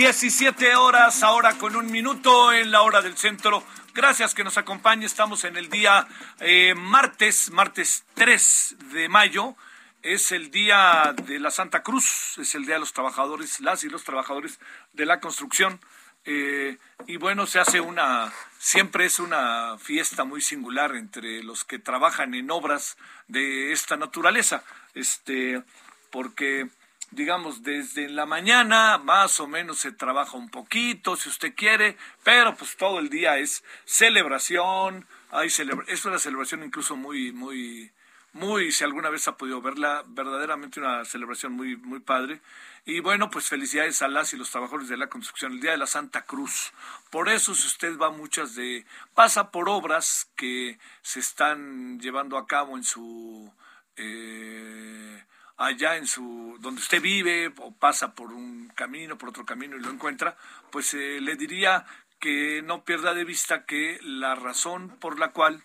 17 0.00 0.76
horas, 0.76 1.22
ahora 1.22 1.58
con 1.58 1.76
un 1.76 1.92
minuto 1.92 2.54
en 2.54 2.70
la 2.70 2.80
hora 2.80 3.02
del 3.02 3.18
centro. 3.18 3.62
Gracias 3.92 4.34
que 4.34 4.42
nos 4.42 4.56
acompañe, 4.56 5.04
estamos 5.04 5.44
en 5.44 5.58
el 5.58 5.68
día 5.68 6.08
eh, 6.38 6.72
martes, 6.74 7.50
martes 7.50 8.06
3 8.14 8.76
de 8.94 9.10
mayo. 9.10 9.56
Es 10.00 10.32
el 10.32 10.50
día 10.50 11.14
de 11.26 11.38
la 11.38 11.50
Santa 11.50 11.82
Cruz, 11.82 12.38
es 12.38 12.54
el 12.54 12.64
día 12.64 12.76
de 12.76 12.80
los 12.80 12.94
trabajadores, 12.94 13.60
las 13.60 13.84
y 13.84 13.90
los 13.90 14.02
trabajadores 14.02 14.58
de 14.94 15.04
la 15.04 15.20
construcción. 15.20 15.78
Eh, 16.24 16.78
y 17.06 17.18
bueno, 17.18 17.46
se 17.46 17.60
hace 17.60 17.82
una, 17.82 18.32
siempre 18.58 19.04
es 19.04 19.18
una 19.18 19.76
fiesta 19.76 20.24
muy 20.24 20.40
singular 20.40 20.96
entre 20.96 21.42
los 21.42 21.66
que 21.66 21.78
trabajan 21.78 22.32
en 22.32 22.50
obras 22.50 22.96
de 23.28 23.72
esta 23.72 23.98
naturaleza, 23.98 24.64
este, 24.94 25.62
porque 26.10 26.70
digamos, 27.10 27.62
desde 27.62 28.08
la 28.08 28.26
mañana 28.26 28.98
más 28.98 29.40
o 29.40 29.46
menos 29.46 29.78
se 29.78 29.92
trabaja 29.92 30.36
un 30.36 30.48
poquito, 30.48 31.16
si 31.16 31.28
usted 31.28 31.54
quiere, 31.54 31.96
pero 32.22 32.54
pues 32.56 32.76
todo 32.76 32.98
el 32.98 33.08
día 33.08 33.38
es 33.38 33.64
celebración, 33.84 35.06
hay 35.30 35.50
celebra 35.50 35.84
es 35.88 36.04
una 36.04 36.18
celebración 36.18 36.62
incluso 36.62 36.96
muy, 36.96 37.32
muy, 37.32 37.90
muy, 38.32 38.70
si 38.70 38.84
alguna 38.84 39.10
vez 39.10 39.26
ha 39.28 39.36
podido 39.36 39.60
verla, 39.60 40.04
verdaderamente 40.06 40.80
una 40.80 41.04
celebración 41.04 41.52
muy, 41.52 41.76
muy 41.76 42.00
padre. 42.00 42.40
Y 42.86 43.00
bueno, 43.00 43.30
pues 43.30 43.48
felicidades 43.48 44.00
a 44.02 44.08
las 44.08 44.32
y 44.32 44.36
los 44.36 44.50
trabajadores 44.50 44.88
de 44.88 44.96
la 44.96 45.08
construcción, 45.08 45.52
el 45.52 45.60
Día 45.60 45.72
de 45.72 45.76
la 45.76 45.86
Santa 45.86 46.22
Cruz. 46.22 46.72
Por 47.10 47.28
eso, 47.28 47.54
si 47.54 47.66
usted 47.66 47.98
va 47.98 48.10
muchas 48.10 48.54
de, 48.54 48.86
pasa 49.14 49.50
por 49.50 49.68
obras 49.68 50.30
que 50.36 50.78
se 51.02 51.20
están 51.20 52.00
llevando 52.00 52.38
a 52.38 52.46
cabo 52.46 52.76
en 52.76 52.84
su, 52.84 53.52
eh, 53.96 55.24
allá 55.60 55.96
en 55.96 56.06
su 56.06 56.56
donde 56.60 56.80
usted 56.80 57.02
vive 57.02 57.52
o 57.58 57.70
pasa 57.72 58.14
por 58.14 58.32
un 58.32 58.72
camino, 58.74 59.18
por 59.18 59.28
otro 59.28 59.44
camino 59.44 59.76
y 59.76 59.80
lo 59.80 59.90
encuentra, 59.90 60.36
pues 60.70 60.94
eh, 60.94 61.20
le 61.20 61.36
diría 61.36 61.84
que 62.18 62.62
no 62.62 62.82
pierda 62.82 63.12
de 63.12 63.24
vista 63.24 63.66
que 63.66 63.98
la 64.02 64.34
razón 64.34 64.96
por 64.98 65.18
la 65.18 65.32
cual 65.32 65.62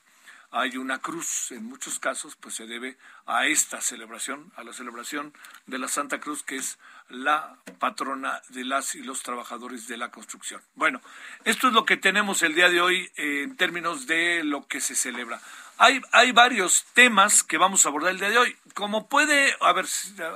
hay 0.52 0.76
una 0.78 1.00
cruz 1.00 1.52
en 1.52 1.66
muchos 1.66 2.00
casos 2.00 2.36
pues 2.36 2.56
se 2.56 2.68
debe 2.68 2.98
a 3.26 3.48
esta 3.48 3.80
celebración, 3.80 4.52
a 4.58 4.64
la 4.64 4.74
celebración 4.74 5.34
de 5.66 5.80
la 5.80 5.88
Santa 5.88 6.20
Cruz 6.20 6.44
que 6.44 6.58
es 6.58 6.78
la 7.08 7.58
patrona 7.80 8.42
de 8.50 8.66
las 8.66 8.96
y 8.96 9.04
los 9.04 9.24
trabajadores 9.24 9.88
de 9.88 9.98
la 9.98 10.12
construcción. 10.12 10.62
Bueno, 10.76 11.02
esto 11.46 11.68
es 11.68 11.74
lo 11.74 11.86
que 11.86 11.96
tenemos 11.96 12.42
el 12.42 12.54
día 12.54 12.70
de 12.70 12.82
hoy 12.82 13.10
eh, 13.16 13.44
en 13.44 13.56
términos 13.56 14.08
de 14.08 14.44
lo 14.44 14.68
que 14.68 14.82
se 14.82 14.96
celebra. 14.96 15.40
Hay, 15.78 16.02
hay 16.12 16.32
varios 16.32 16.86
temas 16.94 17.44
que 17.44 17.58
vamos 17.58 17.86
a 17.86 17.90
abordar 17.90 18.12
el 18.12 18.20
día 18.20 18.30
de 18.30 18.38
hoy. 18.38 18.56
Como 18.74 19.08
puede, 19.08 19.56
a 19.60 19.74
ver, 19.74 19.86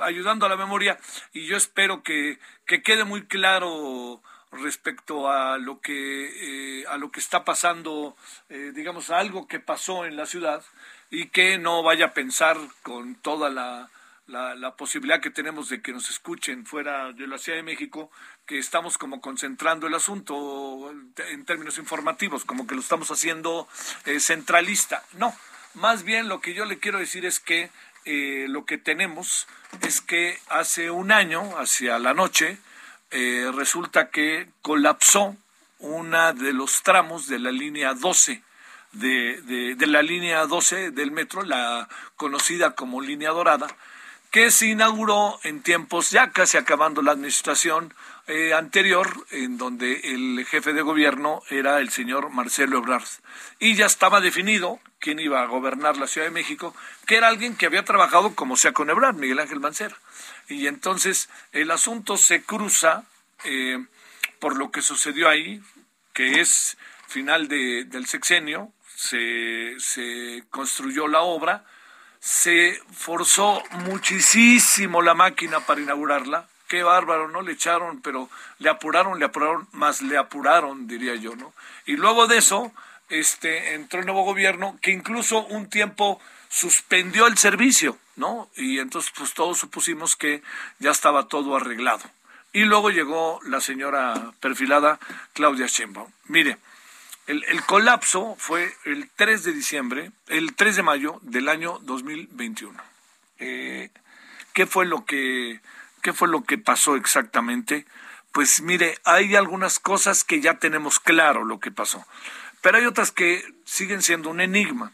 ayudando 0.02 0.46
a 0.46 0.48
la 0.48 0.56
memoria, 0.56 0.98
y 1.32 1.46
yo 1.46 1.56
espero 1.56 2.02
que, 2.02 2.38
que 2.66 2.82
quede 2.82 3.04
muy 3.04 3.26
claro 3.26 4.22
respecto 4.52 5.30
a 5.30 5.58
lo 5.58 5.80
que 5.80 6.80
eh, 6.80 6.84
a 6.88 6.96
lo 6.96 7.12
que 7.12 7.20
está 7.20 7.44
pasando 7.44 8.16
eh, 8.48 8.72
digamos 8.74 9.10
algo 9.10 9.46
que 9.46 9.60
pasó 9.60 10.04
en 10.04 10.16
la 10.16 10.26
ciudad 10.26 10.64
y 11.08 11.28
que 11.28 11.56
no 11.58 11.84
vaya 11.84 12.06
a 12.06 12.14
pensar 12.14 12.56
con 12.82 13.14
toda 13.14 13.48
la, 13.48 13.90
la, 14.26 14.56
la, 14.56 14.74
posibilidad 14.74 15.20
que 15.20 15.30
tenemos 15.30 15.68
de 15.68 15.82
que 15.82 15.92
nos 15.92 16.10
escuchen 16.10 16.66
fuera 16.66 17.12
de 17.12 17.26
la 17.26 17.38
Ciudad 17.38 17.58
de 17.58 17.64
México, 17.64 18.10
que 18.50 18.58
estamos 18.58 18.98
como 18.98 19.20
concentrando 19.20 19.86
el 19.86 19.94
asunto 19.94 20.92
en 21.30 21.44
términos 21.44 21.78
informativos, 21.78 22.44
como 22.44 22.66
que 22.66 22.74
lo 22.74 22.80
estamos 22.80 23.08
haciendo 23.12 23.68
eh, 24.06 24.18
centralista. 24.18 25.04
No, 25.12 25.32
más 25.74 26.02
bien 26.02 26.26
lo 26.26 26.40
que 26.40 26.52
yo 26.52 26.64
le 26.64 26.80
quiero 26.80 26.98
decir 26.98 27.24
es 27.24 27.38
que 27.38 27.70
eh, 28.06 28.46
lo 28.48 28.64
que 28.64 28.76
tenemos 28.76 29.46
es 29.82 30.00
que 30.00 30.36
hace 30.48 30.90
un 30.90 31.12
año, 31.12 31.60
hacia 31.60 32.00
la 32.00 32.12
noche, 32.12 32.58
eh, 33.12 33.52
resulta 33.54 34.10
que 34.10 34.48
colapsó 34.62 35.36
una 35.78 36.32
de 36.32 36.52
los 36.52 36.82
tramos 36.82 37.28
de 37.28 37.38
la 37.38 37.52
línea 37.52 37.94
12 37.94 38.42
de, 38.94 39.42
de, 39.42 39.76
de, 39.76 39.86
la 39.86 40.02
línea 40.02 40.44
12 40.46 40.90
del 40.90 41.12
metro, 41.12 41.44
la 41.44 41.88
conocida 42.16 42.74
como 42.74 43.00
línea 43.00 43.30
dorada, 43.30 43.68
que 44.32 44.50
se 44.50 44.66
inauguró 44.66 45.38
en 45.44 45.62
tiempos 45.62 46.10
ya 46.10 46.30
casi 46.30 46.56
acabando 46.56 47.00
la 47.00 47.12
administración 47.12 47.94
eh, 48.30 48.54
anterior, 48.54 49.26
en 49.32 49.58
donde 49.58 50.14
el 50.14 50.46
jefe 50.46 50.72
de 50.72 50.82
gobierno 50.82 51.42
era 51.50 51.80
el 51.80 51.90
señor 51.90 52.30
Marcelo 52.30 52.78
Ebrard. 52.78 53.08
Y 53.58 53.74
ya 53.74 53.86
estaba 53.86 54.20
definido 54.20 54.78
quién 55.00 55.18
iba 55.18 55.42
a 55.42 55.46
gobernar 55.46 55.96
la 55.96 56.06
Ciudad 56.06 56.28
de 56.28 56.32
México, 56.32 56.72
que 57.06 57.16
era 57.16 57.26
alguien 57.26 57.56
que 57.56 57.66
había 57.66 57.84
trabajado 57.84 58.36
como 58.36 58.56
sea 58.56 58.72
con 58.72 58.88
Ebrard, 58.88 59.16
Miguel 59.16 59.40
Ángel 59.40 59.58
Mancera. 59.58 59.96
Y 60.48 60.68
entonces 60.68 61.28
el 61.50 61.72
asunto 61.72 62.16
se 62.16 62.44
cruza 62.44 63.04
eh, 63.42 63.84
por 64.38 64.56
lo 64.56 64.70
que 64.70 64.82
sucedió 64.82 65.28
ahí, 65.28 65.60
que 66.12 66.40
es 66.40 66.78
final 67.08 67.48
de, 67.48 67.84
del 67.84 68.06
sexenio, 68.06 68.72
se, 68.94 69.74
se 69.80 70.44
construyó 70.50 71.08
la 71.08 71.22
obra, 71.22 71.64
se 72.20 72.80
forzó 72.92 73.60
muchísimo 73.86 75.02
la 75.02 75.14
máquina 75.14 75.58
para 75.58 75.80
inaugurarla. 75.80 76.49
Qué 76.70 76.84
bárbaro, 76.84 77.26
¿no? 77.26 77.42
Le 77.42 77.50
echaron, 77.50 78.00
pero 78.00 78.30
le 78.60 78.70
apuraron, 78.70 79.18
le 79.18 79.24
apuraron, 79.24 79.66
más 79.72 80.02
le 80.02 80.16
apuraron, 80.16 80.86
diría 80.86 81.16
yo, 81.16 81.34
¿no? 81.34 81.52
Y 81.84 81.96
luego 81.96 82.28
de 82.28 82.38
eso, 82.38 82.72
este, 83.08 83.74
entró 83.74 83.98
el 83.98 84.06
nuevo 84.06 84.22
gobierno 84.22 84.78
que 84.80 84.92
incluso 84.92 85.44
un 85.46 85.68
tiempo 85.68 86.20
suspendió 86.48 87.26
el 87.26 87.36
servicio, 87.38 87.98
¿no? 88.14 88.48
Y 88.54 88.78
entonces, 88.78 89.12
pues 89.16 89.34
todos 89.34 89.58
supusimos 89.58 90.14
que 90.14 90.44
ya 90.78 90.92
estaba 90.92 91.26
todo 91.26 91.56
arreglado. 91.56 92.08
Y 92.52 92.60
luego 92.66 92.90
llegó 92.90 93.40
la 93.46 93.60
señora 93.60 94.32
perfilada 94.38 95.00
Claudia 95.32 95.66
Sheinbaum. 95.66 96.12
Mire, 96.26 96.56
el, 97.26 97.64
colapso 97.64 98.36
fue 98.38 98.72
el 98.84 99.10
3 99.16 99.42
de 99.42 99.52
diciembre, 99.52 100.12
el 100.28 100.54
3 100.54 100.76
de 100.76 100.82
mayo 100.84 101.18
del 101.22 101.48
año 101.48 101.80
2021. 101.82 102.80
Eh, 103.40 103.90
¿Qué 104.52 104.66
fue 104.66 104.86
lo 104.86 105.04
que 105.04 105.60
qué 106.00 106.12
fue 106.12 106.28
lo 106.28 106.42
que 106.44 106.58
pasó 106.58 106.96
exactamente? 106.96 107.86
Pues 108.32 108.62
mire, 108.62 108.96
hay 109.04 109.36
algunas 109.36 109.78
cosas 109.78 110.24
que 110.24 110.40
ya 110.40 110.58
tenemos 110.58 111.00
claro 111.00 111.44
lo 111.44 111.60
que 111.60 111.70
pasó, 111.70 112.06
pero 112.60 112.78
hay 112.78 112.86
otras 112.86 113.12
que 113.12 113.44
siguen 113.64 114.02
siendo 114.02 114.30
un 114.30 114.40
enigma. 114.40 114.92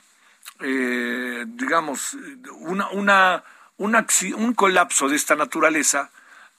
Eh, 0.61 1.45
digamos, 1.47 2.17
un 2.61 4.55
colapso 4.55 5.09
de 5.09 5.17
esta 5.17 5.37
naturaleza, 5.37 6.11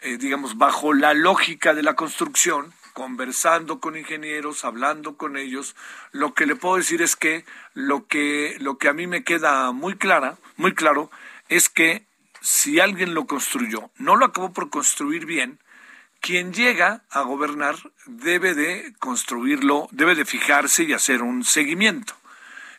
eh, 0.02 0.18
digamos, 0.18 0.58
bajo 0.58 0.94
la 0.94 1.16
lógica 1.16 1.74
de 1.74 1.82
la 1.82 1.96
construcción, 1.96 2.74
conversando 2.98 3.80
con 3.80 3.96
ingenieros, 3.96 4.66
hablando 4.66 5.18
con 5.18 5.38
ellos, 5.38 5.76
lo 6.12 6.34
que 6.34 6.48
le 6.48 6.56
puedo 6.56 6.78
decir 6.78 7.04
es 7.04 7.16
que 7.16 7.46
lo 7.76 8.08
que 8.08 8.58
lo 8.60 8.80
que 8.80 8.90
a 8.90 8.94
mí 8.94 9.06
me 9.06 9.24
queda 9.24 9.72
muy 9.72 9.98
clara, 9.98 10.40
muy 10.56 10.74
claro, 10.74 11.12
es 11.48 11.70
que 11.70 12.07
si 12.48 12.80
alguien 12.80 13.14
lo 13.14 13.28
construyó, 13.28 13.92
no 13.98 14.16
lo 14.16 14.24
acabó 14.24 14.54
por 14.54 14.70
construir 14.70 15.26
bien, 15.26 15.60
quien 16.22 16.54
llega 16.54 17.04
a 17.10 17.22
gobernar 17.24 17.76
debe 18.06 18.54
de 18.54 18.94
construirlo, 19.00 19.90
debe 19.92 20.16
de 20.16 20.24
fijarse 20.24 20.84
y 20.84 20.94
hacer 20.94 21.24
un 21.24 21.44
seguimiento. 21.44 22.14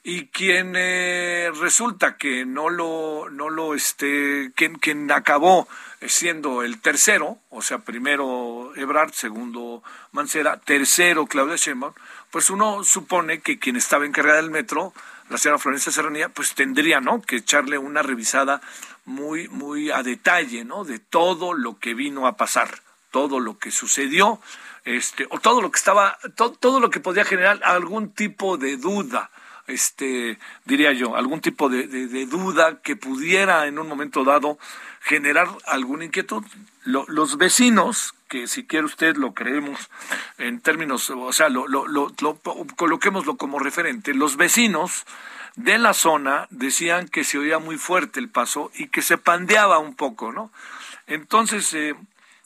Y 0.02 0.28
quien 0.28 0.72
eh, 0.74 1.50
resulta 1.60 2.16
que 2.16 2.46
no 2.46 2.70
lo, 2.70 3.28
no 3.30 3.50
lo, 3.50 3.74
este, 3.74 4.52
quien, 4.54 4.78
quien 4.78 5.12
acabó 5.12 5.68
siendo 6.06 6.62
el 6.62 6.80
tercero, 6.80 7.36
o 7.50 7.60
sea, 7.60 7.80
primero 7.80 8.72
Ebrard, 8.74 9.12
segundo 9.12 9.82
Mancera, 10.12 10.58
tercero 10.60 11.26
Claudia 11.26 11.56
Sheinbaum, 11.56 11.92
pues 12.30 12.48
uno 12.48 12.84
supone 12.84 13.40
que 13.40 13.58
quien 13.58 13.76
estaba 13.76 14.06
encargada 14.06 14.40
del 14.40 14.50
metro, 14.50 14.94
la 15.28 15.36
señora 15.36 15.58
Florencia 15.58 15.92
Serranía, 15.92 16.30
pues 16.30 16.54
tendría, 16.54 17.00
¿no?, 17.00 17.20
que 17.20 17.36
echarle 17.36 17.76
una 17.76 18.02
revisada 18.02 18.62
muy, 19.08 19.48
muy 19.48 19.90
a 19.90 20.02
detalle, 20.02 20.64
¿no?, 20.64 20.84
de 20.84 20.98
todo 20.98 21.54
lo 21.54 21.78
que 21.78 21.94
vino 21.94 22.26
a 22.26 22.36
pasar, 22.36 22.82
todo 23.10 23.40
lo 23.40 23.58
que 23.58 23.70
sucedió, 23.70 24.40
este, 24.84 25.26
o 25.30 25.40
todo 25.40 25.60
lo 25.60 25.70
que 25.70 25.78
estaba, 25.78 26.18
todo 26.36 26.78
lo 26.78 26.90
que 26.90 27.00
podía 27.00 27.24
generar 27.24 27.60
algún 27.64 28.12
tipo 28.12 28.58
de 28.58 28.76
duda, 28.76 29.30
este, 29.66 30.38
diría 30.64 30.92
yo, 30.92 31.16
algún 31.16 31.40
tipo 31.40 31.68
de, 31.68 31.86
duda 32.26 32.80
que 32.82 32.96
pudiera 32.96 33.66
en 33.66 33.78
un 33.78 33.88
momento 33.88 34.24
dado 34.24 34.58
generar 35.00 35.48
alguna 35.66 36.04
inquietud. 36.04 36.44
los 36.84 37.36
vecinos, 37.38 38.14
que 38.28 38.46
si 38.46 38.66
quiere 38.66 38.86
usted 38.86 39.16
lo 39.16 39.32
creemos 39.32 39.90
en 40.36 40.60
términos, 40.60 41.10
o 41.10 41.32
sea, 41.32 41.48
lo, 41.48 41.66
lo, 41.66 41.86
lo, 41.86 42.14
coloquémoslo 42.76 43.36
como 43.36 43.58
referente, 43.58 44.14
los 44.14 44.36
vecinos 44.36 45.04
de 45.58 45.76
la 45.76 45.92
zona 45.92 46.46
decían 46.50 47.08
que 47.08 47.24
se 47.24 47.36
oía 47.36 47.58
muy 47.58 47.78
fuerte 47.78 48.20
el 48.20 48.28
paso 48.28 48.70
y 48.76 48.88
que 48.88 49.02
se 49.02 49.18
pandeaba 49.18 49.78
un 49.78 49.96
poco, 49.96 50.32
¿no? 50.32 50.52
Entonces, 51.08 51.74
eh, 51.74 51.96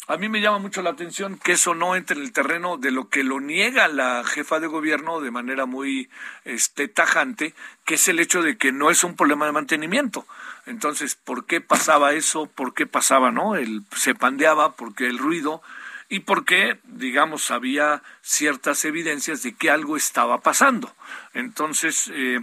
a 0.08 0.16
mí 0.16 0.30
me 0.30 0.40
llama 0.40 0.58
mucho 0.58 0.80
la 0.80 0.90
atención 0.90 1.38
que 1.38 1.52
eso 1.52 1.74
no 1.74 1.94
entre 1.94 2.16
en 2.16 2.22
el 2.22 2.32
terreno 2.32 2.78
de 2.78 2.90
lo 2.90 3.10
que 3.10 3.22
lo 3.22 3.38
niega 3.38 3.86
la 3.88 4.24
jefa 4.24 4.60
de 4.60 4.66
gobierno 4.66 5.20
de 5.20 5.30
manera 5.30 5.66
muy 5.66 6.08
este, 6.44 6.88
tajante, 6.88 7.54
que 7.84 7.94
es 7.96 8.08
el 8.08 8.18
hecho 8.18 8.40
de 8.40 8.56
que 8.56 8.72
no 8.72 8.90
es 8.90 9.04
un 9.04 9.14
problema 9.14 9.44
de 9.44 9.52
mantenimiento. 9.52 10.26
Entonces, 10.64 11.14
¿por 11.14 11.44
qué 11.44 11.60
pasaba 11.60 12.14
eso? 12.14 12.46
¿Por 12.46 12.72
qué 12.72 12.86
pasaba, 12.86 13.30
no? 13.30 13.56
El, 13.56 13.82
se 13.94 14.14
pandeaba, 14.14 14.72
porque 14.72 15.06
el 15.06 15.18
ruido 15.18 15.60
y 16.08 16.20
porque, 16.20 16.78
digamos, 16.84 17.50
había 17.50 18.02
ciertas 18.22 18.86
evidencias 18.86 19.42
de 19.42 19.52
que 19.52 19.70
algo 19.70 19.98
estaba 19.98 20.40
pasando. 20.40 20.94
Entonces, 21.34 22.10
eh, 22.14 22.40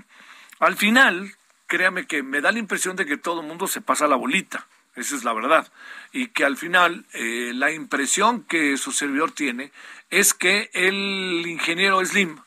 al 0.60 0.76
final, 0.76 1.36
créame 1.68 2.06
que 2.06 2.24
me 2.24 2.42
da 2.42 2.52
la 2.52 2.60
impresión 2.60 2.96
de 2.96 3.06
que 3.06 3.18
todo 3.18 3.42
el 3.42 3.48
mundo 3.48 3.68
se 3.68 3.82
pasa 3.82 4.08
la 4.08 4.16
bolita. 4.16 4.68
Esa 4.96 5.16
es 5.16 5.24
la 5.24 5.34
verdad. 5.34 5.72
Y 6.12 6.28
que 6.28 6.44
al 6.44 6.58
final 6.58 7.06
eh, 7.14 7.52
la 7.56 7.72
impresión 7.72 8.44
que 8.44 8.76
su 8.78 8.92
servidor 8.92 9.32
tiene 9.32 9.72
es 10.10 10.34
que 10.34 10.70
el 10.74 11.46
ingeniero 11.48 12.04
Slim 12.04 12.40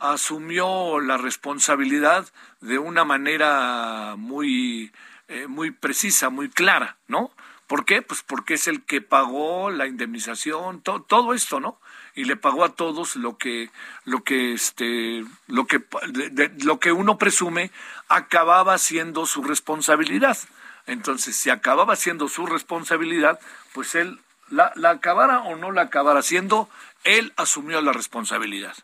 asumió 0.00 1.00
la 1.00 1.16
responsabilidad 1.16 2.28
de 2.60 2.78
una 2.78 3.04
manera 3.04 4.16
muy, 4.18 4.92
eh, 5.28 5.46
muy 5.46 5.70
precisa, 5.70 6.28
muy 6.28 6.50
clara, 6.50 6.98
¿no? 7.08 7.30
¿Por 7.66 7.86
qué? 7.86 8.02
Pues 8.02 8.22
porque 8.22 8.54
es 8.54 8.68
el 8.68 8.82
que 8.82 9.00
pagó 9.00 9.70
la 9.70 9.86
indemnización, 9.86 10.82
todo 10.82 11.32
esto, 11.32 11.60
¿no? 11.60 11.78
Y 12.14 12.24
le 12.24 12.36
pagó 12.36 12.64
a 12.64 12.74
todos 12.74 13.16
lo 13.16 13.36
que, 13.36 13.70
lo 14.04 14.22
que, 14.22 14.52
este, 14.52 15.24
lo 15.48 15.66
que, 15.66 15.82
lo 16.62 16.78
que 16.78 16.92
uno 16.92 17.18
presume 17.18 17.70
acababa 18.08 18.78
siendo 18.78 19.26
su 19.26 19.42
responsabilidad. 19.42 20.38
Entonces, 20.86 21.36
si 21.36 21.50
acababa 21.50 21.96
siendo 21.96 22.28
su 22.28 22.46
responsabilidad, 22.46 23.40
pues 23.72 23.94
él 23.94 24.20
la, 24.50 24.72
la, 24.76 24.90
acabara 24.90 25.40
o 25.40 25.56
no 25.56 25.72
la 25.72 25.82
acabara 25.82 26.22
siendo, 26.22 26.68
él 27.02 27.32
asumió 27.36 27.80
la 27.80 27.92
responsabilidad. 27.92 28.74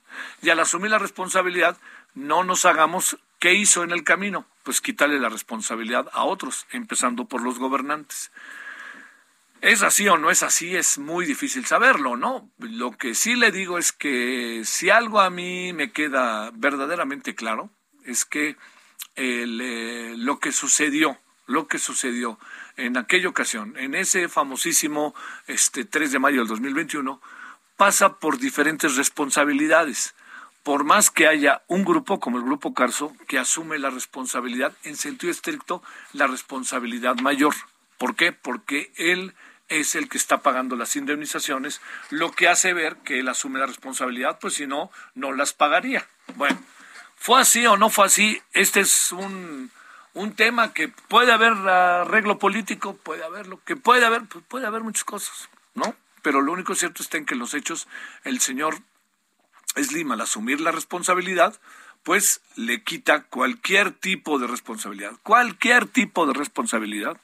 Y 0.43 0.51
al 0.51 0.59
asumir 0.61 0.91
la 0.91 0.99
responsabilidad, 0.99 1.77
no 2.15 2.43
nos 2.45 2.65
hagamos 2.65 3.19
qué 3.39 3.55
hizo 3.55 3.83
en 3.85 3.91
el 3.91 4.05
camino, 4.05 4.45
pues 4.63 4.81
quitarle 4.81 5.19
la 5.19 5.29
responsabilidad 5.29 6.09
a 6.13 6.25
otros, 6.25 6.67
empezando 6.73 7.25
por 7.25 7.43
los 7.43 7.59
gobernantes. 7.59 8.31
¿Es 9.61 9.83
así 9.83 10.09
o 10.09 10.17
no 10.17 10.31
es 10.31 10.43
así? 10.43 10.75
Es 10.75 10.99
muy 10.99 11.27
difícil 11.27 11.67
saberlo, 11.67 12.17
¿no? 12.17 12.51
Lo 12.59 12.93
que 12.93 13.15
sí 13.15 13.35
le 13.35 13.53
digo 13.53 13.79
es 13.79 13.93
que 13.93 14.63
si 14.65 14.91
algo 14.91 15.21
a 15.21 15.31
mí 15.31 15.73
me 15.73 15.93
queda 15.93 16.51
verdaderamente 16.55 17.35
claro, 17.35 17.71
es 18.05 18.25
que 18.25 18.57
eh, 19.17 20.15
lo 20.17 20.39
que 20.41 20.53
sucedió 20.53 21.19
lo 21.51 21.67
que 21.67 21.81
sucedió 21.81 22.39
en 22.77 22.97
aquella 22.97 23.29
ocasión, 23.29 23.77
en 23.77 23.97
ese 23.97 24.29
famosísimo 24.29 25.15
este 25.49 25.85
3 25.85 26.13
de 26.13 26.19
mayo 26.21 26.39
del 26.39 26.49
2021, 26.49 27.21
pasa 27.77 28.19
por 28.19 28.39
diferentes 28.39 28.97
responsabilidades. 28.97 30.15
Por 30.63 30.85
más 30.85 31.11
que 31.11 31.27
haya 31.27 31.63
un 31.67 31.85
grupo 31.85 32.21
como 32.21 32.39
el 32.39 32.45
Grupo 32.45 32.73
Carso 32.73 33.13
que 33.27 33.39
asume 33.39 33.81
la 33.81 33.91
responsabilidad, 33.91 34.73
en 34.85 34.97
sentido 34.97 35.33
estricto, 35.33 35.83
la 36.13 36.29
responsabilidad 36.29 37.17
mayor. 37.17 37.55
¿Por 37.99 38.15
qué? 38.15 38.31
Porque 38.33 38.93
él 38.97 39.35
es 39.71 39.95
el 39.95 40.09
que 40.09 40.19
está 40.19 40.43
pagando 40.43 40.77
las 40.77 40.95
indemnizaciones, 40.97 41.81
lo 42.11 42.31
que 42.33 42.49
hace 42.49 42.75
ver 42.75 42.97
que 42.99 43.21
él 43.21 43.29
asume 43.29 43.59
la 43.59 43.67
responsabilidad, 43.67 44.39
pues 44.39 44.55
si 44.55 44.67
no, 44.67 44.91
no 45.15 45.33
las 45.33 45.55
pagaría. 45.55 46.07
Bueno, 46.37 46.63
¿fue 47.17 47.41
así 47.41 47.67
o 47.67 47.79
no 47.79 47.89
fue 47.89 48.07
así? 48.07 48.43
Este 48.53 48.81
es 48.81 49.13
un 49.13 49.71
un 50.15 50.35
tema 50.35 50.73
que 50.73 50.89
puede 50.89 51.33
haber 51.33 51.53
arreglo 51.53 52.39
político, 52.39 52.97
puede 52.97 53.25
haberlo, 53.25 53.61
que 53.65 53.77
puede 53.77 54.05
haber, 54.05 54.25
pues 54.25 54.45
puede 54.47 54.67
haber 54.67 54.83
muchas 54.83 55.05
cosas, 55.05 55.49
¿no? 55.75 55.95
Pero 56.23 56.41
lo 56.41 56.53
único 56.53 56.75
cierto 56.75 57.03
está 57.03 57.17
en 57.17 57.27
que 57.27 57.35
los 57.35 57.55
hechos, 57.55 57.89
el 58.25 58.41
señor 58.41 58.79
Slim, 59.77 60.13
al 60.13 60.21
asumir 60.21 60.61
la 60.61 60.73
responsabilidad, 60.73 61.59
pues 62.03 62.41
le 62.57 62.83
quita 62.83 63.23
cualquier 63.25 63.93
tipo 63.93 64.39
de 64.39 64.47
responsabilidad, 64.47 65.13
cualquier 65.23 65.87
tipo 65.87 66.27
de 66.27 66.35
responsabilidad 66.35 67.17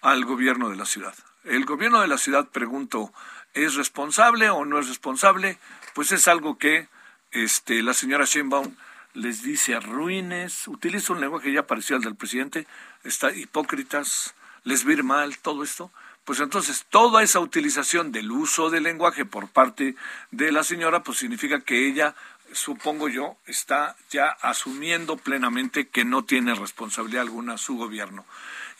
al 0.00 0.24
gobierno 0.24 0.68
de 0.68 0.76
la 0.76 0.84
ciudad. 0.84 1.14
El 1.44 1.64
gobierno 1.64 2.00
de 2.00 2.08
la 2.08 2.18
ciudad, 2.18 2.48
pregunto, 2.48 3.12
¿es 3.54 3.74
responsable 3.74 4.50
o 4.50 4.64
no 4.64 4.78
es 4.78 4.88
responsable? 4.88 5.58
Pues 5.94 6.12
es 6.12 6.28
algo 6.28 6.58
que 6.58 6.88
este, 7.30 7.82
la 7.82 7.94
señora 7.94 8.24
Sheinbaum 8.24 8.74
les 9.14 9.42
dice 9.42 9.74
arruines, 9.74 10.68
utiliza 10.68 11.12
un 11.12 11.20
lenguaje 11.20 11.52
ya 11.52 11.66
parecido 11.66 11.96
al 11.96 12.02
del 12.02 12.16
presidente, 12.16 12.66
está 13.04 13.32
hipócritas, 13.32 14.34
les 14.64 14.84
vir 14.84 15.02
mal, 15.02 15.38
todo 15.38 15.62
esto, 15.62 15.90
pues 16.24 16.40
entonces 16.40 16.84
toda 16.90 17.22
esa 17.22 17.40
utilización 17.40 18.12
del 18.12 18.30
uso 18.30 18.68
del 18.70 18.82
lenguaje 18.82 19.24
por 19.24 19.48
parte 19.48 19.94
de 20.30 20.52
la 20.52 20.62
señora, 20.62 21.02
pues 21.02 21.18
significa 21.18 21.60
que 21.60 21.88
ella, 21.88 22.14
supongo 22.52 23.08
yo, 23.08 23.38
está 23.46 23.96
ya 24.10 24.28
asumiendo 24.42 25.16
plenamente 25.16 25.88
que 25.88 26.04
no 26.04 26.24
tiene 26.24 26.54
responsabilidad 26.54 27.22
alguna 27.22 27.56
su 27.56 27.76
gobierno. 27.76 28.26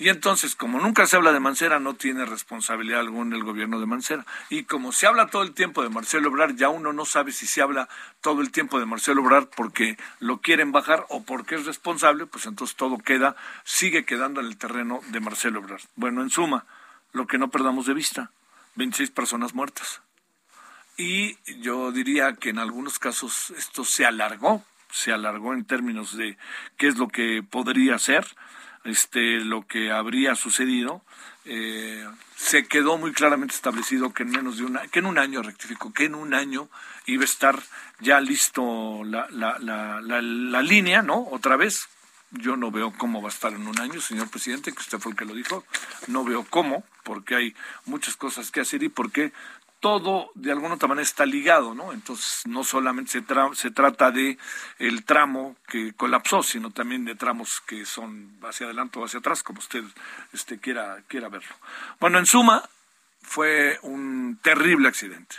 Y 0.00 0.10
entonces, 0.10 0.54
como 0.54 0.78
nunca 0.78 1.08
se 1.08 1.16
habla 1.16 1.32
de 1.32 1.40
Mancera, 1.40 1.80
no 1.80 1.94
tiene 1.94 2.24
responsabilidad 2.24 3.00
alguna 3.00 3.36
el 3.36 3.42
gobierno 3.42 3.80
de 3.80 3.86
Mancera. 3.86 4.24
Y 4.48 4.62
como 4.62 4.92
se 4.92 5.08
habla 5.08 5.26
todo 5.26 5.42
el 5.42 5.54
tiempo 5.54 5.82
de 5.82 5.88
Marcelo 5.88 6.28
Obrar, 6.28 6.54
ya 6.54 6.68
uno 6.68 6.92
no 6.92 7.04
sabe 7.04 7.32
si 7.32 7.48
se 7.48 7.62
habla 7.62 7.88
todo 8.20 8.40
el 8.40 8.52
tiempo 8.52 8.78
de 8.78 8.86
Marcelo 8.86 9.22
Obrar 9.22 9.50
porque 9.50 9.98
lo 10.20 10.40
quieren 10.40 10.70
bajar 10.70 11.04
o 11.08 11.24
porque 11.24 11.56
es 11.56 11.66
responsable, 11.66 12.26
pues 12.26 12.46
entonces 12.46 12.76
todo 12.76 12.98
queda, 12.98 13.34
sigue 13.64 14.04
quedando 14.04 14.40
en 14.40 14.46
el 14.46 14.56
terreno 14.56 15.00
de 15.08 15.18
Marcelo 15.18 15.58
Obrar. 15.58 15.80
Bueno, 15.96 16.22
en 16.22 16.30
suma, 16.30 16.64
lo 17.12 17.26
que 17.26 17.38
no 17.38 17.50
perdamos 17.50 17.86
de 17.86 17.94
vista, 17.94 18.30
26 18.76 19.10
personas 19.10 19.52
muertas. 19.54 20.00
Y 20.96 21.38
yo 21.60 21.90
diría 21.90 22.34
que 22.34 22.50
en 22.50 22.60
algunos 22.60 23.00
casos 23.00 23.50
esto 23.56 23.84
se 23.84 24.06
alargó, 24.06 24.64
se 24.92 25.12
alargó 25.12 25.54
en 25.54 25.64
términos 25.64 26.16
de 26.16 26.38
qué 26.76 26.86
es 26.86 26.98
lo 26.98 27.08
que 27.08 27.42
podría 27.42 27.98
ser 27.98 28.26
este, 28.84 29.40
lo 29.40 29.66
que 29.66 29.90
habría 29.90 30.34
sucedido, 30.34 31.02
eh, 31.44 32.06
se 32.36 32.66
quedó 32.66 32.98
muy 32.98 33.12
claramente 33.12 33.54
establecido 33.54 34.12
que 34.12 34.22
en 34.22 34.30
menos 34.30 34.58
de 34.58 34.64
una, 34.64 34.86
que 34.88 34.98
en 34.98 35.06
un 35.06 35.18
año, 35.18 35.42
rectifico, 35.42 35.92
que 35.92 36.04
en 36.04 36.14
un 36.14 36.34
año 36.34 36.68
iba 37.06 37.22
a 37.22 37.24
estar 37.24 37.58
ya 38.00 38.20
listo 38.20 39.02
la, 39.04 39.28
la, 39.30 39.58
la, 39.58 40.00
la, 40.00 40.62
línea, 40.62 41.02
¿no? 41.02 41.26
Otra 41.30 41.56
vez, 41.56 41.88
yo 42.30 42.56
no 42.56 42.70
veo 42.70 42.92
cómo 42.92 43.22
va 43.22 43.28
a 43.28 43.32
estar 43.32 43.52
en 43.52 43.66
un 43.66 43.80
año, 43.80 44.00
señor 44.00 44.28
presidente, 44.28 44.72
que 44.72 44.80
usted 44.80 44.98
fue 44.98 45.12
el 45.12 45.18
que 45.18 45.24
lo 45.24 45.34
dijo. 45.34 45.64
No 46.06 46.24
veo 46.24 46.44
cómo, 46.48 46.84
porque 47.02 47.34
hay 47.34 47.54
muchas 47.86 48.16
cosas 48.16 48.50
que 48.50 48.60
hacer 48.60 48.82
y 48.82 48.88
porque 48.88 49.32
todo 49.80 50.30
de 50.34 50.50
alguna 50.50 50.74
otra 50.74 50.88
manera 50.88 51.02
está 51.02 51.24
ligado, 51.24 51.74
¿no? 51.74 51.92
Entonces 51.92 52.42
no 52.46 52.64
solamente 52.64 53.12
se, 53.12 53.24
se 53.54 53.70
trata 53.70 54.10
de 54.10 54.38
el 54.78 55.04
tramo 55.04 55.56
que 55.66 55.92
colapsó, 55.92 56.42
sino 56.42 56.70
también 56.70 57.04
de 57.04 57.14
tramos 57.14 57.60
que 57.60 57.84
son 57.84 58.38
hacia 58.42 58.66
adelante 58.66 58.98
o 58.98 59.04
hacia 59.04 59.20
atrás, 59.20 59.42
como 59.42 59.60
usted 59.60 59.84
este, 60.32 60.58
quiera, 60.58 61.02
quiera 61.06 61.28
verlo. 61.28 61.54
Bueno, 62.00 62.18
en 62.18 62.26
suma, 62.26 62.68
fue 63.22 63.78
un 63.82 64.38
terrible 64.42 64.88
accidente, 64.88 65.36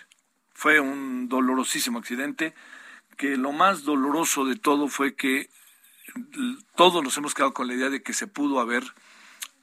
fue 0.54 0.80
un 0.80 1.28
dolorosísimo 1.28 2.00
accidente, 2.00 2.54
que 3.18 3.36
lo 3.36 3.52
más 3.52 3.84
doloroso 3.84 4.46
de 4.46 4.56
todo 4.56 4.88
fue 4.88 5.16
que 5.16 5.50
todos 6.76 7.04
nos 7.04 7.18
hemos 7.18 7.34
quedado 7.34 7.54
con 7.54 7.68
la 7.68 7.74
idea 7.74 7.90
de 7.90 8.02
que 8.02 8.14
se 8.14 8.28
pudo 8.28 8.60
haber 8.60 8.84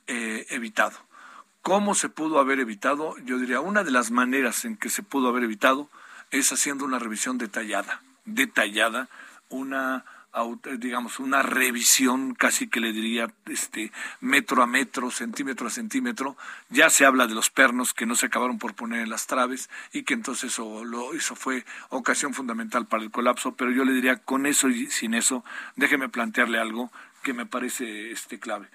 eh, 0.07 0.47
evitado 0.51 1.06
¿Cómo 1.67 1.97
se 1.97 2.09
pudo 2.09 2.39
haber 2.39 2.61
evitado? 2.61 3.17
Yo 3.25 3.41
diría, 3.41 3.59
una 3.59 3.83
de 3.83 3.91
las 3.91 4.13
maneras 4.13 4.65
en 4.65 4.77
que 4.77 4.89
se 4.89 5.03
pudo 5.03 5.27
haber 5.27 5.43
evitado 5.43 5.91
es 6.31 6.53
haciendo 6.53 6.85
una 6.85 7.01
revisión 7.01 7.39
detallada, 7.39 8.03
detallada, 8.25 9.09
una 9.49 10.05
digamos, 10.79 11.19
una 11.19 11.43
revisión 11.43 12.35
casi 12.35 12.69
que 12.69 12.79
le 12.79 12.93
diría 12.93 13.33
este 13.47 13.91
metro 14.21 14.63
a 14.63 14.69
metro, 14.69 15.11
centímetro 15.11 15.67
a 15.67 15.71
centímetro. 15.71 16.37
Ya 16.69 16.89
se 16.89 17.05
habla 17.05 17.27
de 17.27 17.35
los 17.35 17.51
pernos 17.51 17.95
que 17.95 18.07
no 18.07 18.15
se 18.15 18.27
acabaron 18.27 18.59
por 18.59 18.75
poner 18.75 19.01
en 19.01 19.11
las 19.11 19.27
traves 19.27 19.69
y 19.93 20.05
que 20.05 20.15
entonces 20.15 20.53
eso, 20.53 20.85
lo, 20.85 21.15
eso 21.15 21.35
fue 21.35 21.65
ocasión 21.89 22.33
fundamental 22.33 22.87
para 22.87 23.03
el 23.03 23.11
colapso, 23.11 23.57
pero 23.57 23.73
yo 23.73 23.85
le 23.85 23.93
diría 23.93 24.19
con 24.19 24.47
eso 24.47 24.69
y 24.69 24.87
sin 24.87 25.15
eso, 25.15 25.45
déjeme 25.75 26.09
plantearle 26.09 26.61
algo 26.61 26.93
que 27.25 27.33
me 27.33 27.45
parece 27.45 28.13
este 28.13 28.39
clave. 28.39 28.69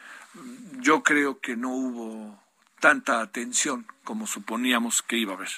Yo 0.81 1.03
creo 1.03 1.39
que 1.39 1.55
no 1.55 1.69
hubo 1.69 2.40
tanta 2.81 3.21
atención 3.21 3.85
como 4.03 4.27
suponíamos 4.27 5.01
que 5.01 5.15
iba 5.15 5.31
a 5.31 5.38
haber 5.38 5.51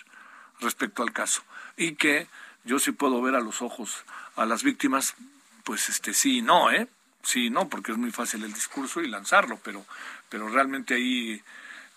respecto 0.59 1.01
al 1.01 1.11
caso 1.11 1.41
y 1.75 1.95
que 1.95 2.27
yo 2.65 2.77
sí 2.77 2.91
puedo 2.91 3.19
ver 3.21 3.33
a 3.33 3.41
los 3.41 3.63
ojos 3.63 4.03
a 4.35 4.45
las 4.45 4.61
víctimas 4.61 5.15
pues 5.63 5.89
este 5.89 6.13
sí 6.13 6.39
y 6.39 6.41
no, 6.41 6.71
¿eh? 6.71 6.87
Sí 7.23 7.45
y 7.45 7.49
no, 7.49 7.69
porque 7.69 7.93
es 7.93 7.97
muy 7.97 8.11
fácil 8.11 8.43
el 8.43 8.53
discurso 8.53 9.01
y 9.01 9.07
lanzarlo, 9.07 9.57
pero, 9.63 9.85
pero 10.29 10.49
realmente 10.49 10.95
ahí, 10.95 11.41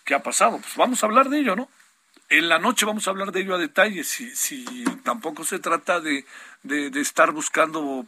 ¿qué 0.05 0.15
ha 0.15 0.23
pasado? 0.23 0.57
Pues 0.59 0.75
vamos 0.77 1.03
a 1.03 1.05
hablar 1.05 1.29
de 1.29 1.39
ello, 1.39 1.55
¿no? 1.55 1.69
En 2.29 2.47
la 2.49 2.59
noche 2.59 2.85
vamos 2.85 3.07
a 3.07 3.11
hablar 3.11 3.31
de 3.31 3.41
ello 3.41 3.55
a 3.55 3.57
detalle, 3.57 4.03
si, 4.03 4.33
si 4.35 4.65
tampoco 5.03 5.43
se 5.43 5.59
trata 5.59 5.99
de, 5.99 6.25
de, 6.63 6.89
de, 6.89 7.01
estar 7.01 7.31
buscando 7.31 8.05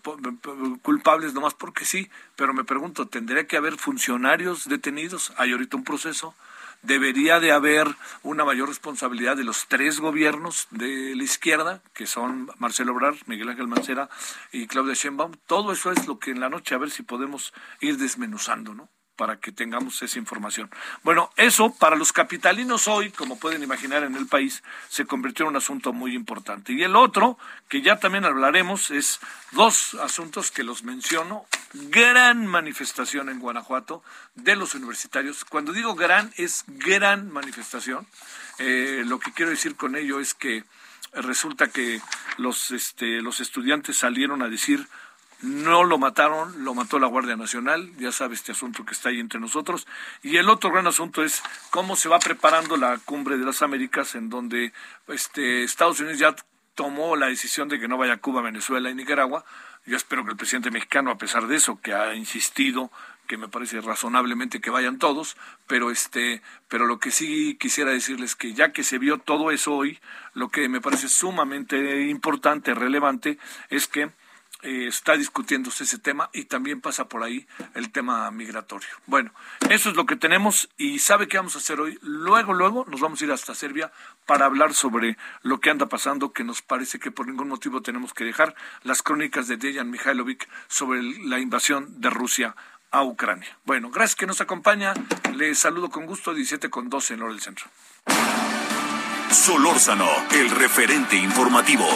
culpables 0.82 1.34
nomás 1.34 1.54
porque 1.54 1.86
sí, 1.86 2.10
pero 2.36 2.54
me 2.54 2.66
pregunto, 2.66 3.08
¿tendría 3.08 3.48
que 3.48 3.58
haber 3.58 3.78
funcionarios 3.78 4.68
detenidos? 4.68 5.34
¿Hay 5.38 5.52
ahorita 5.52 5.78
un 5.78 5.86
proceso? 5.86 6.36
Debería 6.82 7.40
de 7.40 7.52
haber 7.52 7.88
una 8.24 8.46
mayor 8.46 8.70
responsabilidad 8.70 9.38
de 9.38 9.44
los 9.44 9.68
tres 9.68 10.00
gobiernos 10.00 10.68
de 10.72 11.16
la 11.16 11.24
izquierda, 11.24 11.82
que 11.94 12.08
son 12.08 12.50
Marcelo 12.58 12.94
Obrar, 12.94 13.16
Miguel 13.26 13.50
Ángel 13.50 13.68
Mancera 13.68 14.10
y 14.52 14.68
Claudia 14.68 14.94
Sheinbaum. 14.94 15.34
Todo 15.46 15.72
eso 15.72 15.92
es 15.92 16.08
lo 16.08 16.20
que 16.20 16.32
en 16.32 16.40
la 16.40 16.50
noche 16.50 16.76
a 16.76 16.80
ver 16.80 16.92
si 16.92 17.04
podemos 17.04 17.54
ir 17.82 17.98
desmenuzando, 17.98 18.74
¿no? 18.74 18.90
Para 19.20 19.36
que 19.36 19.52
tengamos 19.52 20.02
esa 20.02 20.18
información. 20.18 20.72
Bueno, 21.04 21.30
eso 21.36 21.76
para 21.76 21.98
los 21.98 22.14
capitalinos 22.14 22.88
hoy, 22.88 23.12
como 23.12 23.38
pueden 23.38 23.62
imaginar 23.62 24.04
en 24.04 24.16
el 24.16 24.28
país, 24.28 24.64
se 24.88 25.06
convirtió 25.06 25.44
en 25.44 25.50
un 25.50 25.58
asunto 25.58 25.92
muy 25.92 26.16
importante. 26.16 26.72
Y 26.72 26.84
el 26.84 26.96
otro, 26.96 27.38
que 27.68 27.82
ya 27.82 28.00
también 28.00 28.24
hablaremos, 28.24 28.92
es 28.92 29.20
dos 29.52 29.96
asuntos 29.96 30.52
que 30.52 30.64
los 30.64 30.84
menciono. 30.84 31.46
Gran 31.74 32.48
manifestación 32.48 33.28
en 33.28 33.40
Guanajuato 33.40 34.02
de 34.36 34.56
los 34.56 34.74
universitarios. 34.74 35.44
Cuando 35.44 35.74
digo 35.74 35.96
gran, 35.96 36.32
es 36.38 36.64
gran 36.68 37.30
manifestación. 37.30 38.08
Eh, 38.58 39.04
lo 39.06 39.20
que 39.20 39.34
quiero 39.34 39.52
decir 39.52 39.76
con 39.76 39.98
ello 39.98 40.22
es 40.22 40.34
que 40.34 40.64
resulta 41.12 41.68
que 41.68 42.02
los, 42.38 42.72
este, 42.72 43.22
los 43.22 43.42
estudiantes 43.42 43.98
salieron 43.98 44.42
a 44.44 44.48
decir 44.48 44.88
no 45.42 45.84
lo 45.84 45.98
mataron, 45.98 46.64
lo 46.64 46.74
mató 46.74 47.00
la 47.00 47.08
Guardia 47.08 47.38
Nacional, 47.38 47.90
ya 47.98 48.12
sabe 48.12 48.36
este 48.36 48.52
asunto 48.52 48.86
que 48.86 48.94
está 48.94 49.10
ahí 49.10 49.20
entre 49.20 49.40
nosotros. 49.40 49.88
Y 50.22 50.38
el 50.38 50.50
otro 50.50 50.72
gran 50.72 50.88
asunto 50.88 51.24
es 51.24 51.42
cómo 51.70 51.96
se 51.96 52.10
va 52.10 52.20
preparando 52.20 52.76
la 52.78 52.98
cumbre 52.98 53.38
de 53.38 53.46
las 53.46 53.62
Américas, 53.62 54.16
en 54.16 54.30
donde 54.30 54.74
este, 55.08 55.64
Estados 55.64 56.00
Unidos 56.00 56.20
ya 56.20 56.36
tomó 56.76 57.16
la 57.16 57.28
decisión 57.28 57.70
de 57.70 57.80
que 57.80 57.88
no 57.88 57.98
vaya 57.98 58.14
a 58.14 58.18
Cuba, 58.18 58.42
Venezuela 58.42 58.90
y 58.90 58.96
Nicaragua. 58.96 59.46
Yo 59.86 59.96
espero 59.96 60.24
que 60.24 60.32
el 60.32 60.38
presidente 60.38 60.72
mexicano, 60.72 61.12
a 61.12 61.18
pesar 61.18 61.48
de 61.48 61.56
eso, 61.56 61.80
que 61.82 61.94
ha 61.94 62.16
insistido 62.16 62.92
que 63.28 63.38
me 63.38 63.48
parece 63.48 63.80
razonablemente 63.80 64.60
que 64.60 64.72
vayan 64.72 64.98
todos, 64.98 65.38
pero 65.68 65.92
este, 65.92 66.42
pero 66.68 66.88
lo 66.88 67.00
que 67.00 67.12
sí 67.12 67.58
quisiera 67.60 67.92
decirles 67.92 68.36
que 68.36 68.54
ya 68.54 68.72
que 68.72 68.84
se 68.84 68.98
vio 68.98 69.20
todo 69.20 69.52
eso 69.52 69.76
hoy, 69.76 70.00
lo 70.34 70.50
que 70.50 70.68
me 70.68 70.82
parece 70.82 71.08
sumamente 71.08 72.08
importante, 72.08 72.74
relevante, 72.74 73.38
es 73.70 73.88
que 73.88 74.10
eh, 74.62 74.88
está 74.88 75.16
discutiéndose 75.16 75.86
ese 75.86 76.00
tema 76.00 76.30
y 76.34 76.46
también 76.46 76.82
pasa 76.82 77.08
por 77.08 77.24
ahí 77.24 77.48
el 77.76 77.92
tema 77.92 78.30
migratorio. 78.32 78.90
Bueno, 79.06 79.32
eso 79.70 79.90
es 79.90 79.96
lo 79.96 80.06
que 80.06 80.16
tenemos 80.16 80.70
y 80.78 81.00
¿sabe 81.00 81.28
qué 81.28 81.38
vamos 81.38 81.56
a 81.56 81.60
hacer 81.60 81.80
hoy? 81.80 81.98
Luego, 82.02 82.54
luego 82.54 82.86
nos 82.90 83.00
vamos 83.00 83.22
a 83.22 83.26
ir 83.26 83.32
hasta 83.32 83.56
Serbia 83.56 83.92
para 84.26 84.46
hablar 84.46 84.74
sobre 84.74 85.18
lo 85.44 85.60
que 85.60 85.70
anda 85.70 85.88
pasando, 85.88 86.34
que 86.34 86.44
nos 86.44 86.62
parece 86.62 87.00
que 87.00 87.12
por 87.12 87.28
ningún 87.28 87.48
motivo 87.48 87.82
tenemos 87.82 88.14
que 88.14 88.26
dejar 88.26 88.56
las 88.84 89.02
crónicas 89.02 89.48
de 89.48 89.58
Dejan 89.58 89.90
Mihailovic 89.90 90.50
sobre 90.68 91.02
la 91.02 91.40
invasión 91.40 92.02
de 92.02 92.10
Rusia 92.10 92.56
a 92.92 93.04
Ucrania. 93.04 93.58
Bueno, 93.66 93.90
gracias 93.92 94.16
que 94.16 94.28
nos 94.28 94.42
acompaña. 94.42 94.94
Le 95.36 95.56
saludo 95.56 95.90
con 95.90 96.06
gusto, 96.06 96.34
17 96.34 96.70
con 96.70 96.90
12 96.90 97.14
en 97.14 97.22
hora 97.22 97.32
del 97.32 97.42
centro. 97.42 97.68
Solórzano, 99.32 100.10
el 100.32 100.50
referente 100.50 101.16
informativo. 101.16 101.88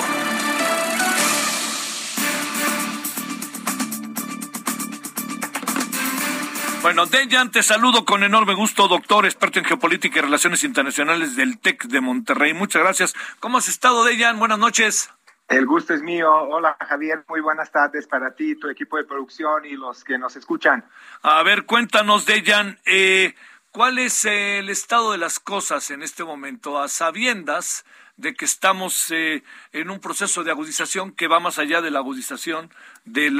Bueno, 6.83 7.05
Dejan, 7.05 7.49
te 7.49 7.63
saludo 7.63 8.03
con 8.03 8.23
enorme 8.23 8.55
gusto, 8.55 8.89
doctor, 8.89 9.25
experto 9.25 9.57
en 9.57 9.63
geopolítica 9.63 10.19
y 10.19 10.21
relaciones 10.21 10.65
internacionales 10.65 11.37
del 11.37 11.57
TEC 11.57 11.85
de 11.85 12.01
Monterrey. 12.01 12.53
Muchas 12.53 12.83
gracias. 12.83 13.13
¿Cómo 13.39 13.57
has 13.57 13.69
estado, 13.69 14.03
Dejan? 14.03 14.37
Buenas 14.37 14.59
noches. 14.59 15.09
El 15.47 15.65
gusto 15.65 15.93
es 15.93 16.01
mío. 16.01 16.29
Hola, 16.29 16.75
Javier. 16.81 17.23
Muy 17.29 17.39
buenas 17.39 17.71
tardes 17.71 18.05
para 18.05 18.35
ti, 18.35 18.59
tu 18.59 18.69
equipo 18.69 18.97
de 18.97 19.05
producción 19.05 19.63
y 19.63 19.77
los 19.77 20.03
que 20.03 20.17
nos 20.17 20.35
escuchan. 20.35 20.83
A 21.21 21.41
ver, 21.43 21.65
cuéntanos, 21.65 22.25
Dejan, 22.25 22.77
eh, 22.85 23.33
¿cuál 23.71 23.97
es 23.97 24.25
el 24.25 24.69
estado 24.69 25.13
de 25.13 25.19
las 25.19 25.39
cosas 25.39 25.89
en 25.89 26.03
este 26.03 26.25
momento 26.25 26.81
a 26.81 26.89
sabiendas 26.89 27.85
de 28.17 28.33
que 28.35 28.45
estamos 28.45 29.11
eh, 29.11 29.43
en 29.71 29.89
un 29.89 29.99
proceso 29.99 30.43
de 30.43 30.51
agudización 30.51 31.11
que 31.11 31.27
va 31.27 31.39
más 31.39 31.57
allá 31.57 31.81
de 31.81 31.91
la 31.91 31.99
agudización, 31.99 32.69
de, 33.05 33.31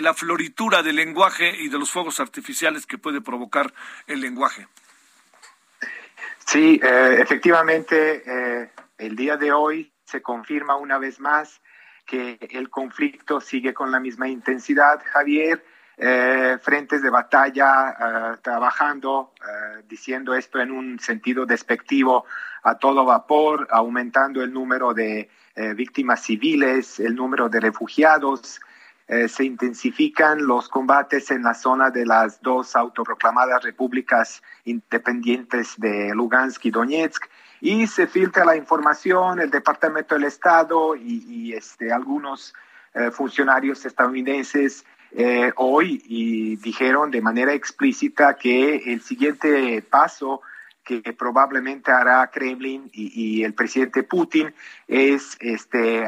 la 0.00 0.14
floritura 0.14 0.82
del 0.82 0.96
lenguaje 0.96 1.54
y 1.58 1.68
de 1.68 1.78
los 1.78 1.90
fuegos 1.90 2.20
artificiales 2.20 2.86
que 2.86 2.98
puede 2.98 3.20
provocar 3.20 3.72
el 4.06 4.20
lenguaje. 4.20 4.68
Sí, 6.46 6.80
eh, 6.82 7.16
efectivamente, 7.18 8.22
eh, 8.26 8.70
el 8.98 9.16
día 9.16 9.36
de 9.36 9.52
hoy 9.52 9.92
se 10.04 10.22
confirma 10.22 10.76
una 10.76 10.98
vez 10.98 11.18
más 11.20 11.60
que 12.06 12.38
el 12.50 12.68
conflicto 12.68 13.40
sigue 13.40 13.74
con 13.74 13.90
la 13.90 14.00
misma 14.00 14.28
intensidad, 14.28 15.02
Javier. 15.04 15.64
Frentes 16.60 17.00
de 17.00 17.10
batalla 17.10 18.38
trabajando, 18.42 19.32
diciendo 19.88 20.34
esto 20.34 20.60
en 20.60 20.72
un 20.72 20.98
sentido 20.98 21.46
despectivo 21.46 22.24
a 22.62 22.76
todo 22.76 23.04
vapor, 23.04 23.68
aumentando 23.70 24.42
el 24.42 24.52
número 24.52 24.94
de 24.94 25.28
eh, 25.54 25.74
víctimas 25.74 26.22
civiles, 26.22 27.00
el 27.00 27.14
número 27.14 27.48
de 27.48 27.60
refugiados. 27.60 28.60
Eh, 29.08 29.28
se 29.28 29.44
intensifican 29.44 30.46
los 30.46 30.68
combates 30.68 31.30
en 31.30 31.42
la 31.42 31.54
zona 31.54 31.90
de 31.90 32.06
las 32.06 32.40
dos 32.40 32.76
autoproclamadas 32.76 33.62
repúblicas 33.62 34.42
independientes 34.64 35.74
de 35.76 36.14
Lugansk 36.14 36.64
y 36.64 36.70
Donetsk 36.70 37.26
y 37.60 37.86
se 37.86 38.06
filtra 38.06 38.44
la 38.44 38.56
información, 38.56 39.40
el 39.40 39.50
Departamento 39.50 40.14
del 40.14 40.24
Estado 40.24 40.96
y, 40.96 41.52
este, 41.52 41.92
algunos 41.92 42.54
eh, 42.94 43.10
funcionarios 43.10 43.84
estadounidenses 43.84 44.84
hoy 45.56 46.02
y 46.06 46.56
dijeron 46.56 47.10
de 47.10 47.20
manera 47.20 47.52
explícita 47.52 48.34
que 48.34 48.76
el 48.92 49.02
siguiente 49.02 49.82
paso 49.82 50.40
que 50.84 51.00
probablemente 51.12 51.92
hará 51.92 52.28
Kremlin 52.28 52.90
y, 52.92 53.44
el 53.44 53.54
presidente 53.54 54.02
Putin 54.02 54.54
es 54.88 55.36
este, 55.40 56.04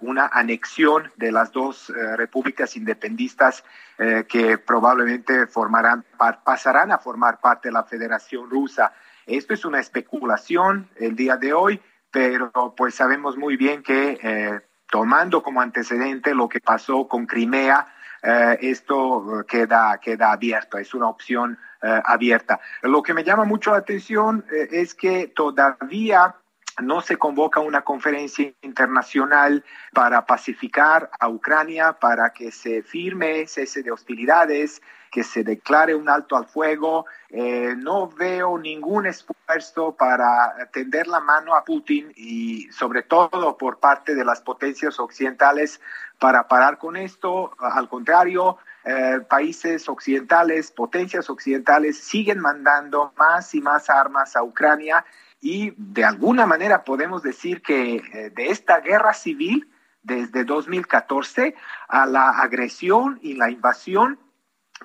una 0.00 0.26
anexión 0.32 1.12
de 1.16 1.32
las 1.32 1.52
dos 1.52 1.90
eh, 1.90 2.16
repúblicas 2.16 2.76
independistas 2.76 3.64
eh, 3.98 4.24
que 4.28 4.58
probablemente 4.58 5.46
formarán, 5.46 6.04
pasarán 6.44 6.92
a 6.92 6.98
formar 6.98 7.40
parte 7.40 7.68
de 7.68 7.72
la 7.72 7.84
Federación 7.84 8.48
Rusa. 8.48 8.92
Esto 9.26 9.54
es 9.54 9.64
una 9.64 9.80
especulación 9.80 10.88
el 10.96 11.14
día 11.14 11.36
de 11.36 11.52
hoy, 11.52 11.80
pero 12.10 12.74
pues 12.76 12.94
sabemos 12.94 13.36
muy 13.36 13.56
bien 13.56 13.82
que 13.82 14.18
eh, 14.22 14.60
tomando 14.90 15.42
como 15.42 15.60
antecedente 15.60 16.34
lo 16.34 16.48
que 16.48 16.60
pasó 16.60 17.06
con 17.08 17.26
Crimea, 17.26 17.86
esto 18.22 19.44
queda, 19.46 19.98
queda 20.02 20.32
abierto, 20.32 20.78
es 20.78 20.92
una 20.94 21.08
opción 21.08 21.58
eh, 21.80 22.02
abierta. 22.04 22.58
Lo 22.82 23.04
que 23.04 23.14
me 23.14 23.22
llama 23.22 23.44
mucho 23.44 23.70
la 23.70 23.76
atención 23.76 24.44
eh, 24.50 24.66
es 24.72 24.96
que 24.96 25.28
todavía 25.28 26.34
no 26.82 27.00
se 27.02 27.16
convoca 27.16 27.60
una 27.60 27.82
conferencia 27.82 28.52
internacional 28.62 29.64
para 29.92 30.26
pacificar 30.26 31.08
a 31.20 31.28
Ucrania, 31.28 31.92
para 31.92 32.30
que 32.30 32.50
se 32.50 32.82
firme 32.82 33.46
cese 33.46 33.84
de 33.84 33.92
hostilidades, 33.92 34.82
que 35.10 35.24
se 35.24 35.42
declare 35.44 35.94
un 35.94 36.08
alto 36.08 36.36
al 36.36 36.46
fuego. 36.46 37.06
Eh, 37.30 37.74
no 37.76 38.08
veo 38.08 38.58
ningún 38.58 39.06
esfuerzo 39.06 39.94
para 39.96 40.68
tender 40.72 41.06
la 41.06 41.20
mano 41.20 41.54
a 41.54 41.64
Putin 41.64 42.12
y 42.16 42.70
sobre 42.72 43.02
todo 43.02 43.56
por 43.56 43.78
parte 43.78 44.14
de 44.14 44.24
las 44.24 44.40
potencias 44.40 44.98
occidentales 44.98 45.80
para 46.18 46.48
parar 46.48 46.78
con 46.78 46.96
esto. 46.96 47.52
Al 47.58 47.88
contrario, 47.88 48.58
eh, 48.84 49.20
países 49.28 49.88
occidentales, 49.88 50.70
potencias 50.70 51.28
occidentales, 51.30 51.98
siguen 51.98 52.40
mandando 52.40 53.12
más 53.16 53.54
y 53.54 53.60
más 53.60 53.90
armas 53.90 54.36
a 54.36 54.42
Ucrania 54.42 55.04
y 55.40 55.72
de 55.76 56.04
alguna 56.04 56.46
manera 56.46 56.84
podemos 56.84 57.22
decir 57.22 57.62
que 57.62 57.96
eh, 57.96 58.30
de 58.34 58.48
esta 58.48 58.80
guerra 58.80 59.14
civil, 59.14 59.68
desde 60.02 60.44
2014, 60.44 61.54
a 61.88 62.06
la 62.06 62.30
agresión 62.30 63.18
y 63.22 63.34
la 63.34 63.50
invasión 63.50 64.18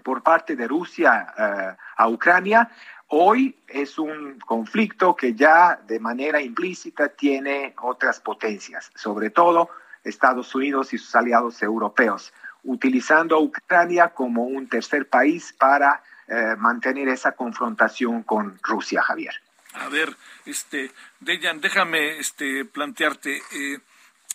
por 0.03 0.21
parte 0.21 0.55
de 0.55 0.67
Rusia 0.67 1.33
eh, 1.37 1.75
a 1.97 2.07
Ucrania, 2.09 2.69
hoy 3.07 3.55
es 3.67 3.97
un 3.97 4.39
conflicto 4.39 5.15
que 5.15 5.33
ya 5.33 5.79
de 5.87 5.99
manera 5.99 6.41
implícita 6.41 7.09
tiene 7.09 7.73
otras 7.81 8.19
potencias, 8.19 8.91
sobre 8.95 9.29
todo 9.29 9.69
Estados 10.03 10.53
Unidos 10.53 10.93
y 10.93 10.97
sus 10.97 11.15
aliados 11.15 11.61
europeos, 11.63 12.33
utilizando 12.63 13.35
a 13.35 13.39
Ucrania 13.39 14.09
como 14.09 14.43
un 14.43 14.67
tercer 14.67 15.07
país 15.07 15.53
para 15.57 16.03
eh, 16.27 16.55
mantener 16.57 17.09
esa 17.09 17.33
confrontación 17.33 18.23
con 18.23 18.59
Rusia, 18.61 19.01
Javier. 19.01 19.33
A 19.73 19.89
ver, 19.89 20.15
este, 20.45 20.91
Dejan, 21.19 21.59
déjame 21.59 22.19
este, 22.19 22.65
plantearte, 22.65 23.37
eh, 23.37 23.79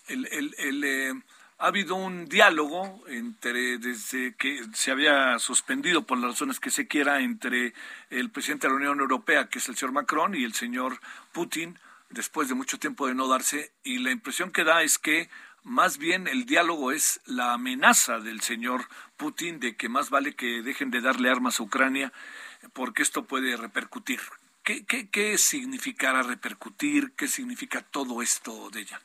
el, 0.07 0.53
el, 0.57 1.23
ha 1.59 1.67
habido 1.67 1.95
un 1.95 2.25
diálogo 2.29 3.03
entre 3.07 3.77
desde 3.79 4.33
que 4.35 4.63
se 4.73 4.91
había 4.91 5.37
suspendido 5.39 6.03
por 6.05 6.17
las 6.17 6.31
razones 6.31 6.59
que 6.59 6.71
se 6.71 6.87
quiera 6.87 7.19
entre 7.19 7.73
el 8.09 8.29
presidente 8.29 8.67
de 8.67 8.71
la 8.71 8.77
Unión 8.77 8.99
Europea, 9.01 9.49
que 9.49 9.59
es 9.59 9.67
el 9.67 9.75
señor 9.75 9.91
Macron, 9.91 10.35
y 10.35 10.45
el 10.45 10.53
señor 10.53 11.01
Putin, 11.33 11.77
después 12.09 12.47
de 12.47 12.55
mucho 12.55 12.79
tiempo 12.79 13.07
de 13.07 13.13
no 13.13 13.27
darse, 13.27 13.73
y 13.83 13.99
la 13.99 14.11
impresión 14.11 14.51
que 14.51 14.63
da 14.63 14.83
es 14.83 14.97
que 14.97 15.29
más 15.63 15.97
bien 15.97 16.29
el 16.29 16.45
diálogo 16.45 16.93
es 16.93 17.19
la 17.25 17.53
amenaza 17.53 18.19
del 18.19 18.39
señor 18.39 18.87
Putin 19.17 19.59
de 19.59 19.75
que 19.75 19.89
más 19.89 20.09
vale 20.09 20.35
que 20.35 20.61
dejen 20.61 20.91
de 20.91 21.01
darle 21.01 21.29
armas 21.29 21.59
a 21.59 21.63
Ucrania 21.63 22.13
porque 22.71 23.03
esto 23.03 23.25
puede 23.25 23.57
repercutir. 23.57 24.21
¿Qué, 24.63 24.85
qué, 24.85 25.09
qué 25.09 25.37
significará 25.37 26.23
repercutir? 26.23 27.11
¿Qué 27.17 27.27
significa 27.27 27.81
todo 27.81 28.21
esto 28.21 28.69
de 28.69 28.81
ella? 28.81 29.01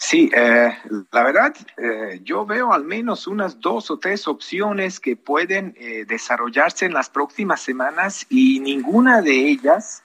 Sí, 0.00 0.30
eh, 0.32 0.78
la 1.10 1.22
verdad, 1.24 1.56
eh, 1.76 2.20
yo 2.22 2.46
veo 2.46 2.72
al 2.72 2.84
menos 2.84 3.26
unas 3.26 3.58
dos 3.58 3.90
o 3.90 3.98
tres 3.98 4.28
opciones 4.28 5.00
que 5.00 5.16
pueden 5.16 5.74
eh, 5.76 6.04
desarrollarse 6.06 6.86
en 6.86 6.94
las 6.94 7.10
próximas 7.10 7.60
semanas 7.60 8.24
y 8.30 8.60
ninguna 8.60 9.20
de 9.20 9.48
ellas 9.48 10.04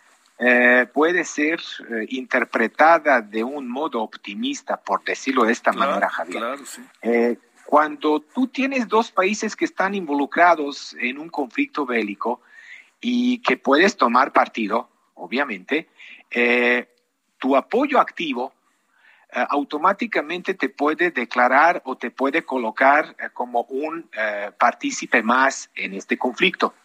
puede 0.93 1.23
ser 1.23 1.61
interpretada 2.09 3.21
de 3.21 3.45
un 3.45 3.69
modo 3.69 4.01
optimista, 4.01 4.75
por 4.75 5.01
decirlo 5.05 5.45
de 5.45 5.53
esta 5.53 5.71
manera, 5.71 6.09
Javier. 6.09 6.39
Claro, 6.39 6.65
sí. 6.65 6.81
cuando 7.65 8.19
tú 8.19 8.47
tienes 8.47 8.89
dos 8.89 9.09
países 9.09 9.55
que 9.55 9.63
están 9.63 9.95
involucrados 9.95 10.97
en 10.99 11.17
un 11.17 11.29
conflicto 11.29 11.85
bélico 11.85 12.41
y 12.99 13.37
que 13.37 13.55
puedes 13.55 13.95
tomar 13.95 14.33
partido, 14.33 14.89
obviamente, 15.13 15.87
tu 17.37 17.55
apoyo 17.55 17.97
activo 17.97 18.53
eh, 19.35 19.45
automáticamente 19.49 20.53
te 20.53 20.69
puede 20.69 21.09
declarar 21.09 21.81
o 21.85 21.95
te 21.95 22.11
puede 22.11 22.43
colocar 22.43 23.15
eh, 23.17 23.29
como 23.33 23.61
un 23.63 24.07
eh, 24.15 24.51
partícipe 24.59 25.23
más 25.23 25.71
en 25.73 25.95
este 25.95 26.19
conflicto. 26.19 26.75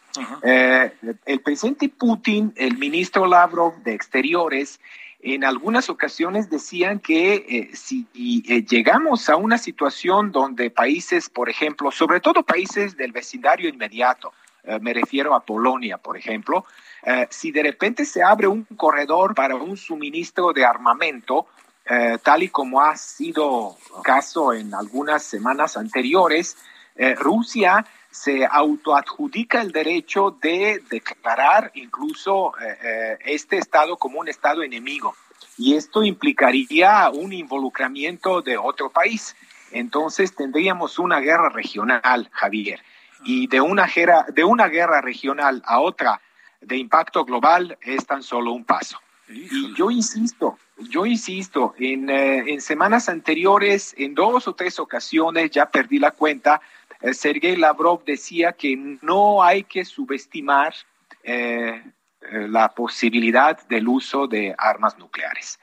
el 0.43 1.41
presidente 1.45 1.91
Putin, 1.91 2.55
el 2.57 2.79
ministro 2.79 3.27
Lavrov 3.27 3.83
de 3.83 3.93
Exteriores, 3.93 4.81
en 5.21 5.45
algunas 5.45 5.91
ocasiones 5.91 6.49
decían 6.49 7.01
que 7.01 7.71
si 7.75 8.07
llegamos 8.71 9.29
a 9.29 9.37
una 9.37 9.59
situación 9.59 10.33
donde 10.33 10.71
países, 10.71 11.29
por 11.29 11.51
ejemplo, 11.51 11.91
sobre 11.91 12.21
todo 12.21 12.43
países 12.43 12.97
del 12.97 13.13
vecindario 13.13 13.69
inmediato, 13.69 14.33
me 14.81 14.95
refiero 14.95 15.35
a 15.35 15.41
Polonia, 15.41 15.99
por 15.99 16.17
ejemplo, 16.17 16.65
si 17.31 17.51
de 17.51 17.63
repente 17.63 18.05
se 18.05 18.23
abre 18.23 18.47
un 18.47 18.65
corredor 18.77 19.35
para 19.35 19.57
un 19.57 19.77
suministro 19.77 20.53
de 20.53 20.65
armamento, 20.65 21.47
eh, 21.89 22.19
tal 22.23 22.43
y 22.43 22.49
como 22.49 22.83
ha 22.83 22.97
sido 22.97 23.77
caso 24.03 24.53
en 24.53 24.75
algunas 24.75 25.23
semanas 25.23 25.77
anteriores, 25.77 26.57
eh, 26.97 27.15
Rusia 27.15 27.87
se 28.11 28.45
autoadjudica 28.45 29.63
el 29.63 29.73
derecho 29.73 30.37
de 30.43 30.83
declarar 30.91 31.71
incluso 31.75 32.53
eh, 32.61 33.17
este 33.25 33.59
Estado 33.59 33.97
como 33.97 34.21
un 34.21 34.29
Estado 34.29 34.63
enemigo. 34.63 35.15
Y 35.57 35.77
esto 35.77 36.05
implicaría 36.05 37.09
un 37.11 37.33
involucramiento 37.33 38.43
de 38.43 38.59
otro 38.59 38.91
país. 38.91 39.35
Entonces 39.73 40.35
tendríamos 40.35 40.99
una 40.99 41.21
guerra 41.21 41.49
regional, 41.49 42.29
Javier. 42.33 42.81
Y 43.25 43.47
de 43.49 43.61
una, 43.61 43.87
guerra, 43.87 44.27
de 44.33 44.45
una 44.45 44.69
guerra 44.69 45.01
regional 45.01 45.63
a 45.65 45.81
otra 45.81 46.21
de 46.61 46.77
impacto 46.77 47.25
global 47.25 47.79
es 47.81 48.07
tan 48.07 48.23
solo 48.23 48.53
un 48.53 48.65
paso. 48.65 48.99
Y 49.29 49.75
yo 49.75 49.91
insisto, 49.91 50.59
yo 50.79 51.07
insisto, 51.07 51.75
en, 51.79 52.09
eh, 52.09 52.45
en, 52.47 52.61
semanas 52.61 53.09
anteriores, 53.09 53.95
en 53.99 54.15
dos 54.15 54.47
o 54.49 54.55
tres 54.55 54.79
ocasiones, 54.79 55.51
ya 55.51 55.71
perdí 55.71 55.99
la 55.99 56.13
cuenta, 56.13 56.61
eh, 57.01 57.15
Sergei 57.15 57.57
Lavrov 57.57 58.05
decía 58.05 58.53
que 58.53 58.77
no 59.03 59.43
hay 59.43 59.65
que 59.65 59.85
subestimar 59.85 60.75
eh, 61.25 61.83
la 62.31 62.69
posibilidad 62.71 63.67
del 63.69 63.89
uso 63.89 64.27
de 64.27 64.55
armas 64.59 64.99
nucleares. 64.99 65.59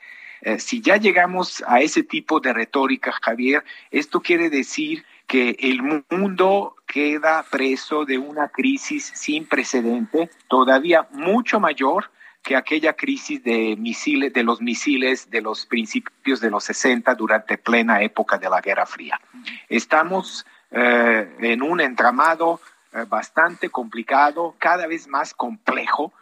si 0.57 0.79
ya 0.79 0.97
llegamos 0.97 1.63
a 1.67 1.79
ese 1.79 2.03
tipo 2.03 2.39
de 2.39 2.53
retórica, 2.53 3.11
Javier, 3.11 3.63
esto 3.91 4.21
quiere 4.21 4.49
decir 4.49 5.03
que 5.27 5.55
el 5.59 5.81
mundo 6.09 6.75
queda 6.85 7.43
preso 7.49 8.05
de 8.05 8.17
una 8.17 8.49
crisis 8.49 9.11
sin 9.15 9.47
precedente, 9.47 10.29
todavía 10.47 11.07
mucho 11.11 11.59
mayor 11.59 12.11
que 12.45 12.55
aquella 12.55 12.93
crisis 12.93 13.43
de 13.43 13.75
misiles, 13.75 14.31
de 14.31 14.43
los 14.43 14.61
misiles 14.61 15.31
de 15.31 15.41
los 15.41 15.65
principios 15.65 16.39
de 16.39 16.51
los 16.51 16.63
60 16.65 17.15
durante 17.15 17.57
plena 17.57 18.03
época 18.03 18.37
de 18.37 18.47
la 18.47 18.61
Guerra 18.61 18.85
Fría. 18.85 19.19
Estamos 19.67 20.45
eh, 20.69 21.35
en 21.39 21.63
un 21.63 21.81
entramado 21.81 22.61
eh, 22.93 23.03
bastante 23.09 23.69
complicado, 23.69 24.55
cada 24.59 24.85
vez 24.85 25.07
más 25.07 25.33
complejo, 25.33 26.13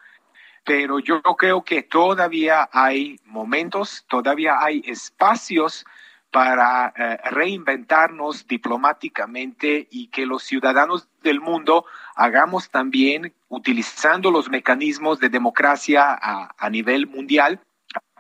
pero 0.64 1.00
yo 1.00 1.22
creo 1.22 1.64
que 1.66 1.84
todavía 1.84 2.70
hay 2.72 3.20
momentos, 3.26 4.06
todavía 4.08 4.60
hay 4.62 4.82
espacios 4.86 5.86
para 6.32 6.94
eh, 6.96 7.18
reinventarnos 7.32 8.48
diplomáticamente 8.48 9.90
y 9.92 10.08
que 10.08 10.26
los 10.26 10.44
ciudadanos 10.44 11.10
del 11.22 11.42
mundo 11.42 11.86
hagamos 12.16 12.70
también 12.70 13.34
utilizando 13.56 14.32
los 14.32 14.50
mecanismos 14.50 15.20
de 15.20 15.30
democracia 15.30 16.18
a, 16.20 16.70
nivel 16.70 17.08
mundial 17.08 17.60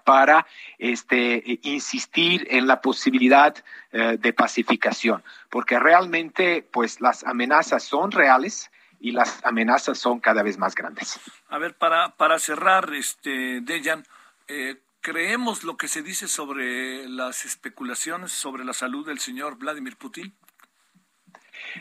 para 0.03 0.45
este, 0.77 1.59
insistir 1.63 2.45
en 2.49 2.67
la 2.67 2.81
posibilidad 2.81 3.55
eh, 3.91 4.17
de 4.19 4.33
pacificación, 4.33 5.23
porque 5.49 5.79
realmente 5.79 6.67
pues 6.71 7.01
las 7.01 7.23
amenazas 7.23 7.83
son 7.83 8.11
reales 8.11 8.69
y 8.99 9.11
las 9.11 9.43
amenazas 9.43 9.97
son 9.97 10.19
cada 10.19 10.43
vez 10.43 10.57
más 10.57 10.75
grandes. 10.75 11.19
A 11.49 11.57
ver, 11.57 11.75
para, 11.75 12.15
para 12.15 12.37
cerrar, 12.37 12.93
este, 12.93 13.61
Dejan, 13.61 14.05
eh, 14.47 14.77
¿Creemos 15.03 15.65
lo 15.65 15.75
que 15.75 15.89
se 15.89 16.01
dice 16.01 16.29
sobre 16.29 17.09
las 17.09 17.43
especulaciones 17.43 18.31
sobre 18.31 18.63
la 18.63 18.71
salud 18.71 19.05
del 19.05 19.19
señor 19.19 19.57
Vladimir 19.57 19.97
Putin? 19.97 20.33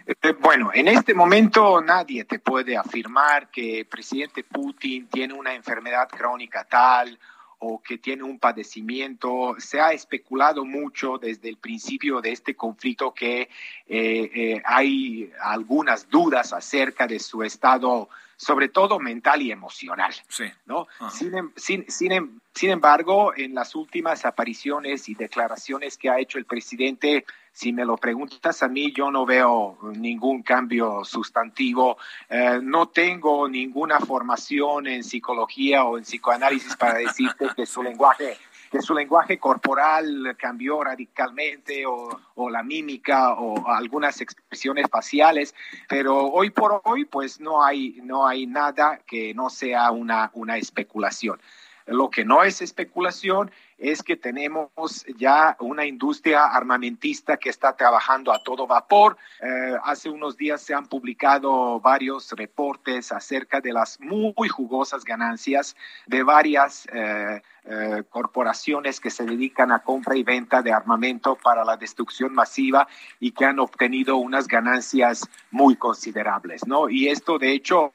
Eh, 0.06 0.34
bueno, 0.40 0.70
en 0.72 0.88
este 0.88 1.14
momento 1.14 1.80
nadie 1.80 2.24
te 2.24 2.38
puede 2.38 2.76
afirmar 2.76 3.50
que 3.50 3.80
el 3.80 3.86
presidente 3.86 4.44
Putin 4.44 5.08
tiene 5.08 5.34
una 5.34 5.54
enfermedad 5.54 6.08
crónica 6.08 6.64
tal 6.64 7.18
o 7.58 7.80
que 7.80 7.98
tiene 7.98 8.24
un 8.24 8.38
padecimiento. 8.38 9.54
Se 9.58 9.80
ha 9.80 9.92
especulado 9.92 10.64
mucho 10.64 11.18
desde 11.18 11.48
el 11.48 11.58
principio 11.58 12.20
de 12.20 12.32
este 12.32 12.56
conflicto 12.56 13.14
que 13.14 13.42
eh, 13.42 13.48
eh, 13.88 14.62
hay 14.64 15.32
algunas 15.40 16.08
dudas 16.08 16.52
acerca 16.52 17.06
de 17.06 17.20
su 17.20 17.42
estado 17.42 18.08
sobre 18.42 18.68
todo 18.68 18.98
mental 18.98 19.40
y 19.40 19.52
emocional. 19.52 20.12
Sí. 20.26 20.46
¿no? 20.66 20.88
Em, 21.20 21.52
em, 21.68 22.38
sin, 22.52 22.70
embargo, 22.70 23.32
en 23.36 23.54
las 23.54 23.76
últimas 23.76 24.24
apariciones 24.24 25.08
y 25.08 25.14
declaraciones 25.14 25.96
que 25.96 26.10
ha 26.10 26.18
hecho 26.18 26.38
el 26.38 26.44
presidente, 26.44 27.24
si 27.52 27.72
me 27.72 27.84
lo 27.84 27.96
preguntas 27.96 28.62
a 28.62 28.68
mí, 28.68 28.92
yo 28.92 29.10
no 29.10 29.26
veo 29.26 29.78
ningún 29.94 30.42
cambio 30.42 31.04
sustantivo. 31.04 31.98
Eh, 32.28 32.60
no 32.62 32.88
tengo 32.88 33.48
ninguna 33.48 34.00
formación 34.00 34.86
en 34.86 35.04
psicología 35.04 35.84
o 35.84 35.98
en 35.98 36.04
psicoanálisis 36.04 36.76
para 36.76 36.94
decirte 36.94 37.46
que 37.54 37.66
su 37.66 37.82
lenguaje 37.82 38.38
que 38.72 38.80
su 38.80 38.94
lenguaje 38.94 39.38
corporal 39.38 40.34
cambió 40.38 40.82
radicalmente 40.82 41.84
o, 41.86 42.48
la 42.48 42.62
mímica 42.62 43.34
o 43.34 43.68
algunas 43.68 44.22
expresiones 44.22 44.88
faciales, 44.90 45.54
pero 45.90 46.28
hoy 46.28 46.48
por 46.48 46.80
hoy 46.84 47.04
pues 47.04 47.38
no 47.38 47.62
hay, 47.62 48.00
no 48.02 48.26
hay 48.26 48.46
nada 48.46 49.00
que 49.06 49.34
no 49.34 49.50
sea 49.50 49.90
una, 49.90 50.30
una 50.32 50.56
especulación. 50.56 51.38
Lo 51.84 52.08
que 52.08 52.24
no 52.24 52.44
es 52.44 52.62
especulación 52.62 53.50
es 53.82 54.00
que 54.04 54.16
tenemos 54.16 54.70
ya 55.16 55.56
una 55.58 55.84
industria 55.84 56.44
armamentista 56.44 57.36
que 57.36 57.50
está 57.50 57.74
trabajando 57.74 58.32
a 58.32 58.40
todo 58.40 58.64
vapor. 58.64 59.16
Eh, 59.40 59.76
hace 59.82 60.08
unos 60.08 60.36
días 60.36 60.62
se 60.62 60.72
han 60.72 60.86
publicado 60.86 61.80
varios 61.80 62.30
reportes 62.30 63.10
acerca 63.10 63.60
de 63.60 63.72
las 63.72 63.98
muy 64.00 64.48
jugosas 64.48 65.04
ganancias 65.04 65.74
de 66.06 66.22
varias 66.22 66.86
eh, 66.92 67.42
eh, 67.64 68.04
corporaciones 68.08 69.00
que 69.00 69.10
se 69.10 69.24
dedican 69.24 69.72
a 69.72 69.80
compra 69.80 70.16
y 70.16 70.22
venta 70.22 70.62
de 70.62 70.72
armamento 70.72 71.34
para 71.34 71.64
la 71.64 71.76
destrucción 71.76 72.32
masiva 72.32 72.86
y 73.18 73.32
que 73.32 73.46
han 73.46 73.58
obtenido 73.58 74.16
unas 74.16 74.46
ganancias 74.46 75.28
muy 75.50 75.74
considerables, 75.74 76.64
¿no? 76.68 76.88
Y 76.88 77.08
esto, 77.08 77.36
de 77.36 77.52
hecho, 77.52 77.92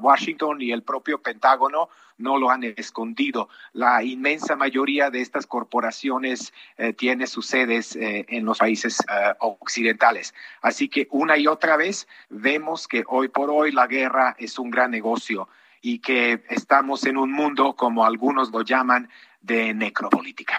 Washington 0.00 0.60
y 0.60 0.72
el 0.72 0.82
propio 0.82 1.18
Pentágono 1.18 1.88
no 2.20 2.38
lo 2.38 2.50
han 2.50 2.64
escondido. 2.64 3.48
La 3.72 4.02
inmensa 4.02 4.56
mayoría 4.56 5.10
de 5.10 5.20
estas 5.20 5.46
corporaciones 5.46 6.52
eh, 6.78 6.92
tiene 6.92 7.26
sus 7.26 7.46
sedes 7.46 7.96
en 8.00 8.44
los 8.44 8.58
países 8.58 8.98
occidentales. 9.38 10.34
Así 10.62 10.88
que 10.88 11.08
una 11.10 11.36
y 11.36 11.46
otra 11.46 11.76
vez 11.76 12.06
vemos 12.28 12.86
que 12.86 13.04
hoy 13.06 13.28
por 13.28 13.50
hoy 13.50 13.72
la 13.72 13.86
guerra 13.86 14.36
es 14.38 14.58
un 14.58 14.70
gran 14.70 14.90
negocio 14.90 15.48
y 15.82 15.98
que 16.00 16.44
estamos 16.48 17.06
en 17.06 17.16
un 17.16 17.32
mundo, 17.32 17.74
como 17.74 18.04
algunos 18.04 18.50
lo 18.50 18.62
llaman, 18.62 19.08
de 19.40 19.72
necropolítica. 19.74 20.58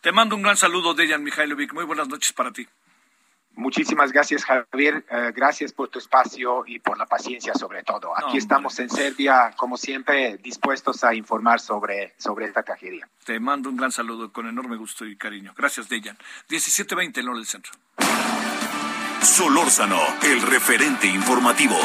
Te 0.00 0.12
mando 0.12 0.36
un 0.36 0.42
gran 0.42 0.56
saludo, 0.56 0.94
Dejan 0.94 1.24
Mihailovic. 1.24 1.72
Muy 1.72 1.84
buenas 1.84 2.08
noches 2.08 2.32
para 2.32 2.52
ti. 2.52 2.66
Muchísimas 3.56 4.12
gracias, 4.12 4.44
Javier. 4.44 5.04
Eh, 5.10 5.32
gracias 5.34 5.72
por 5.72 5.88
tu 5.88 5.98
espacio 5.98 6.64
y 6.66 6.78
por 6.80 6.98
la 6.98 7.06
paciencia 7.06 7.54
sobre 7.54 7.82
todo. 7.82 8.12
Aquí 8.16 8.36
estamos 8.36 8.78
en 8.78 8.90
Serbia, 8.90 9.52
como 9.56 9.76
siempre, 9.76 10.38
dispuestos 10.38 11.04
a 11.04 11.14
informar 11.14 11.60
sobre, 11.60 12.14
sobre 12.18 12.46
esta 12.46 12.62
tragedia. 12.62 13.08
Te 13.24 13.38
mando 13.38 13.70
un 13.70 13.76
gran 13.76 13.92
saludo 13.92 14.32
con 14.32 14.46
enorme 14.48 14.76
gusto 14.76 15.06
y 15.06 15.16
cariño. 15.16 15.52
Gracias, 15.56 15.88
Dejan. 15.88 16.16
1720 16.48 17.20
en 17.20 17.28
hora 17.28 17.38
del 17.38 17.46
centro. 17.46 17.72
Solórzano, 19.22 20.00
el 20.22 20.42
referente 20.42 21.06
informativo. 21.06 21.76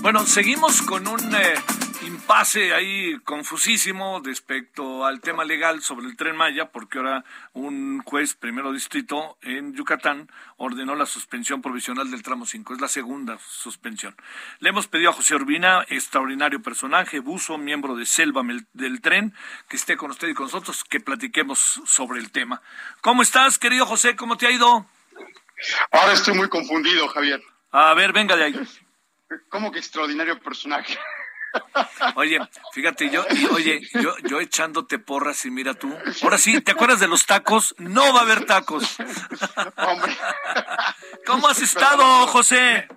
Bueno, 0.00 0.24
seguimos 0.24 0.80
con 0.82 1.06
un 1.06 1.20
eh, 1.34 1.54
impasse 2.28 2.74
ahí 2.74 3.18
confusísimo 3.20 4.20
respecto 4.22 5.06
al 5.06 5.22
tema 5.22 5.46
legal 5.46 5.80
sobre 5.80 6.06
el 6.08 6.14
tren 6.14 6.36
Maya, 6.36 6.70
porque 6.70 6.98
ahora 6.98 7.24
un 7.54 8.02
juez 8.04 8.34
primero 8.34 8.70
distrito 8.70 9.38
en 9.40 9.72
Yucatán 9.72 10.30
ordenó 10.58 10.94
la 10.94 11.06
suspensión 11.06 11.62
provisional 11.62 12.10
del 12.10 12.22
tramo 12.22 12.44
5. 12.44 12.74
Es 12.74 12.80
la 12.82 12.88
segunda 12.88 13.38
suspensión. 13.38 14.14
Le 14.58 14.68
hemos 14.68 14.88
pedido 14.88 15.08
a 15.08 15.14
José 15.14 15.36
Urbina, 15.36 15.86
extraordinario 15.88 16.60
personaje, 16.60 17.20
buzo, 17.20 17.56
miembro 17.56 17.96
de 17.96 18.04
Selva 18.04 18.42
del 18.74 19.00
Tren, 19.00 19.34
que 19.66 19.76
esté 19.76 19.96
con 19.96 20.10
usted 20.10 20.28
y 20.28 20.34
con 20.34 20.44
nosotros, 20.44 20.84
que 20.84 21.00
platiquemos 21.00 21.80
sobre 21.86 22.20
el 22.20 22.30
tema. 22.30 22.60
¿Cómo 23.00 23.22
estás, 23.22 23.58
querido 23.58 23.86
José? 23.86 24.16
¿Cómo 24.16 24.36
te 24.36 24.46
ha 24.46 24.50
ido? 24.50 24.84
Ahora 25.92 26.12
estoy 26.12 26.34
muy 26.34 26.50
confundido, 26.50 27.08
Javier. 27.08 27.40
A 27.70 27.94
ver, 27.94 28.12
venga 28.12 28.36
de 28.36 28.44
ahí. 28.44 28.68
¿Cómo 29.48 29.72
que 29.72 29.78
extraordinario 29.78 30.38
personaje? 30.40 30.98
Oye, 32.14 32.38
fíjate, 32.72 33.10
yo, 33.10 33.24
oye, 33.52 33.80
yo, 33.94 34.16
yo 34.24 34.40
echándote 34.40 34.98
porras 34.98 35.44
y 35.44 35.50
mira 35.50 35.74
tú. 35.74 35.92
Ahora 36.22 36.38
sí, 36.38 36.60
¿te 36.60 36.72
acuerdas 36.72 37.00
de 37.00 37.08
los 37.08 37.26
tacos? 37.26 37.74
No 37.78 38.12
va 38.12 38.20
a 38.20 38.22
haber 38.22 38.44
tacos. 38.44 38.96
Hombre. 39.76 40.16
¿Cómo 41.26 41.48
has 41.48 41.60
estado, 41.60 42.26
José? 42.28 42.88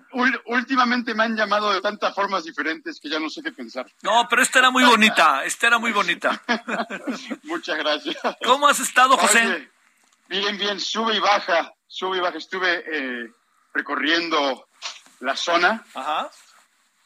Últimamente 0.46 1.14
me 1.14 1.24
han 1.24 1.36
llamado 1.36 1.72
de 1.72 1.80
tantas 1.80 2.14
formas 2.14 2.44
diferentes 2.44 3.00
que 3.00 3.08
ya 3.08 3.18
no 3.18 3.28
sé 3.28 3.42
qué 3.42 3.52
pensar. 3.52 3.86
No, 4.02 4.26
pero 4.28 4.42
esta 4.42 4.58
era 4.58 4.70
muy 4.70 4.84
bonita, 4.84 5.44
esta 5.44 5.66
era 5.66 5.78
muy 5.78 5.92
bonita. 5.92 6.40
Muchas 7.44 7.78
gracias. 7.78 8.16
¿Cómo 8.44 8.68
has 8.68 8.80
estado, 8.80 9.16
José? 9.16 9.70
bien, 10.28 10.56
bien, 10.56 10.80
sube 10.80 11.16
y 11.16 11.20
baja, 11.20 11.72
sube 11.86 12.18
y 12.18 12.20
baja. 12.20 12.38
Estuve 12.38 12.84
eh, 12.86 13.30
recorriendo 13.74 14.68
la 15.20 15.36
zona 15.36 15.84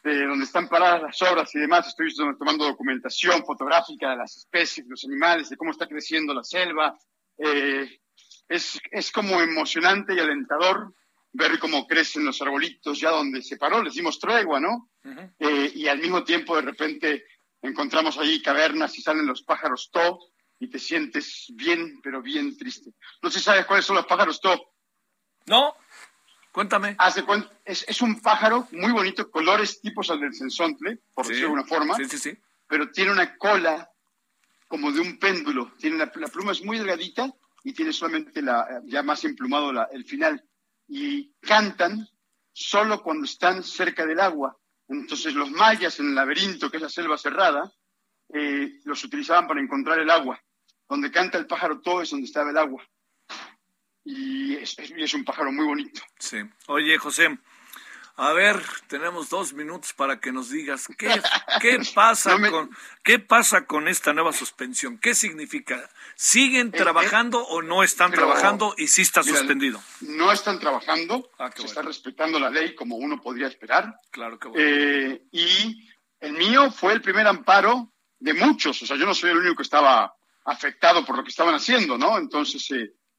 de 0.07 0.25
donde 0.25 0.45
están 0.45 0.69
paradas 0.69 1.03
las 1.03 1.23
obras 1.23 1.53
y 1.55 1.59
demás. 1.59 1.89
Estoy 1.89 2.15
tomando 2.39 2.65
documentación 2.65 3.45
fotográfica 3.45 4.11
de 4.11 4.17
las 4.17 4.37
especies, 4.37 4.87
de 4.87 4.91
los 4.91 5.05
animales, 5.05 5.49
de 5.49 5.57
cómo 5.57 5.73
está 5.73 5.89
creciendo 5.89 6.33
la 6.33 6.45
selva. 6.45 6.97
Eh, 7.37 8.01
es, 8.49 8.79
es 8.93 9.11
como 9.11 9.41
emocionante 9.41 10.15
y 10.15 10.21
alentador 10.21 10.95
ver 11.33 11.59
cómo 11.59 11.87
crecen 11.87 12.25
los 12.25 12.41
arbolitos 12.41 13.01
ya 13.01 13.11
donde 13.11 13.43
se 13.43 13.57
paró, 13.57 13.83
les 13.83 13.95
dimos 13.95 14.19
tregua, 14.19 14.61
¿no? 14.61 14.91
Eh, 15.39 15.73
y 15.75 15.89
al 15.89 15.99
mismo 15.99 16.23
tiempo 16.23 16.57
de 16.57 16.63
repente 16.63 17.25
encontramos 17.61 18.17
ahí 18.17 18.41
cavernas 18.41 18.97
y 18.97 19.03
salen 19.03 19.27
los 19.27 19.43
pájaros 19.43 19.91
to 19.93 20.21
y 20.61 20.71
te 20.71 20.79
sientes 20.79 21.47
bien, 21.55 22.01
pero 22.01 22.23
bien 22.23 22.57
triste. 22.57 22.93
No 23.23 23.31
sé 23.31 23.41
si 23.41 23.45
sabes 23.45 23.67
cuáles 23.67 23.85
son 23.85 23.97
los 23.97 24.07
pájaros 24.07 24.41
to. 24.41 24.73
No. 25.47 25.75
Cuéntame. 26.57 26.97
Hace 26.97 27.23
es, 27.67 27.85
es, 27.87 28.01
un 28.01 28.19
pájaro 28.23 28.67
muy 28.73 28.91
bonito, 28.91 29.31
colores 29.31 29.79
tipos 29.79 30.09
al 30.09 30.21
del 30.21 30.33
sensontle, 30.33 31.03
por 31.13 31.27
decirlo 31.27 31.49
de 31.51 31.55
alguna 31.55 31.69
forma. 31.69 31.95
Sí, 31.97 32.07
sí, 32.07 32.17
sí. 32.17 32.39
Pero 32.67 32.91
tiene 32.91 33.13
una 33.13 33.37
cola 33.37 33.91
como 34.67 34.91
de 34.91 35.01
un 35.01 35.19
péndulo. 35.19 35.75
Tiene 35.79 35.99
la, 35.99 36.11
pluma 36.11 36.53
es 36.53 36.65
muy 36.65 36.79
delgadita 36.79 37.31
y 37.63 37.75
tiene 37.75 37.93
solamente 37.93 38.41
la, 38.41 38.81
ya 38.87 39.03
más 39.03 39.23
emplumado 39.27 39.71
la, 39.71 39.87
el 39.93 40.07
final. 40.07 40.43
Y 40.89 41.35
cantan 41.41 42.09
solo 42.55 43.03
cuando 43.03 43.27
están 43.27 43.63
cerca 43.63 44.07
del 44.07 44.19
agua. 44.19 44.57
Entonces 44.89 45.35
los 45.35 45.51
mayas 45.51 46.01
en 46.01 46.07
el 46.07 46.15
laberinto, 46.15 46.71
que 46.71 46.79
es 46.79 46.83
la 46.83 46.89
selva 46.89 47.19
cerrada, 47.19 47.71
eh, 48.33 48.81
los 48.85 49.05
utilizaban 49.05 49.47
para 49.47 49.61
encontrar 49.61 49.99
el 49.99 50.09
agua. 50.09 50.43
Donde 50.89 51.11
canta 51.11 51.37
el 51.37 51.47
pájaro 51.47 51.83
todo 51.83 52.01
es 52.01 52.09
donde 52.09 52.25
estaba 52.25 52.49
el 52.49 52.57
agua 52.57 52.83
y 54.07 54.55
es, 54.55 55.15
un 55.15 55.25
pájaro 55.25 55.51
muy 55.51 55.67
bonito. 55.67 56.01
Sí. 56.21 56.39
Oye, 56.69 56.97
José, 56.97 57.37
a 58.15 58.33
ver, 58.33 58.63
tenemos 58.87 59.29
dos 59.29 59.53
minutos 59.53 59.93
para 59.95 60.21
que 60.21 60.31
nos 60.31 60.49
digas 60.49 60.87
qué, 60.97 61.09
qué 61.61 61.81
pasa 61.93 62.39
con 62.49 62.71
qué 63.03 63.19
pasa 63.19 63.67
con 63.67 63.89
esta 63.89 64.13
nueva 64.13 64.33
suspensión. 64.33 64.99
¿Qué 64.99 65.17
significa? 65.17 65.91
¿Siguen 66.15 66.69
eh, 66.69 66.79
trabajando 66.79 67.41
eh, 67.41 67.47
o 67.49 67.63
no 67.63 67.83
están 67.83 68.13
trabajando 68.13 68.77
y 68.79 68.87
sí 68.87 69.03
está 69.03 69.25
suspendido? 69.25 69.83
No 70.03 70.31
están 70.31 70.61
trabajando, 70.61 71.29
ah, 71.41 71.51
se 71.55 71.67
está 71.67 71.83
respetando 71.83 72.39
la 72.39 72.49
ley 72.49 72.77
como 72.77 72.95
uno 72.95 73.21
podría 73.21 73.49
esperar. 73.49 73.93
Claro 74.13 74.39
que 74.39 74.49
bueno. 74.49 74.65
Eh, 74.65 75.25
y 75.33 75.91
el 76.21 76.33
mío 76.35 76.71
fue 76.71 76.93
el 76.93 77.03
primer 77.03 77.27
amparo 77.27 77.93
de 78.21 78.35
muchos, 78.35 78.81
o 78.83 78.87
sea, 78.87 78.97
yo 78.97 79.05
no 79.05 79.15
soy 79.15 79.31
el 79.31 79.39
único 79.39 79.57
que 79.57 79.63
estaba 79.65 80.15
afectado 80.45 81.05
por 81.05 81.17
lo 81.17 81.25
que 81.25 81.31
estaban 81.31 81.57
haciendo, 81.57 81.99
¿no? 81.99 82.17
Entonces, 82.19 82.71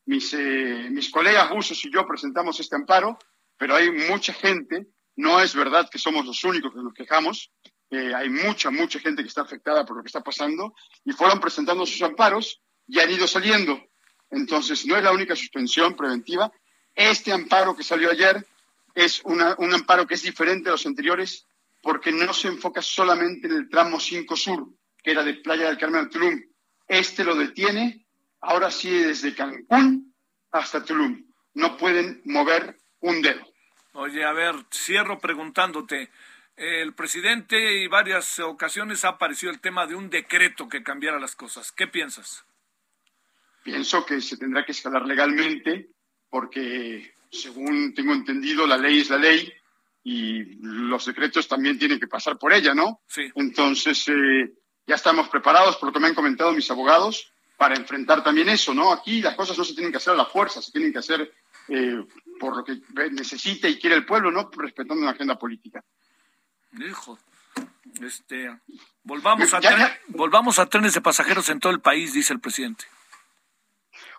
mis, 0.07 0.33
eh, 0.33 0.87
mis 0.89 1.11
colegas 1.11 1.49
rusos 1.49 1.83
y 1.85 1.91
yo 1.91 2.07
presentamos 2.07 2.59
este 2.59 2.75
amparo, 2.75 3.19
pero 3.57 3.75
hay 3.75 3.91
mucha 3.91 4.33
gente, 4.33 4.87
no 5.17 5.39
es 5.41 5.53
verdad 5.53 5.89
que 5.91 5.99
somos 5.99 6.25
los 6.25 6.43
únicos 6.43 6.73
que 6.73 6.81
nos 6.81 6.93
quejamos, 6.93 7.51
eh, 7.89 8.13
hay 8.15 8.29
mucha, 8.29 8.71
mucha 8.71 8.99
gente 8.99 9.21
que 9.21 9.27
está 9.27 9.41
afectada 9.41 9.85
por 9.85 9.97
lo 9.97 10.03
que 10.03 10.07
está 10.07 10.21
pasando 10.21 10.73
y 11.03 11.11
fueron 11.11 11.39
presentando 11.39 11.85
sus 11.85 12.01
amparos 12.01 12.61
y 12.87 12.99
han 12.99 13.11
ido 13.11 13.27
saliendo. 13.27 13.81
Entonces, 14.29 14.85
no 14.85 14.95
es 14.95 15.03
la 15.03 15.11
única 15.11 15.35
suspensión 15.35 15.95
preventiva. 15.95 16.51
Este 16.95 17.31
amparo 17.31 17.75
que 17.75 17.83
salió 17.83 18.09
ayer 18.09 18.45
es 18.95 19.21
una, 19.25 19.55
un 19.59 19.73
amparo 19.73 20.07
que 20.07 20.15
es 20.15 20.23
diferente 20.23 20.69
a 20.69 20.73
los 20.73 20.85
anteriores 20.85 21.45
porque 21.81 22.11
no 22.11 22.33
se 22.33 22.47
enfoca 22.47 22.81
solamente 22.81 23.47
en 23.47 23.53
el 23.53 23.69
tramo 23.69 23.99
5 23.99 24.35
Sur, 24.35 24.67
que 25.03 25.11
era 25.11 25.23
de 25.23 25.35
Playa 25.35 25.67
del 25.67 25.77
Carmen 25.77 26.01
al 26.01 26.09
Tulum. 26.09 26.41
Este 26.87 27.23
lo 27.23 27.35
detiene 27.35 28.06
ahora 28.47 28.71
sí 28.71 28.89
desde 28.89 29.36
Cancún 29.36 30.15
hasta 30.51 30.83
Tulum. 30.83 31.25
No 31.53 31.77
pueden 31.77 32.21
mover 32.25 32.77
un 33.01 33.21
dedo. 33.21 33.45
Oye, 33.93 34.23
a 34.23 34.31
ver, 34.31 34.55
cierro 34.71 35.19
preguntándote. 35.19 36.10
El 36.55 36.93
presidente 36.93 37.83
y 37.83 37.88
varias 37.88 38.39
ocasiones 38.39 39.03
ha 39.05 39.10
aparecido 39.10 39.51
el 39.51 39.60
tema 39.60 39.86
de 39.86 39.95
un 39.95 40.10
decreto 40.10 40.69
que 40.69 40.81
cambiara 40.81 41.19
las 41.19 41.36
cosas. 41.36 41.71
¿Qué 41.71 41.88
piensas? 41.88 42.45
Pienso 43.63 44.05
que 44.05 44.21
se 44.21 44.38
tendrá 44.38 44.65
que 44.65 44.71
escalar 44.71 45.05
legalmente 45.05 45.89
porque, 46.29 47.13
según 47.29 47.93
tengo 47.93 48.13
entendido, 48.13 48.65
la 48.65 48.77
ley 48.77 48.99
es 48.99 49.10
la 49.10 49.17
ley 49.17 49.51
y 50.03 50.55
los 50.62 51.05
decretos 51.05 51.47
también 51.47 51.77
tienen 51.77 51.99
que 51.99 52.07
pasar 52.07 52.38
por 52.38 52.53
ella, 52.53 52.73
¿no? 52.73 53.01
Sí. 53.07 53.29
Entonces, 53.36 54.07
eh, 54.07 54.53
ya 54.86 54.95
estamos 54.95 55.27
preparados 55.27 55.75
por 55.75 55.89
lo 55.89 55.93
que 55.93 55.99
me 55.99 56.07
han 56.07 56.15
comentado 56.15 56.53
mis 56.53 56.71
abogados 56.71 57.33
para 57.57 57.75
enfrentar 57.75 58.23
también 58.23 58.49
eso, 58.49 58.73
¿no? 58.73 58.93
Aquí 58.93 59.21
las 59.21 59.35
cosas 59.35 59.57
no 59.57 59.63
se 59.63 59.73
tienen 59.73 59.91
que 59.91 59.97
hacer 59.97 60.13
a 60.13 60.17
la 60.17 60.25
fuerza, 60.25 60.61
se 60.61 60.71
tienen 60.71 60.93
que 60.93 60.99
hacer 60.99 61.33
eh, 61.67 62.05
por 62.39 62.55
lo 62.55 62.63
que 62.63 62.79
necesita 63.11 63.67
y 63.67 63.79
quiere 63.79 63.95
el 63.95 64.05
pueblo, 64.05 64.31
¿no? 64.31 64.49
Respetando 64.55 65.01
una 65.01 65.11
agenda 65.11 65.37
política. 65.37 65.83
Hijo, 66.79 67.17
este, 68.01 68.55
volvamos 69.03 69.53
a, 69.53 69.59
volvamos 70.09 70.59
a 70.59 70.67
trenes 70.67 70.93
de 70.93 71.01
pasajeros 71.01 71.49
en 71.49 71.59
todo 71.59 71.73
el 71.73 71.81
país, 71.81 72.13
dice 72.13 72.33
el 72.33 72.39
presidente. 72.39 72.85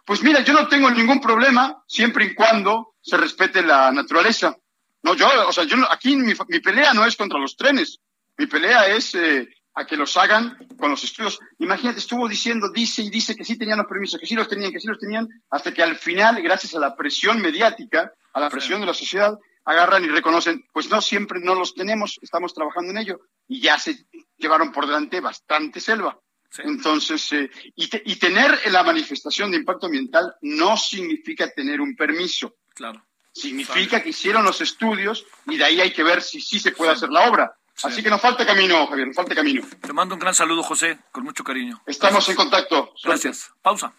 Pues 0.04 0.22
mira, 0.22 0.40
yo 0.40 0.52
no 0.52 0.66
tengo 0.66 0.90
ningún 0.90 1.20
problema 1.20 1.84
siempre 1.86 2.24
y 2.24 2.34
cuando 2.34 2.94
se 3.00 3.16
respete 3.16 3.62
la 3.62 3.92
naturaleza. 3.92 4.56
No, 5.02 5.14
yo, 5.14 5.28
o 5.46 5.52
sea, 5.52 5.64
yo 5.64 5.76
aquí 5.92 6.16
mi, 6.16 6.34
mi 6.48 6.60
pelea 6.60 6.92
no 6.92 7.04
es 7.04 7.14
contra 7.14 7.38
los 7.38 7.56
trenes, 7.56 8.00
mi 8.36 8.46
pelea 8.46 8.88
es 8.88 9.14
eh, 9.14 9.48
a 9.78 9.86
que 9.86 9.96
los 9.96 10.16
hagan 10.16 10.58
con 10.76 10.90
los 10.90 11.04
estudios. 11.04 11.38
Imagínate, 11.60 12.00
estuvo 12.00 12.28
diciendo, 12.28 12.68
dice 12.68 13.00
y 13.00 13.10
dice 13.10 13.36
que 13.36 13.44
sí 13.44 13.56
tenían 13.56 13.78
los 13.78 13.86
permisos, 13.86 14.18
que 14.18 14.26
sí 14.26 14.34
los 14.34 14.48
tenían, 14.48 14.72
que 14.72 14.80
sí 14.80 14.88
los 14.88 14.98
tenían, 14.98 15.28
hasta 15.50 15.72
que 15.72 15.84
al 15.84 15.96
final, 15.96 16.42
gracias 16.42 16.74
a 16.74 16.80
la 16.80 16.96
presión 16.96 17.40
mediática, 17.40 18.12
a 18.32 18.40
la 18.40 18.50
presión 18.50 18.80
de 18.80 18.86
la 18.86 18.94
sociedad, 18.94 19.38
agarran 19.64 20.04
y 20.04 20.08
reconocen, 20.08 20.66
pues 20.72 20.90
no, 20.90 21.00
siempre 21.00 21.38
no 21.40 21.54
los 21.54 21.74
tenemos, 21.74 22.18
estamos 22.20 22.54
trabajando 22.54 22.90
en 22.90 22.98
ello, 22.98 23.20
y 23.46 23.60
ya 23.60 23.78
se 23.78 24.04
llevaron 24.36 24.72
por 24.72 24.86
delante 24.86 25.20
bastante 25.20 25.78
selva. 25.78 26.18
Entonces, 26.58 27.32
eh, 27.32 27.48
y, 27.76 27.88
y, 28.10 28.16
tener 28.16 28.58
la 28.72 28.82
manifestación 28.82 29.50
de 29.52 29.58
impacto 29.58 29.86
ambiental 29.86 30.34
no 30.40 30.76
significa 30.76 31.48
tener 31.50 31.80
un 31.80 31.94
permiso. 31.94 32.56
Claro. 32.74 33.06
Significa 33.32 34.02
que 34.02 34.08
hicieron 34.08 34.44
los 34.44 34.60
estudios 34.60 35.24
y 35.46 35.56
de 35.56 35.64
ahí 35.64 35.80
hay 35.80 35.92
que 35.92 36.02
ver 36.02 36.22
si 36.22 36.40
sí 36.40 36.58
se 36.58 36.72
puede 36.72 36.90
hacer 36.90 37.10
la 37.10 37.28
obra. 37.30 37.57
Así 37.82 38.02
que 38.02 38.10
nos 38.10 38.20
falta 38.20 38.44
camino, 38.44 38.86
Javier, 38.88 39.06
nos 39.06 39.16
falta 39.16 39.34
camino. 39.34 39.62
Te 39.80 39.92
mando 39.92 40.14
un 40.14 40.20
gran 40.20 40.34
saludo, 40.34 40.62
José, 40.62 40.98
con 41.12 41.24
mucho 41.24 41.44
cariño. 41.44 41.80
Estamos 41.86 42.28
en 42.28 42.34
contacto. 42.34 42.92
Gracias. 43.04 43.52
Pausa. 43.62 43.92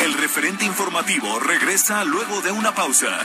El 0.00 0.14
referente 0.14 0.64
informativo 0.64 1.38
regresa 1.40 2.04
luego 2.04 2.40
de 2.40 2.50
una 2.52 2.74
pausa. 2.74 3.20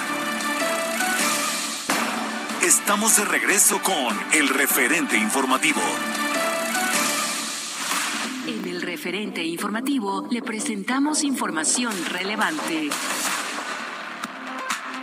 Estamos 2.62 3.16
de 3.16 3.26
regreso 3.26 3.82
con 3.82 4.20
el 4.34 4.50
referente 4.50 5.18
informativo. 5.18 5.82
En 8.46 8.68
el 8.68 8.82
referente 8.82 9.44
informativo 9.44 10.28
le 10.30 10.42
presentamos 10.42 11.24
información 11.24 11.94
relevante. 12.06 12.90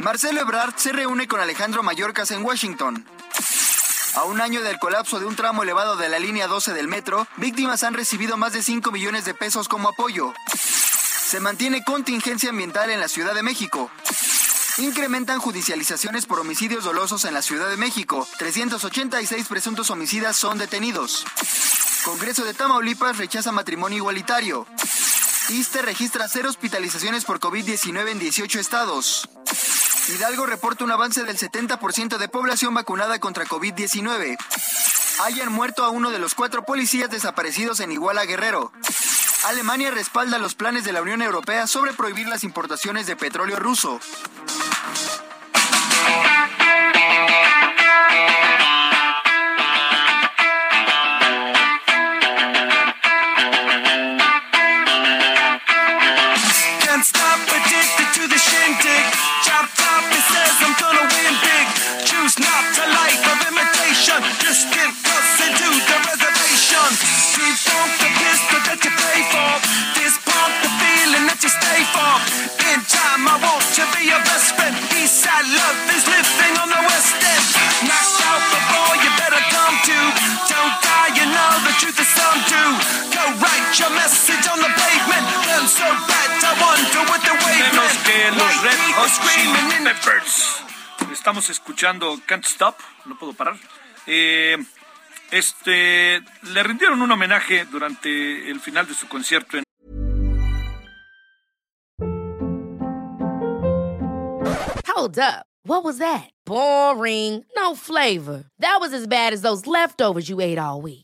Marcelo 0.00 0.40
Ebrard 0.40 0.74
se 0.76 0.92
reúne 0.92 1.26
con 1.26 1.40
Alejandro 1.40 1.82
Mayorkas 1.82 2.30
en 2.32 2.44
Washington. 2.44 3.04
A 4.16 4.24
un 4.24 4.40
año 4.40 4.62
del 4.62 4.78
colapso 4.78 5.18
de 5.18 5.26
un 5.26 5.34
tramo 5.34 5.64
elevado 5.64 5.96
de 5.96 6.08
la 6.08 6.20
línea 6.20 6.46
12 6.46 6.72
del 6.72 6.86
metro, 6.86 7.26
víctimas 7.36 7.82
han 7.82 7.94
recibido 7.94 8.36
más 8.36 8.52
de 8.52 8.62
5 8.62 8.92
millones 8.92 9.24
de 9.24 9.34
pesos 9.34 9.68
como 9.68 9.88
apoyo. 9.88 10.32
Se 11.26 11.40
mantiene 11.40 11.82
contingencia 11.82 12.50
ambiental 12.50 12.90
en 12.90 13.00
la 13.00 13.08
Ciudad 13.08 13.34
de 13.34 13.42
México. 13.42 13.90
Incrementan 14.78 15.40
judicializaciones 15.40 16.26
por 16.26 16.38
homicidios 16.38 16.84
dolosos 16.84 17.24
en 17.24 17.34
la 17.34 17.42
Ciudad 17.42 17.68
de 17.68 17.76
México. 17.76 18.26
386 18.38 19.48
presuntos 19.48 19.90
homicidas 19.90 20.36
son 20.36 20.58
detenidos. 20.58 21.24
Congreso 22.04 22.44
de 22.44 22.54
Tamaulipas 22.54 23.18
rechaza 23.18 23.50
matrimonio 23.50 23.98
igualitario. 23.98 24.66
ISTE 25.48 25.82
registra 25.82 26.28
cero 26.28 26.50
hospitalizaciones 26.50 27.24
por 27.24 27.40
COVID-19 27.40 28.10
en 28.10 28.18
18 28.20 28.60
estados. 28.60 29.28
Hidalgo 30.08 30.44
reporta 30.44 30.84
un 30.84 30.90
avance 30.90 31.24
del 31.24 31.38
70% 31.38 32.18
de 32.18 32.28
población 32.28 32.74
vacunada 32.74 33.18
contra 33.18 33.46
COVID-19. 33.46 34.36
Hayan 35.24 35.50
muerto 35.50 35.84
a 35.84 35.88
uno 35.88 36.10
de 36.10 36.18
los 36.18 36.34
cuatro 36.34 36.64
policías 36.64 37.10
desaparecidos 37.10 37.80
en 37.80 37.92
Iguala 37.92 38.24
Guerrero. 38.26 38.70
Alemania 39.44 39.90
respalda 39.90 40.38
los 40.38 40.54
planes 40.54 40.84
de 40.84 40.92
la 40.92 41.00
Unión 41.00 41.22
Europea 41.22 41.66
sobre 41.66 41.94
prohibir 41.94 42.28
las 42.28 42.44
importaciones 42.44 43.06
de 43.06 43.16
petróleo 43.16 43.58
ruso. 43.58 43.98
Estamos 91.24 91.48
escuchando 91.48 92.20
Can't 92.26 92.44
Stop, 92.44 92.76
no 93.06 93.18
puedo 93.18 93.32
parar. 93.32 93.56
Eh, 94.06 94.58
este, 95.30 96.22
le 96.42 96.62
rindieron 96.62 97.00
un 97.00 97.10
homenaje 97.10 97.64
durante 97.64 98.50
el 98.50 98.60
final 98.60 98.86
de 98.86 98.94
su 98.94 99.08
concierto 99.08 99.56
en 99.56 99.64
Hold 104.94 105.18
up. 105.18 105.46
What 105.66 105.82
was 105.82 105.98
that? 105.98 106.30
Boring. 106.46 107.44
No 107.56 107.74
flavor. 107.74 108.44
That 108.58 108.78
was 108.80 108.92
as 108.92 109.06
bad 109.06 109.32
as 109.32 109.42
those 109.42 109.66
leftovers 109.66 110.28
you 110.28 110.40
ate 110.40 110.58
all 110.58 110.80
week. 110.80 111.03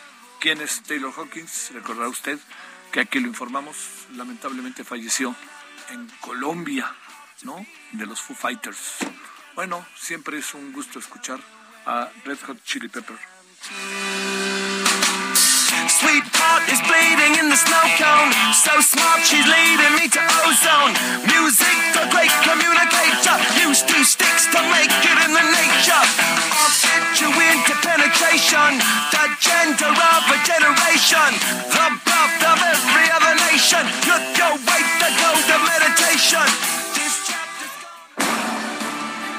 ¿Quién 0.41 0.59
es 0.59 0.81
Taylor 0.81 1.13
Hawkins? 1.15 1.69
Recordará 1.71 2.09
usted 2.09 2.39
que 2.91 2.99
aquí 2.99 3.19
lo 3.19 3.27
informamos, 3.27 4.07
lamentablemente 4.15 4.83
falleció 4.83 5.35
en 5.89 6.07
Colombia, 6.19 6.91
¿no? 7.43 7.63
De 7.91 8.07
los 8.07 8.19
Foo 8.19 8.35
Fighters. 8.35 8.95
Bueno, 9.53 9.85
siempre 9.95 10.39
es 10.39 10.55
un 10.55 10.73
gusto 10.73 10.97
escuchar 10.97 11.39
a 11.85 12.09
Red 12.25 12.39
Hot 12.47 12.63
Chili 12.63 12.87
Pepper. 12.87 13.19
Sweetheart 15.87 16.63
is 16.69 16.81
bleeding 16.85 17.39
in 17.41 17.49
the 17.49 17.55
snow 17.57 17.85
cone. 17.97 18.29
So 18.53 18.73
smart, 18.81 19.25
she's 19.25 19.45
leading 19.47 19.93
me 19.97 20.05
to 20.09 20.21
ozone. 20.45 20.93
Music, 21.25 21.77
the 21.97 22.05
great 22.13 22.33
communicator. 22.45 23.35
Used 23.65 23.87
two 23.87 24.03
sticks 24.03 24.45
to 24.53 24.59
make 24.69 24.91
it 24.91 25.17
in 25.25 25.31
the 25.33 25.45
nature. 25.45 26.03
I'll 26.53 26.75
get 26.85 27.21
you 27.21 27.29
into 27.33 27.73
penetration. 27.81 28.77
The 29.09 29.25
gender 29.41 29.93
of 29.93 30.23
a 30.29 30.37
generation. 30.45 31.29
The 31.73 31.87
birth 32.05 32.41
of 32.45 32.59
every 32.61 33.07
other 33.17 33.33
nation. 33.49 33.83
Look 34.05 34.25
your 34.37 34.55
way, 34.61 34.81
the 35.01 35.09
code 35.17 35.49
of 35.55 35.61
meditation. 35.65 36.47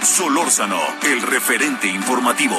Solórzano, 0.03 0.81
el 1.03 1.23
referente 1.23 1.87
informativo. 1.89 2.59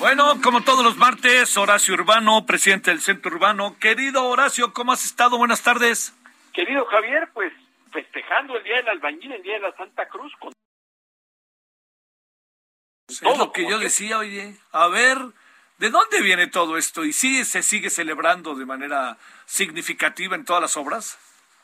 Bueno, 0.00 0.40
como 0.42 0.62
todos 0.62 0.82
los 0.82 0.96
martes, 0.96 1.58
Horacio 1.58 1.92
Urbano, 1.92 2.46
presidente 2.46 2.90
del 2.90 3.02
Centro 3.02 3.32
Urbano. 3.32 3.78
Querido 3.78 4.24
Horacio, 4.24 4.72
¿cómo 4.72 4.92
has 4.92 5.04
estado? 5.04 5.36
Buenas 5.36 5.62
tardes. 5.62 6.14
Querido 6.54 6.86
Javier, 6.86 7.28
pues 7.34 7.52
festejando 7.92 8.56
el 8.56 8.64
Día 8.64 8.76
del 8.76 8.88
Albañil, 8.88 9.30
el 9.30 9.42
Día 9.42 9.56
de 9.56 9.60
la 9.60 9.76
Santa 9.76 10.08
Cruz. 10.08 10.32
Con... 10.38 10.54
Es 13.08 13.20
lo 13.20 13.52
que 13.52 13.68
yo 13.68 13.78
decía, 13.78 14.16
oye, 14.16 14.56
a 14.72 14.88
ver, 14.88 15.18
¿de 15.76 15.90
dónde 15.90 16.22
viene 16.22 16.46
todo 16.46 16.78
esto? 16.78 17.04
¿Y 17.04 17.12
sí 17.12 17.44
se 17.44 17.62
sigue 17.62 17.90
celebrando 17.90 18.54
de 18.54 18.64
manera 18.64 19.18
significativa 19.44 20.34
en 20.34 20.46
todas 20.46 20.62
las 20.62 20.78
obras? 20.78 21.18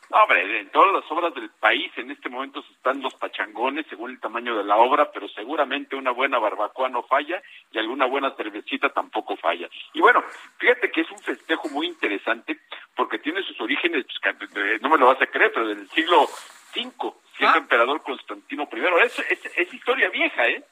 No, 0.09 0.23
hombre, 0.23 0.61
en 0.61 0.71
todas 0.71 0.92
las 0.92 1.11
obras 1.11 1.35
del 1.35 1.51
país 1.51 1.90
en 1.97 2.12
este 2.12 2.29
momento 2.29 2.64
están 2.71 3.03
los 3.03 3.14
pachangones 3.14 3.87
según 3.88 4.12
el 4.12 4.21
tamaño 4.21 4.57
de 4.57 4.62
la 4.62 4.77
obra, 4.77 5.11
pero 5.11 5.29
seguramente 5.29 5.97
una 5.97 6.12
buena 6.12 6.38
barbacoa 6.38 6.88
no 6.88 7.03
falla 7.03 7.42
y 7.73 7.79
alguna 7.79 8.07
buena 8.07 8.31
cervecita 8.37 8.90
tampoco 8.90 9.37
falla. 9.37 9.69
Y 9.95 10.01
bueno, 10.01 10.23
fíjate 10.59 10.92
que 10.92 11.01
es 11.01 11.11
un 11.11 11.19
festejo 11.19 11.69
muy 11.71 11.88
interesante 11.88 12.61
porque 12.95 13.19
tiene 13.19 13.42
sus 13.42 13.61
orígenes, 13.61 14.07
pues, 14.07 14.51
que, 14.51 14.79
no 14.81 14.88
me 14.88 14.99
lo 14.99 15.07
vas 15.07 15.21
a 15.21 15.27
creer, 15.27 15.51
pero 15.53 15.66
del 15.66 15.88
siglo 15.90 16.29
V, 16.75 17.14
siendo 17.37 17.59
emperador 17.59 18.03
Constantino 18.03 18.69
I. 18.73 19.05
Es, 19.05 19.19
es, 19.19 19.45
es 19.57 19.75
historia 19.75 20.09
vieja, 20.11 20.47
¿eh? 20.47 20.64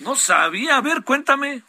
No 0.00 0.16
sabía, 0.16 0.76
a 0.76 0.80
ver, 0.80 1.04
cuéntame. 1.04 1.62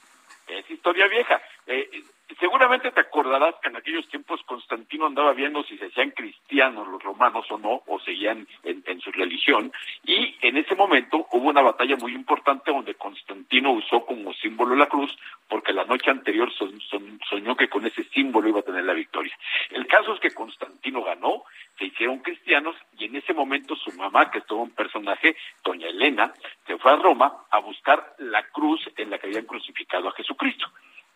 Es 0.48 0.70
historia 0.70 1.08
vieja. 1.08 1.42
Eh, 1.68 2.04
seguramente 2.38 2.92
te 2.92 3.00
acordarás 3.00 3.56
que 3.62 3.70
en 3.70 3.78
aquellos 3.78 4.08
tiempos 4.08 4.42
Constantino 4.44 5.08
andaba 5.08 5.34
viendo 5.34 5.64
si 5.64 5.78
se 5.78 5.86
hacían 5.86 6.12
cristianos 6.12 6.88
los 6.88 7.02
romanos 7.02 7.46
o 7.50 7.58
no, 7.58 7.82
o 7.88 8.00
seguían 8.00 8.48
en, 8.64 9.02
su 9.02 9.12
religión, 9.12 9.72
y 10.04 10.36
en 10.42 10.58
ese 10.58 10.76
momento 10.76 11.28
hubo 11.32 11.50
una 11.50 11.62
batalla 11.62 11.96
muy 11.96 12.14
importante 12.14 12.72
donde 12.72 12.96
Constantino 12.96 13.72
usó 13.72 14.06
como 14.06 14.34
símbolo 14.34 14.76
la 14.76 14.88
cruz, 14.88 15.18
porque 15.48 15.74
la 15.74 15.86
noche 15.86 16.12
anterior 16.12 16.52
soñó 16.54 17.56
que 17.56 17.70
con 17.70 17.86
ese 17.86 18.04
símbolo 18.06 18.50
iba 18.50 18.60
a 18.60 18.64
tener 18.64 18.84
la 18.84 18.94
victoria. 18.94 19.36
El 19.72 19.88
caso 19.88 20.14
es 20.14 20.20
que 20.20 20.32
Constantino 20.32 21.04
ganó, 21.04 21.44
se 21.78 21.86
hicieron 21.86 22.20
cristianos, 22.20 22.76
y 22.98 23.06
en 23.06 23.16
ese 23.16 23.34
momento 23.34 23.76
su 23.76 23.92
mamá, 23.94 24.30
que 24.30 24.40
es 24.40 24.46
todo 24.46 24.60
un 24.60 24.72
personaje, 24.72 25.36
doña 25.64 25.88
Elena, 25.88 26.34
se 26.68 26.78
fue 26.78 26.92
a 26.92 26.98
Roma 26.98 27.46
a 27.50 27.60
buscar 27.60 28.16
la 28.20 28.44
cruz 28.50 28.82
en 28.98 29.10
la 29.10 29.18
que 29.18 29.28
habían 29.28 29.46
crucificado 29.46 30.10
a 30.10 30.14
Jesucristo 30.14 30.70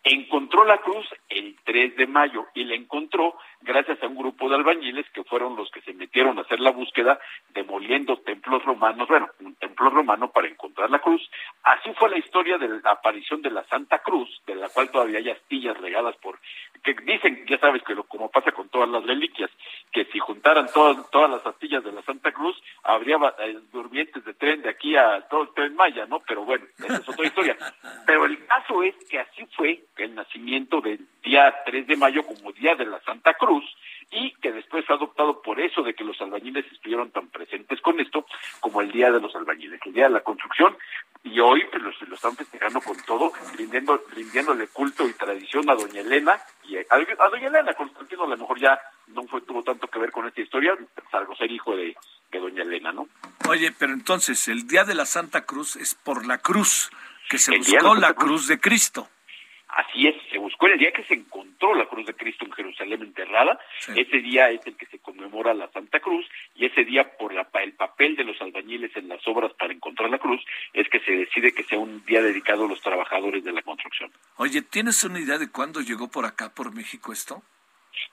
encontró 0.04 0.64
la 0.64 0.78
cruz 0.78 1.06
el 1.30 1.56
3 1.64 1.96
de 1.96 2.06
mayo 2.06 2.46
y 2.54 2.64
la 2.64 2.74
encontró 2.74 3.34
gracias 3.62 4.02
a 4.02 4.06
un 4.06 4.16
grupo 4.16 4.48
de 4.48 4.56
albañiles 4.56 5.08
que 5.10 5.24
fueron 5.24 5.56
los 5.56 5.70
que 5.70 5.80
se 5.80 5.94
metieron 5.94 6.38
a 6.38 6.42
hacer 6.42 6.60
la 6.60 6.70
búsqueda 6.70 7.18
demoliendo 7.54 8.18
templos 8.18 8.62
romanos, 8.64 9.08
bueno, 9.08 9.28
un 9.40 9.54
templo 9.54 9.88
romano 9.88 10.30
para 10.30 10.48
encontrar 10.48 10.90
la 10.90 10.98
cruz. 10.98 11.22
Así 11.62 11.90
fue 11.94 12.10
la 12.10 12.18
historia 12.18 12.58
de 12.58 12.68
la 12.68 12.90
aparición 12.90 13.40
de 13.40 13.50
la 13.50 13.64
Santa 13.64 14.00
Cruz, 14.00 14.28
de 14.46 14.54
la 14.54 14.68
cual 14.68 14.90
todavía 14.90 15.18
hay 15.18 15.30
astillas 15.30 15.76
regadas 15.78 16.14
por, 16.16 16.38
que 16.82 16.94
dicen, 17.04 17.46
ya 17.46 17.58
sabes 17.58 17.82
que 17.82 17.94
lo, 17.94 18.04
como 18.04 18.30
pasa 18.30 18.52
con 18.52 18.68
todas 18.68 18.88
las 18.90 19.04
reliquias, 19.04 19.50
que 19.90 20.04
si 20.06 20.18
juntaran 20.18 20.66
todas, 20.72 21.10
todas 21.10 21.30
las 21.30 21.46
astillas 21.46 21.82
de 21.82 21.92
la 21.92 22.02
Santa 22.02 22.32
Cruz, 22.32 22.60
habría 22.82 23.16
eh, 23.38 23.58
durmientes 23.72 24.22
de 24.24 24.34
tren 24.34 24.60
de 24.60 24.68
aquí 24.68 24.94
a 24.96 25.22
todo 25.30 25.44
el 25.44 25.54
tren 25.54 25.74
Maya, 25.74 26.04
¿no? 26.06 26.20
Pero 26.20 26.44
bueno, 26.44 26.66
esa 26.78 26.96
es 26.96 27.08
otra 27.08 27.26
historia. 27.26 27.56
Pero 28.06 28.26
el 28.26 28.43
caso 28.54 28.82
es 28.82 28.94
que 29.08 29.18
así 29.18 29.46
fue 29.56 29.84
el 29.96 30.14
nacimiento 30.14 30.80
del 30.80 31.06
día 31.22 31.54
3 31.66 31.86
de 31.86 31.96
mayo 31.96 32.24
como 32.24 32.52
Día 32.52 32.74
de 32.74 32.86
la 32.86 33.00
Santa 33.02 33.34
Cruz 33.34 33.64
y 34.10 34.32
que 34.34 34.52
después 34.52 34.84
fue 34.86 34.94
adoptado 34.94 35.42
por 35.42 35.60
eso 35.60 35.82
de 35.82 35.94
que 35.94 36.04
los 36.04 36.20
albañiles 36.20 36.64
estuvieron 36.70 37.10
tan 37.10 37.28
presentes 37.28 37.80
con 37.80 37.98
esto 38.00 38.26
como 38.60 38.80
el 38.80 38.92
Día 38.92 39.10
de 39.10 39.20
los 39.20 39.34
Albañiles, 39.34 39.80
el 39.84 39.92
Día 39.92 40.04
de 40.04 40.10
la 40.10 40.20
Construcción, 40.20 40.76
y 41.24 41.40
hoy 41.40 41.62
pues, 41.70 41.82
lo, 41.82 42.14
están 42.14 42.36
festejando 42.36 42.80
con 42.80 42.96
todo, 43.06 43.32
rindiendo, 43.56 44.00
rindiéndole 44.12 44.68
culto 44.68 45.08
y 45.08 45.14
tradición 45.14 45.68
a 45.70 45.74
Doña 45.74 46.02
Elena, 46.02 46.38
y 46.68 46.76
a, 46.76 47.28
Doña 47.30 47.48
Elena, 47.48 47.74
Constantino 47.74 48.24
a 48.24 48.28
lo 48.28 48.36
mejor 48.36 48.60
ya 48.60 48.78
no 49.08 49.24
fue 49.24 49.40
tuvo 49.40 49.62
tanto 49.62 49.88
que 49.88 49.98
ver 49.98 50.12
con 50.12 50.26
esta 50.26 50.42
historia, 50.42 50.76
salvo 51.10 51.34
ser 51.34 51.50
hijo 51.50 51.74
de 51.74 51.96
Doña 52.30 52.62
Elena, 52.62 52.92
¿no? 52.92 53.08
Oye, 53.48 53.72
pero 53.78 53.92
entonces 53.92 54.48
el 54.48 54.66
Día 54.66 54.84
de 54.84 54.94
la 54.94 55.06
Santa 55.06 55.44
Cruz 55.44 55.76
es 55.76 55.94
por 55.94 56.26
la 56.26 56.38
cruz, 56.38 56.90
que 57.28 57.38
se 57.38 57.56
buscó 57.56 57.94
la 57.94 58.14
cruz 58.14 58.48
de 58.48 58.58
Cristo. 58.58 59.08
Así 59.68 60.06
es, 60.06 60.14
se 60.30 60.38
buscó 60.38 60.68
el 60.68 60.78
día 60.78 60.92
que 60.92 61.02
se 61.02 61.14
encontró 61.14 61.74
la 61.74 61.86
cruz 61.86 62.06
de 62.06 62.14
Cristo 62.14 62.44
en 62.44 62.52
Jerusalén 62.52 63.02
enterrada, 63.02 63.58
ese 63.96 64.18
día 64.18 64.48
es 64.50 64.64
el 64.66 64.76
que 64.76 64.86
se 64.86 65.00
conmemora 65.00 65.52
la 65.52 65.68
Santa 65.72 65.98
Cruz 65.98 66.24
y 66.54 66.66
ese 66.66 66.84
día 66.84 67.16
por 67.16 67.34
la, 67.34 67.48
el 67.60 67.72
papel 67.72 68.14
de 68.14 68.22
los 68.22 68.40
albañiles 68.40 68.96
en 68.96 69.08
las 69.08 69.26
obras 69.26 69.52
para 69.54 69.72
encontrar 69.72 70.10
la 70.10 70.18
cruz 70.18 70.40
es 70.72 70.88
que 70.88 71.00
se 71.00 71.10
decide 71.12 71.52
que 71.52 71.64
sea 71.64 71.78
un 71.78 72.04
día 72.04 72.22
dedicado 72.22 72.66
a 72.66 72.68
los 72.68 72.80
trabajadores 72.80 73.42
de 73.42 73.52
la 73.52 73.62
construcción. 73.62 74.12
Oye, 74.36 74.62
¿tienes 74.62 75.02
una 75.02 75.18
idea 75.18 75.38
de 75.38 75.50
cuándo 75.50 75.80
llegó 75.80 76.08
por 76.08 76.24
acá, 76.24 76.54
por 76.54 76.72
México 76.72 77.12
esto? 77.12 77.42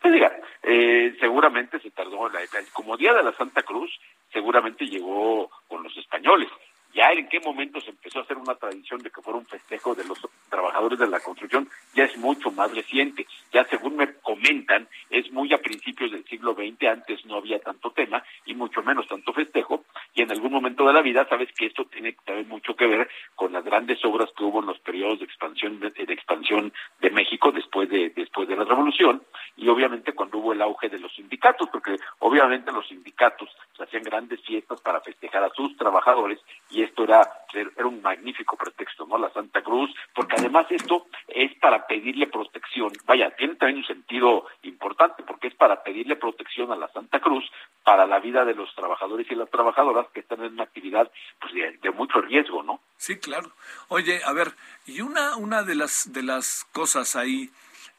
Pues 0.02 0.14
diga, 0.14 0.36
eh, 0.64 1.16
seguramente 1.20 1.80
se 1.80 1.92
tardó, 1.92 2.28
la, 2.30 2.40
como 2.74 2.98
Día 2.98 3.14
de 3.14 3.24
la 3.24 3.34
Santa 3.34 3.62
Cruz, 3.62 3.92
seguramente 4.34 4.86
llegó 4.86 5.52
con 5.68 5.84
los 5.84 5.96
españoles 5.96 6.50
ya 6.94 7.12
en 7.12 7.28
qué 7.30 7.40
momento 7.40 7.80
se 7.82 7.92
empezó 7.92 8.20
a 8.20 8.22
hacer 8.24 8.38
una 8.38 8.56
tradición 8.56 9.02
de 9.02 9.10
que 9.10 9.22
fuera 9.22 9.40
un 9.40 9.46
festejo 9.46 9.96
de 9.96 10.04
los 10.06 10.20
trabajadores 10.50 11.00
de 11.00 11.08
la 11.08 11.20
construcción, 11.20 11.70
ya 11.94 12.06
es 12.06 12.18
mucho 12.18 12.52
más 12.52 12.74
reciente. 12.74 13.26
Ya 13.52 13.64
según 13.66 13.96
me 13.96 14.14
comentan, 14.16 14.88
es 15.10 15.32
muy 15.32 15.54
a 15.54 15.62
principios 15.62 16.12
del 16.12 16.26
siglo 16.26 16.54
XX, 16.54 16.84
antes 16.90 17.26
no 17.26 17.38
había 17.38 17.60
tanto 17.60 17.92
tema 17.92 18.24
y 18.46 18.54
mucho 18.54 18.82
menos 18.84 19.08
tanto 19.08 19.34
festejo, 19.34 19.86
y 20.14 20.22
en 20.22 20.32
algún 20.32 20.52
momento 20.52 20.86
de 20.86 20.94
la 20.94 21.02
vida 21.02 21.28
sabes 21.30 21.50
que 21.54 21.68
esto 21.68 21.86
tiene 21.86 22.16
también 22.26 22.48
mucho 22.50 22.76
que 22.76 22.88
ver 22.88 23.10
con 23.36 23.54
las 23.54 23.64
grandes 23.64 24.04
obras 24.04 24.30
que 24.36 24.44
hubo 24.44 24.60
en 24.60 24.68
los 24.68 24.80
periodos 24.80 25.20
de 25.20 25.26
expansión 25.26 25.80
de, 25.80 25.92
expansión 26.14 26.74
de 27.00 27.10
México 27.10 27.52
después 27.52 27.90
de 27.90 28.10
después 28.10 28.48
de 28.48 28.56
la 28.56 28.66
revolución 28.66 29.24
y 29.56 29.68
obviamente 29.70 30.14
cuando 30.14 30.40
hubo 30.40 30.54
el 30.54 30.62
auge 30.62 30.90
de 30.90 31.00
los 31.00 31.14
sindicatos, 31.14 31.70
porque 31.72 31.96
obviamente 32.20 32.72
los 32.72 32.88
sindicatos 32.88 33.50
hacían 33.80 34.04
grandes 34.04 34.42
fiestas 34.42 34.82
para 34.82 35.02
festejar 35.02 35.44
a 35.44 35.50
sus 35.50 35.76
trabajadores 35.78 36.40
y 36.72 36.84
esto 36.84 37.04
era, 37.04 37.22
era 37.54 37.86
un 37.86 38.02
magnífico 38.02 38.56
pretexto, 38.56 39.06
¿no? 39.06 39.18
La 39.18 39.32
Santa 39.34 39.62
Cruz, 39.62 39.94
porque 40.16 40.36
además 40.38 40.68
esto 40.70 41.08
es 41.28 41.54
para 41.60 41.86
pedirle 41.86 42.28
protección, 42.28 42.92
vaya, 43.06 43.30
tiene 43.36 43.56
también 43.56 43.80
un 43.80 43.86
sentido 43.86 44.48
importante, 44.64 45.24
porque 45.24 45.48
es 45.48 45.56
para 45.56 45.84
pedirle 45.84 46.16
protección 46.16 46.72
a 46.72 46.76
la 46.76 46.88
Santa 46.90 47.20
Cruz 47.20 47.44
para 47.84 48.06
la 48.06 48.20
vida 48.20 48.46
de 48.46 48.56
los 48.56 48.74
trabajadores 48.76 49.28
y 49.30 49.36
las 49.36 49.50
trabajadoras 49.50 50.08
que 50.14 50.22
están 50.22 50.44
en 50.44 50.54
una 50.54 50.64
actividad 50.64 51.12
pues, 51.40 51.54
de, 51.54 51.92
mucho 51.92 52.22
riesgo, 52.22 52.64
¿no? 52.64 52.80
Sí, 52.98 53.18
claro. 53.18 53.52
Oye, 53.90 54.22
a 54.24 54.32
ver, 54.34 54.54
y 54.86 55.02
una, 55.02 55.36
una 55.36 55.64
de 55.64 55.76
las 55.76 56.12
de 56.14 56.24
las 56.24 56.66
cosas 56.72 57.16
ahí, 57.16 57.50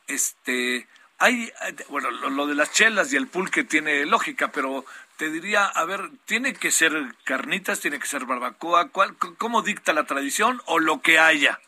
este, 0.07 0.87
hay, 1.19 1.53
bueno, 1.89 2.11
lo, 2.11 2.47
de 2.47 2.55
las 2.55 2.73
chelas 2.73 3.13
y 3.13 3.17
el 3.17 3.29
pulque 3.29 3.65
tiene 3.65 4.07
lógica, 4.07 4.51
pero 4.53 4.85
te 5.23 5.31
diría, 5.31 5.67
a 5.67 5.85
ver, 5.85 6.01
¿tiene 6.25 6.53
que 6.53 6.73
ser 6.73 6.93
carnitas, 7.23 7.79
tiene 7.79 8.01
que 8.01 8.09
ser 8.09 8.25
barbacoa? 8.25 8.89
¿Cuál, 8.89 9.17
¿Cómo 9.39 9.63
dicta 9.63 9.93
la 9.93 10.03
tradición 10.03 10.61
o 10.67 10.81
lo 10.81 11.01
que 11.01 11.21
haya? 11.21 11.61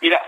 Mira, 0.00 0.22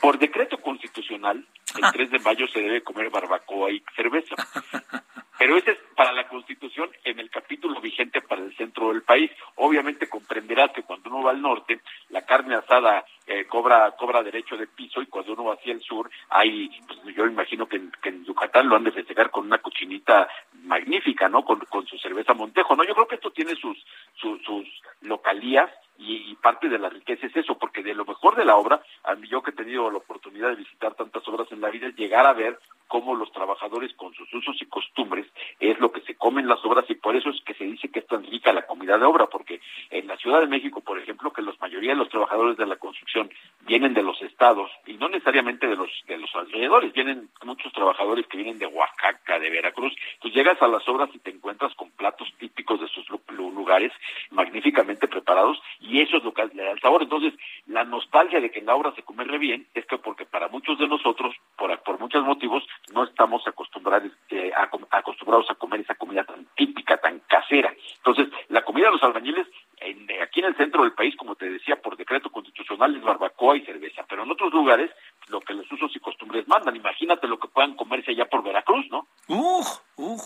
por 0.00 0.20
decreto 0.20 0.60
constitucional, 0.60 1.44
el 1.74 1.92
3 1.92 2.10
de 2.12 2.18
mayo 2.20 2.46
se 2.46 2.60
debe 2.60 2.84
comer 2.84 3.10
barbacoa 3.10 3.72
y 3.72 3.82
cerveza. 3.96 4.36
Pero 5.38 5.56
ese 5.56 5.72
es 5.72 5.78
para 5.96 6.12
la 6.12 6.28
Constitución 6.28 6.90
en 7.04 7.18
el 7.18 7.28
capítulo 7.30 7.80
vigente 7.80 8.20
para 8.20 8.42
el 8.42 8.56
centro 8.56 8.88
del 8.88 9.02
país. 9.02 9.30
Obviamente 9.56 10.08
comprenderás 10.08 10.70
que 10.72 10.82
cuando 10.82 11.10
uno 11.10 11.24
va 11.24 11.32
al 11.32 11.42
norte, 11.42 11.80
la 12.10 12.24
carne 12.24 12.54
asada 12.54 13.04
eh, 13.26 13.46
cobra 13.46 13.90
cobra 13.92 14.22
derecho 14.22 14.56
de 14.56 14.66
piso 14.66 15.02
y 15.02 15.06
cuando 15.06 15.32
uno 15.32 15.44
va 15.44 15.54
hacia 15.54 15.72
el 15.72 15.80
sur, 15.80 16.08
hay, 16.28 16.70
pues, 16.86 17.16
yo 17.16 17.26
imagino 17.26 17.66
que 17.66 17.76
en, 17.76 18.24
Yucatán 18.24 18.68
lo 18.68 18.76
han 18.76 18.84
de 18.84 18.92
festejar 18.92 19.30
con 19.30 19.46
una 19.46 19.58
cochinita 19.58 20.28
magnífica, 20.62 21.28
¿no? 21.28 21.44
Con, 21.44 21.60
con 21.60 21.86
su 21.86 21.98
cerveza 21.98 22.34
Montejo, 22.34 22.76
¿no? 22.76 22.84
Yo 22.84 22.94
creo 22.94 23.08
que 23.08 23.16
esto 23.16 23.30
tiene 23.30 23.54
sus, 23.56 23.76
sus, 24.14 24.42
sus 24.42 24.66
localías 25.02 25.70
y, 25.98 26.34
parte 26.36 26.68
de 26.68 26.78
la 26.78 26.90
riqueza 26.90 27.26
es 27.26 27.36
eso, 27.36 27.56
porque 27.56 27.82
de 27.82 27.94
lo 27.94 28.04
mejor 28.04 28.36
de 28.36 28.44
la 28.44 28.56
obra, 28.56 28.82
a 29.04 29.14
mí 29.14 29.26
yo 29.28 29.42
que 29.42 29.50
he 29.50 29.54
tenido 29.54 29.90
la 29.90 29.98
oportunidad 29.98 30.50
de 30.50 30.56
visitar 30.56 30.94
tantas 30.94 31.26
obras 31.26 31.50
en 31.52 31.60
la 31.62 31.70
vida, 31.70 31.86
es 31.86 31.96
llegar 31.96 32.26
a 32.26 32.34
ver 32.34 32.58
cómo 32.86 33.14
los 33.14 33.32
trabajadores 33.32 33.92
con 33.94 34.12
sus 34.14 34.32
usos 34.32 34.60
y 34.60 34.66
costumbres 34.66 35.26
es 35.58 35.78
lo 35.80 35.90
que 35.90 36.02
se 36.02 36.14
comen 36.16 36.46
las 36.46 36.64
obras 36.64 36.84
y 36.88 36.94
por 36.94 37.16
eso 37.16 37.30
es 37.30 37.40
que 37.42 37.54
se 37.54 37.64
dice 37.64 37.88
que 37.88 38.00
es 38.00 38.06
tan 38.06 38.24
rica 38.24 38.52
la 38.52 38.66
comida 38.66 38.98
de 38.98 39.04
obra, 39.04 39.26
porque 39.26 39.60
en 39.90 40.06
la 40.06 40.16
Ciudad 40.18 40.40
de 40.40 40.46
México, 40.46 40.80
por 40.80 40.98
ejemplo, 40.98 41.32
que 41.32 41.42
la 41.42 41.54
mayoría 41.60 41.92
de 41.92 41.98
los 41.98 42.08
trabajadores 42.08 42.56
de 42.56 42.66
la 42.66 42.76
construcción 42.76 43.30
vienen 43.62 43.94
de 43.94 44.02
los 44.02 44.20
estados 44.22 44.70
y 44.86 44.94
no 44.94 45.08
necesariamente 45.08 45.66
de 45.66 45.76
los 45.76 45.90
de 46.06 46.18
los 46.18 46.34
alrededores, 46.34 46.92
vienen 46.92 47.30
muchos 47.42 47.72
trabajadores 47.72 48.26
que 48.26 48.36
vienen 48.36 48.58
de 48.58 48.66
Oaxaca, 48.66 49.38
de 49.38 49.50
Veracruz, 49.50 49.94
tú 50.20 50.28
llegas 50.28 50.60
a 50.60 50.68
las 50.68 50.86
obras 50.88 51.08
y 51.14 51.18
te 51.18 51.30
encuentras 51.30 51.74
con 51.74 51.90
platos 51.92 52.32
típicos 52.38 52.80
de 52.80 52.88
sus 52.88 53.06
lugares 53.28 53.92
magníficamente 54.30 55.08
preparados 55.08 55.60
y 55.86 56.00
eso 56.00 56.16
es 56.16 56.24
lo 56.24 56.32
que 56.32 56.46
le 56.54 56.64
da 56.64 56.70
el 56.72 56.80
sabor. 56.80 57.02
Entonces, 57.02 57.34
la 57.66 57.84
nostalgia 57.84 58.40
de 58.40 58.50
que 58.50 58.60
en 58.60 58.66
la 58.66 58.74
obra 58.74 58.94
se 58.94 59.02
come 59.02 59.24
re 59.24 59.38
bien 59.38 59.66
es 59.74 59.84
que 59.86 59.98
porque 59.98 60.24
para 60.24 60.48
muchos 60.48 60.78
de 60.78 60.88
nosotros, 60.88 61.34
por, 61.56 61.78
por 61.82 62.00
muchos 62.00 62.24
motivos, 62.24 62.64
no 62.92 63.04
estamos 63.04 63.46
acostumbrados, 63.46 64.10
eh, 64.30 64.50
a, 64.56 64.70
acostumbrados 64.96 65.50
a 65.50 65.54
comer 65.54 65.80
esa 65.80 65.94
comida 65.94 66.24
tan 66.24 66.46
típica, 66.56 66.96
tan 66.96 67.20
casera. 67.28 67.74
Entonces, 67.96 68.28
la 68.48 68.64
comida 68.64 68.86
de 68.86 68.92
los 68.92 69.02
albañiles, 69.02 69.46
en, 69.78 70.08
aquí 70.22 70.40
en 70.40 70.46
el 70.46 70.56
centro 70.56 70.82
del 70.82 70.94
país, 70.94 71.14
como 71.16 71.34
te 71.34 71.50
decía, 71.50 71.76
por 71.76 71.96
decreto 71.96 72.30
constitucional 72.30 72.96
es 72.96 73.02
barbacoa 73.02 73.56
y 73.56 73.66
cerveza, 73.66 74.06
pero 74.08 74.22
en 74.22 74.30
otros 74.30 74.52
lugares, 74.54 74.90
lo 75.28 75.40
que 75.40 75.52
los 75.52 75.70
usos 75.70 75.94
y 75.94 76.00
costumbres 76.00 76.48
mandan. 76.48 76.76
Imagínate 76.76 77.28
lo 77.28 77.38
que 77.38 77.48
puedan 77.48 77.76
comerse 77.76 78.12
allá 78.12 78.24
por 78.26 78.42
Veracruz, 78.42 78.86
¿no? 78.90 79.06
¡Ugh! 79.28 79.66
¡Ugh! 79.96 80.22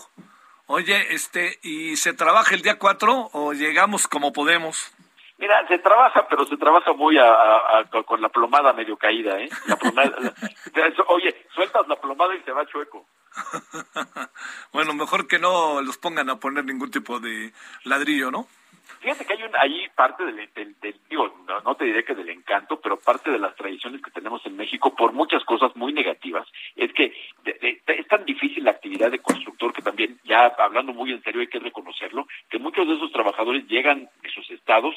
Oye, 0.67 1.13
este, 1.13 1.57
¿y 1.63 1.95
se 1.95 2.13
trabaja 2.13 2.53
el 2.53 2.61
día 2.61 2.77
4 2.77 3.31
o 3.33 3.53
llegamos 3.53 4.07
como 4.07 4.31
podemos? 4.31 4.93
Mira, 5.49 5.67
se 5.67 5.79
trabaja, 5.79 6.27
pero 6.29 6.45
se 6.45 6.57
trabaja 6.57 6.93
muy 6.93 7.17
a, 7.17 7.83
con 8.05 8.21
la 8.21 8.29
plomada 8.29 8.71
medio 8.71 8.95
caída, 8.97 9.39
¿eh? 9.39 9.49
La 9.65 9.77
plomada, 9.77 10.15
oye, 11.07 11.35
sueltas 11.55 11.87
la 11.87 11.95
plomada 11.99 12.35
y 12.35 12.43
se 12.43 12.51
va 12.51 12.67
chueco. 12.67 13.07
bueno, 14.71 14.93
mejor 14.93 15.27
que 15.27 15.39
no 15.39 15.81
los 15.81 15.97
pongan 15.97 16.29
a 16.29 16.35
poner 16.35 16.65
ningún 16.65 16.91
tipo 16.91 17.19
de 17.19 17.51
ladrillo, 17.85 18.29
¿no? 18.29 18.47
Fíjate 18.99 19.25
que 19.25 19.33
hay 19.33 19.43
un, 19.43 19.55
ahí 19.55 19.87
parte 19.95 20.25
del, 20.25 20.49
del, 20.53 20.75
digo, 21.09 21.33
no, 21.47 21.75
te 21.75 21.85
diré 21.85 22.03
que 22.03 22.13
del 22.13 22.29
encanto, 22.29 22.79
pero 22.81 22.99
parte 22.99 23.31
de 23.31 23.39
las 23.39 23.55
tradiciones 23.55 24.01
que 24.01 24.11
tenemos 24.11 24.45
en 24.45 24.57
México 24.57 24.93
por 24.93 25.13
muchas 25.13 25.43
cosas 25.45 25.73
muy 25.75 25.93
negativas, 25.93 26.47
es 26.75 26.91
que 26.93 27.13
es 27.45 28.07
tan 28.07 28.25
difícil 28.25 28.65
la 28.65 28.71
actividad 28.71 29.09
de 29.09 29.19
constructor 29.19 29.71
que 29.73 29.81
también, 29.81 30.19
ya 30.25 30.53
hablando 30.57 30.93
muy 30.93 31.11
en 31.11 31.23
serio, 31.23 31.41
hay 31.41 31.47
que 31.47 31.59
reconocerlo, 31.59 32.27
que 32.49 32.59
muchos 32.59 32.87
de 32.87 32.95
esos 32.95 33.11
trabajadores 33.11 33.65
llegan 33.67 34.09
de 34.21 34.29
sus 34.31 34.49
estados 34.51 34.69
no 34.69 34.95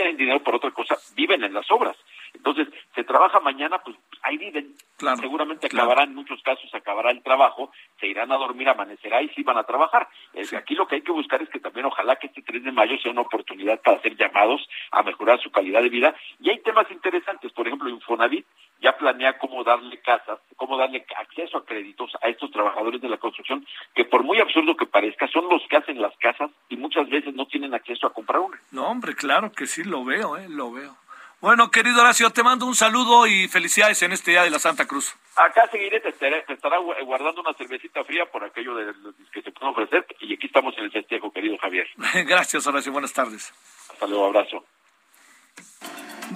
tienen 0.00 0.16
dinero 0.16 0.42
por 0.42 0.54
otra 0.54 0.70
cosa, 0.70 0.96
viven 1.14 1.44
en 1.44 1.52
las 1.52 1.70
obras. 1.70 1.94
Entonces, 2.32 2.68
se 2.94 3.04
trabaja 3.04 3.38
mañana, 3.40 3.82
pues 3.84 3.96
ahí 4.22 4.38
viven. 4.38 4.74
Seguramente 5.20 5.66
acabará, 5.66 6.04
en 6.04 6.14
muchos 6.14 6.42
casos 6.42 6.72
acabará 6.74 7.10
el 7.10 7.22
trabajo, 7.22 7.70
se 7.98 8.06
irán 8.06 8.32
a 8.32 8.38
dormir, 8.38 8.68
amanecerá 8.68 9.20
y 9.20 9.28
sí 9.30 9.42
van 9.42 9.58
a 9.58 9.64
trabajar. 9.64 10.08
Aquí 10.56 10.74
lo 10.74 10.86
que 10.86 10.96
hay 10.96 11.02
que 11.02 11.12
buscar 11.12 11.42
es 11.42 11.50
que 11.50 11.60
también 11.60 11.84
ojalá 11.84 12.16
que 12.16 12.28
este 12.28 12.40
3 12.40 12.64
de 12.64 12.72
mayo 12.72 12.96
sea 12.98 13.12
una 13.12 13.22
oportunidad 13.22 13.80
para 13.82 13.98
hacer 13.98 14.16
llamados 14.16 14.66
a 14.90 15.02
mejorar 15.02 15.38
su 15.40 15.50
calidad 15.50 15.82
de 15.82 15.90
vida. 15.90 16.14
Y 16.38 16.48
hay 16.48 16.60
temas 16.60 16.90
interesantes, 16.90 17.52
por 17.52 17.66
ejemplo, 17.66 17.90
Infonavit 17.90 18.46
ya 18.80 18.96
planea 18.96 19.36
cómo 19.36 19.62
darle 19.62 20.00
casas, 20.00 20.38
cómo 20.56 20.78
darle 20.78 21.04
acceso 21.18 21.58
a 21.58 21.66
créditos 21.66 22.12
a 22.22 22.28
estos 22.28 22.50
trabajadores 22.50 23.02
de 23.02 23.10
la 23.10 23.18
construcción, 23.18 23.66
que 23.94 24.06
por 24.06 24.22
muy 24.22 24.40
absurdo 24.40 24.76
que 24.76 24.86
parezca, 24.86 25.28
son 25.28 25.48
los 25.50 25.62
que 25.68 25.76
hacen 25.76 26.00
las 26.00 26.16
casas 26.16 26.50
muchas 26.80 27.08
veces 27.08 27.34
no 27.34 27.46
tienen 27.46 27.74
acceso 27.74 28.06
a 28.06 28.12
comprar 28.12 28.40
una. 28.40 28.60
No, 28.70 28.88
hombre, 28.88 29.14
claro 29.14 29.52
que 29.52 29.66
sí, 29.66 29.84
lo 29.84 30.04
veo, 30.04 30.36
eh, 30.36 30.48
lo 30.48 30.72
veo. 30.72 30.96
Bueno, 31.40 31.70
querido 31.70 32.02
Horacio, 32.02 32.28
te 32.30 32.42
mando 32.42 32.66
un 32.66 32.74
saludo 32.74 33.26
y 33.26 33.48
felicidades 33.48 34.02
en 34.02 34.12
este 34.12 34.32
día 34.32 34.42
de 34.42 34.50
la 34.50 34.58
Santa 34.58 34.86
Cruz. 34.86 35.16
Acá 35.36 35.66
seguiré, 35.70 35.98
te, 36.00 36.10
estará 36.10 36.78
guardando 36.78 37.40
una 37.40 37.54
cervecita 37.54 38.04
fría 38.04 38.26
por 38.30 38.44
aquello 38.44 38.74
de, 38.74 38.92
que 39.32 39.40
se 39.40 39.50
puede 39.50 39.72
ofrecer 39.72 40.06
y 40.20 40.34
aquí 40.34 40.46
estamos 40.46 40.76
en 40.76 40.84
el 40.84 40.92
festejo, 40.92 41.32
querido 41.32 41.56
Javier. 41.56 41.86
Gracias, 42.26 42.66
Horacio, 42.66 42.92
buenas 42.92 43.14
tardes. 43.14 43.54
Hasta 43.90 44.06
luego, 44.06 44.26
abrazo. 44.26 44.64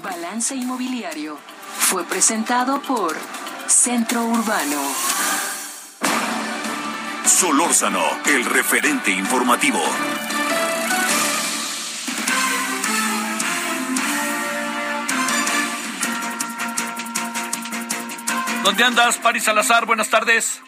Balance 0.03 0.55
Inmobiliario 0.55 1.37
fue 1.37 2.05
presentado 2.05 2.81
por 2.81 3.13
Centro 3.67 4.25
Urbano. 4.25 4.81
Solórzano, 7.27 8.03
el 8.27 8.45
referente 8.47 9.11
informativo. 9.11 9.81
¿Dónde 18.65 18.83
andas, 18.83 19.19
Paris 19.19 19.45
Salazar? 19.45 19.85
Buenas 19.85 20.09
tardes. 20.09 20.63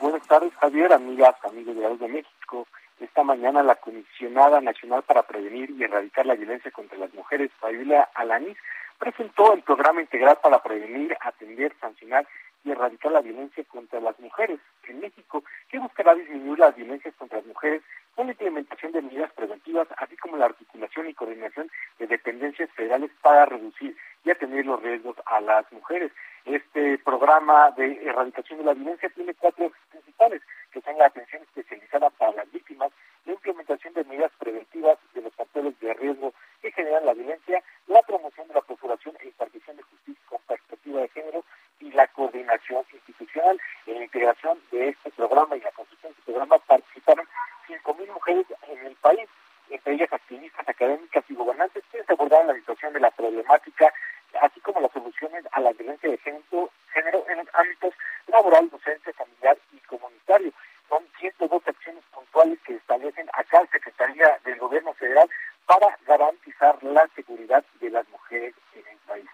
Buenas 0.00 0.26
tardes, 0.26 0.52
Javier, 0.60 0.92
amigas, 0.92 1.36
amigos 1.44 2.00
de 2.00 2.08
México. 2.08 2.66
Esta 2.98 3.22
mañana 3.22 3.62
la 3.62 3.76
Comisionada 3.76 4.60
Nacional 4.60 5.04
para 5.04 5.22
Prevenir 5.22 5.70
y 5.70 5.84
Erradicar 5.84 6.26
la 6.26 6.34
Violencia 6.34 6.72
contra 6.72 6.98
las 6.98 7.14
Mujeres, 7.14 7.52
Fabiola 7.60 8.08
Alanis, 8.14 8.58
presentó 8.98 9.52
el 9.52 9.62
programa 9.62 10.00
integral 10.00 10.38
para 10.42 10.64
prevenir, 10.64 11.16
atender, 11.20 11.72
sancionar 11.80 12.26
y 12.64 12.72
erradicar 12.72 13.12
la 13.12 13.20
violencia 13.20 13.62
contra 13.68 14.00
las 14.00 14.18
mujeres 14.18 14.58
en 14.88 14.98
México, 14.98 15.44
que 15.68 15.78
buscará 15.78 16.16
disminuir 16.16 16.58
las 16.58 16.74
violencias 16.74 17.14
contra 17.14 17.38
las 17.38 17.46
mujeres 17.46 17.82
con 18.16 18.26
la 18.26 18.32
implementación 18.32 18.90
de 18.90 19.02
medidas 19.02 19.32
preventivas, 19.32 19.86
así 19.96 20.16
como 20.16 20.36
la 20.36 20.46
articulación 20.46 21.08
y 21.08 21.14
coordinación 21.14 21.70
de 22.00 22.06
dependencias 22.08 22.68
federales 22.72 23.12
para 23.22 23.46
reducir 23.46 23.96
y 24.24 24.30
atender 24.30 24.66
los 24.66 24.82
riesgos 24.82 25.16
a 25.26 25.40
las 25.40 25.70
mujeres. 25.72 26.10
Este 26.44 26.98
programa 26.98 27.70
de 27.72 28.04
erradicación 28.04 28.58
de 28.58 28.64
la 28.64 28.74
violencia 28.74 29.08
tiene 29.10 29.32
cuatro 29.34 29.70
principales, 29.90 30.42
que 30.72 30.80
son 30.80 30.98
la 30.98 31.06
atención 31.06 31.42
especializada 31.42 32.10
para 32.10 32.32
las 32.32 32.50
víctimas, 32.50 32.90
la 33.24 33.32
implementación 33.34 33.94
de 33.94 34.04
medidas 34.04 34.32
preventivas 34.38 34.98
de 35.14 35.22
los 35.22 35.32
factores 35.34 35.78
de 35.78 35.94
riesgo 35.94 36.34
que 36.60 36.72
generan 36.72 37.06
la 37.06 37.14
violencia, 37.14 37.62
la 37.86 38.02
promoción 38.02 38.48
de 38.48 38.54
la 38.54 38.62
procuración 38.62 39.14
e 39.20 39.26
impartición 39.26 39.76
de 39.76 39.82
justicia 39.84 40.22
con 40.28 40.40
perspectiva 40.48 41.00
de 41.00 41.08
género 41.08 41.44
y 41.78 41.92
la 41.92 42.08
coordinación 42.08 42.84
institucional. 42.92 43.60
En 43.86 43.98
la 43.98 44.04
integración 44.04 44.58
de 44.72 44.88
este 44.88 45.10
programa 45.12 45.56
y 45.56 45.60
la 45.60 45.70
construcción 45.70 46.12
de 46.12 46.18
este 46.18 46.32
programa 46.32 46.58
participaron 46.58 47.26
5.000 47.68 48.12
mujeres 48.12 48.46
en 48.68 48.86
el 48.86 48.96
país, 48.96 49.28
entre 49.70 49.94
ellas 49.94 50.12
activistas 50.12 50.68
académicas 50.68 51.24
y 51.28 51.34
gobernantes, 51.34 51.84
que 51.92 52.02
abordaron 52.08 52.48
la 52.48 52.54
situación 52.54 52.92
de 52.92 53.00
la 53.00 53.10
problemática 53.12 53.92
así 54.40 54.60
como 54.60 54.80
las 54.80 54.92
soluciones 54.92 55.44
a 55.52 55.60
la 55.60 55.72
violencia 55.72 56.10
de 56.10 56.18
género, 56.18 56.70
género 56.92 57.24
en 57.28 57.38
los 57.38 57.48
ámbitos 57.54 57.94
laboral, 58.26 58.70
docente, 58.70 59.12
familiar 59.12 59.58
y 59.72 59.78
comunitario. 59.80 60.52
Son 60.88 61.02
102 61.18 61.62
acciones 61.66 62.04
puntuales 62.12 62.58
que 62.66 62.74
establecen 62.74 63.28
acá 63.32 63.62
la 63.62 63.68
Secretaría 63.68 64.38
del 64.44 64.58
Gobierno 64.58 64.92
Federal 64.94 65.28
para 65.66 65.96
garantizar 66.06 66.82
la 66.82 67.08
seguridad 67.14 67.64
de 67.80 67.90
las 67.90 68.08
mujeres 68.08 68.54
en 68.74 68.86
el 68.86 68.98
país. 69.06 69.26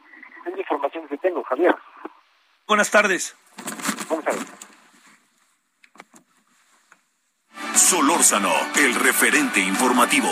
Es 0.47 0.53
la 0.53 0.61
información 0.61 1.09
que 1.09 1.19
tengo, 1.19 1.43
Javier. 1.45 1.75
Buenas 2.67 2.91
tardes. 2.91 3.37
Buenas 4.09 4.25
tardes. 4.25 4.47
Solórzano, 7.75 8.53
el 8.77 8.95
referente 8.95 9.61
informativo. 9.61 10.29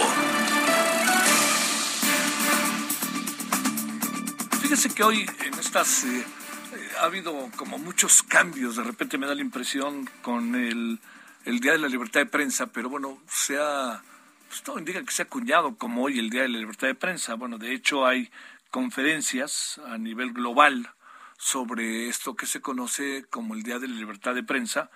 Fíjese 4.77 4.95
que 4.95 5.05
hoy 5.05 5.27
en 5.47 5.55
estas 5.55 6.05
eh, 6.05 6.19
eh, 6.19 6.89
ha 7.01 7.05
habido 7.05 7.51
como 7.57 7.79
muchos 7.79 8.23
cambios, 8.23 8.77
de 8.77 8.85
repente 8.85 9.17
me 9.17 9.27
da 9.27 9.35
la 9.35 9.41
impresión 9.41 10.05
con 10.21 10.55
el, 10.55 11.01
Día 11.47 11.73
de 11.73 11.79
la 11.79 11.89
Libertad 11.89 12.21
de 12.21 12.27
Prensa, 12.27 12.67
pero 12.67 12.91
bueno, 12.91 13.19
se 13.27 13.57
ha, 13.59 14.03
pues 14.49 14.63
todo 14.63 14.79
indica 14.79 15.03
que 15.03 15.13
se 15.13 15.23
ha 15.23 15.25
acuñado 15.25 15.79
como 15.79 16.03
hoy 16.03 16.19
el 16.19 16.29
Día 16.29 16.43
de 16.43 16.51
la 16.51 16.59
Libertad 16.59 16.89
de 16.89 16.95
Prensa. 16.95 17.37
Bueno, 17.37 17.57
de 17.57 17.73
hecho 17.73 18.05
hay 18.05 18.31
conferencias 18.71 19.81
a 19.87 19.97
nivel 19.97 20.35
global 20.35 20.93
sobre 21.39 22.11
esto 22.11 22.37
que 22.37 22.45
se 22.45 22.61
conoce 22.61 23.25
como 23.31 23.55
el 23.55 23.63
Día 23.63 23.79
de 23.79 23.89
la 23.89 23.95
Libertad 23.95 24.35
de 24.35 24.43
Prensa 24.43 24.91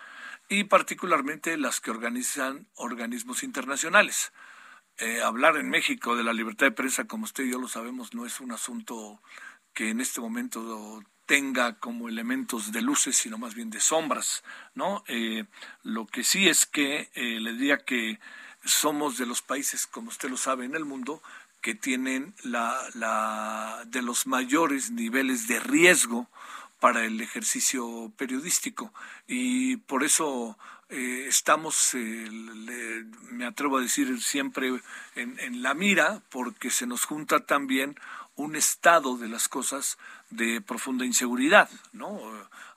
y 0.51 0.64
particularmente 0.64 1.57
las 1.57 1.81
que 1.81 1.91
organizan 1.91 2.66
organismos 2.74 3.43
internacionales. 3.43 4.31
Eh, 4.99 5.22
hablar 5.22 5.57
en 5.57 5.70
México 5.70 6.14
de 6.14 6.22
la 6.22 6.35
libertad 6.35 6.66
de 6.66 6.72
prensa, 6.72 7.07
como 7.07 7.24
usted 7.24 7.45
y 7.45 7.53
yo 7.53 7.59
lo 7.59 7.68
sabemos, 7.68 8.12
no 8.12 8.26
es 8.26 8.39
un 8.39 8.53
asunto 8.53 9.22
que 9.74 9.90
en 9.90 10.00
este 10.00 10.20
momento 10.20 11.02
tenga 11.26 11.78
como 11.78 12.08
elementos 12.08 12.72
de 12.72 12.82
luces, 12.82 13.16
sino 13.16 13.38
más 13.38 13.54
bien 13.54 13.70
de 13.70 13.80
sombras, 13.80 14.42
¿no? 14.74 15.04
Eh, 15.06 15.44
lo 15.84 16.06
que 16.06 16.24
sí 16.24 16.48
es 16.48 16.66
que 16.66 17.08
eh, 17.14 17.38
le 17.40 17.52
diría 17.52 17.84
que 17.84 18.18
somos 18.64 19.16
de 19.16 19.26
los 19.26 19.40
países, 19.40 19.86
como 19.86 20.08
usted 20.08 20.28
lo 20.28 20.36
sabe, 20.36 20.64
en 20.64 20.74
el 20.74 20.84
mundo 20.84 21.22
que 21.60 21.74
tienen 21.74 22.34
la, 22.42 22.76
la 22.94 23.84
de 23.86 24.02
los 24.02 24.26
mayores 24.26 24.90
niveles 24.90 25.46
de 25.46 25.60
riesgo 25.60 26.28
para 26.80 27.04
el 27.04 27.20
ejercicio 27.20 28.10
periodístico 28.16 28.92
y 29.28 29.76
por 29.76 30.02
eso 30.02 30.58
eh, 30.90 31.26
estamos, 31.28 31.94
me 31.94 33.46
atrevo 33.46 33.78
a 33.78 33.80
decir 33.80 34.20
siempre 34.20 34.80
en, 35.14 35.62
la 35.62 35.72
mira, 35.74 36.20
porque 36.30 36.70
se 36.70 36.84
nos 36.84 37.04
junta 37.04 37.46
también 37.46 37.96
un 38.37 38.57
estado 38.57 39.16
de 39.16 39.28
las 39.28 39.49
cosas 39.49 39.99
de 40.31 40.61
profunda 40.61 41.05
inseguridad, 41.05 41.68
¿no? 41.93 42.20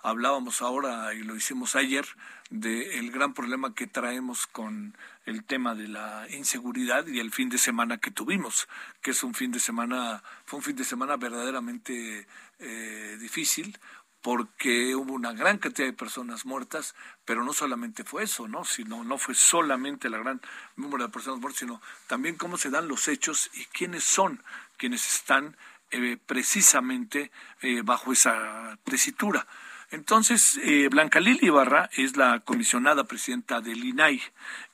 Hablábamos 0.02 0.62
ahora 0.62 1.14
y 1.14 1.24
lo 1.24 1.36
hicimos 1.36 1.76
ayer 1.76 2.06
del 2.50 3.12
gran 3.12 3.34
problema 3.34 3.74
que 3.74 3.88
traemos 3.88 4.46
con 4.48 4.96
el 5.26 5.44
tema 5.44 5.74
de 5.74 5.88
la 5.88 6.28
inseguridad 6.30 7.08
y 7.08 7.20
el 7.20 7.32
fin 7.32 7.50
de 7.50 7.58
semana 7.58 7.98
que 7.98 8.12
tuvimos, 8.12 8.68
que 9.02 9.12
es 9.12 9.24
un 9.24 9.34
fin 9.34 9.52
de 9.52 9.60
semana, 9.60 10.22
fue 10.46 10.58
un 10.58 10.64
fin 10.64 10.76
de 10.76 10.84
semana 10.84 11.16
verdaderamente 11.16 12.28
eh, 12.60 13.18
difícil, 13.20 13.80
porque 14.24 14.96
hubo 14.96 15.14
una 15.14 15.34
gran 15.34 15.58
cantidad 15.58 15.86
de 15.86 15.94
personas 15.94 16.46
muertas, 16.46 16.96
pero 17.26 17.44
no 17.44 17.52
solamente 17.52 18.06
fue 18.06 18.24
eso, 18.24 18.48
¿no? 18.48 18.64
Sino 18.64 19.04
no 19.04 19.18
fue 19.18 19.36
solamente 19.36 20.10
la 20.10 20.18
gran 20.18 20.40
número 20.78 21.04
de 21.04 21.12
personas 21.12 21.42
muertas, 21.42 21.60
sino 21.60 21.82
también 22.08 22.38
cómo 22.38 22.58
se 22.58 22.70
dan 22.70 22.88
los 22.88 23.10
hechos 23.10 23.50
y 23.54 23.66
quiénes 23.66 24.06
son 24.06 24.42
quienes 24.84 25.16
están 25.16 25.56
eh, 25.92 26.18
precisamente 26.26 27.32
eh, 27.62 27.84
bajo 27.86 28.12
esa 28.12 28.78
tesitura. 28.84 29.48
Entonces, 29.92 30.60
eh, 30.62 30.90
Blanca 30.92 31.22
Lili 31.22 31.48
Ibarra 31.48 31.90
es 31.96 32.18
la 32.18 32.42
comisionada 32.42 33.06
presidenta 33.06 33.62
del 33.62 33.82
INAI 33.82 34.22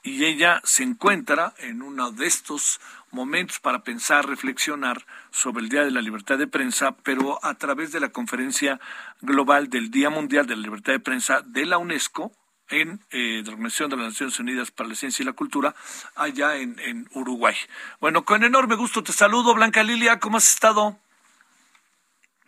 y 0.02 0.26
ella 0.26 0.62
se 0.64 0.82
encuentra 0.82 1.54
en 1.60 1.84
uno 1.84 2.12
de 2.12 2.26
estos 2.26 2.82
momentos 3.12 3.60
para 3.60 3.84
pensar, 3.84 4.28
reflexionar 4.28 5.06
sobre 5.30 5.62
el 5.62 5.70
Día 5.70 5.84
de 5.86 5.92
la 5.92 6.02
Libertad 6.02 6.40
de 6.40 6.48
Prensa, 6.48 6.98
pero 7.04 7.38
a 7.46 7.54
través 7.54 7.92
de 7.92 8.00
la 8.00 8.10
conferencia 8.10 8.80
global 9.22 9.70
del 9.70 9.92
Día 9.92 10.10
Mundial 10.10 10.48
de 10.48 10.56
la 10.56 10.64
Libertad 10.64 10.94
de 10.94 11.02
Prensa 11.02 11.44
de 11.46 11.68
la 11.68 11.78
UNESCO, 11.78 12.32
en 12.70 13.00
eh, 13.12 13.42
la 13.46 13.52
Organización 13.52 13.90
de 13.90 13.98
las 13.98 14.06
Naciones 14.08 14.40
Unidas 14.40 14.72
para 14.72 14.90
la 14.90 14.96
Ciencia 14.96 15.24
y 15.24 15.26
la 15.26 15.34
Cultura, 15.34 15.76
allá 16.16 16.56
en, 16.56 16.80
en 16.80 17.08
Uruguay. 17.14 17.56
Bueno, 18.00 18.26
con 18.26 18.44
enorme 18.44 18.76
gusto 18.76 19.04
te 19.04 19.12
saludo, 19.12 19.54
Blanca 19.54 19.84
Lilia, 19.84 20.20
¿cómo 20.20 20.38
has 20.38 20.50
estado? 20.50 20.98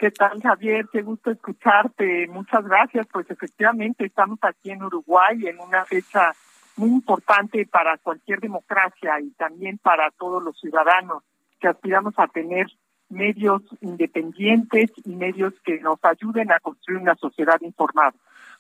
¿Qué 0.01 0.09
tal, 0.09 0.41
Javier? 0.41 0.87
Qué 0.91 1.03
gusto 1.03 1.29
escucharte. 1.29 2.27
Muchas 2.27 2.65
gracias. 2.65 3.05
Pues 3.13 3.29
efectivamente 3.29 4.03
estamos 4.03 4.39
aquí 4.41 4.71
en 4.71 4.81
Uruguay 4.81 5.45
en 5.45 5.59
una 5.59 5.85
fecha 5.85 6.33
muy 6.75 6.89
importante 6.89 7.67
para 7.67 7.99
cualquier 7.99 8.39
democracia 8.39 9.19
y 9.21 9.29
también 9.31 9.77
para 9.77 10.09
todos 10.09 10.43
los 10.43 10.59
ciudadanos 10.59 11.21
que 11.59 11.67
aspiramos 11.67 12.15
a 12.17 12.25
tener 12.25 12.65
medios 13.09 13.61
independientes 13.81 14.91
y 15.05 15.15
medios 15.15 15.53
que 15.63 15.79
nos 15.79 16.03
ayuden 16.03 16.51
a 16.51 16.59
construir 16.59 16.99
una 16.99 17.13
sociedad 17.13 17.61
informada. 17.61 18.13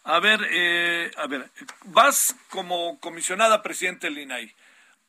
A 0.03 0.19
ver, 0.19 0.39
eh, 0.49 1.11
a 1.17 1.27
ver, 1.27 1.49
vas 1.85 2.35
como 2.49 2.99
comisionada 2.99 3.61
presidente 3.61 4.07
del 4.07 4.17
INAI. 4.17 4.51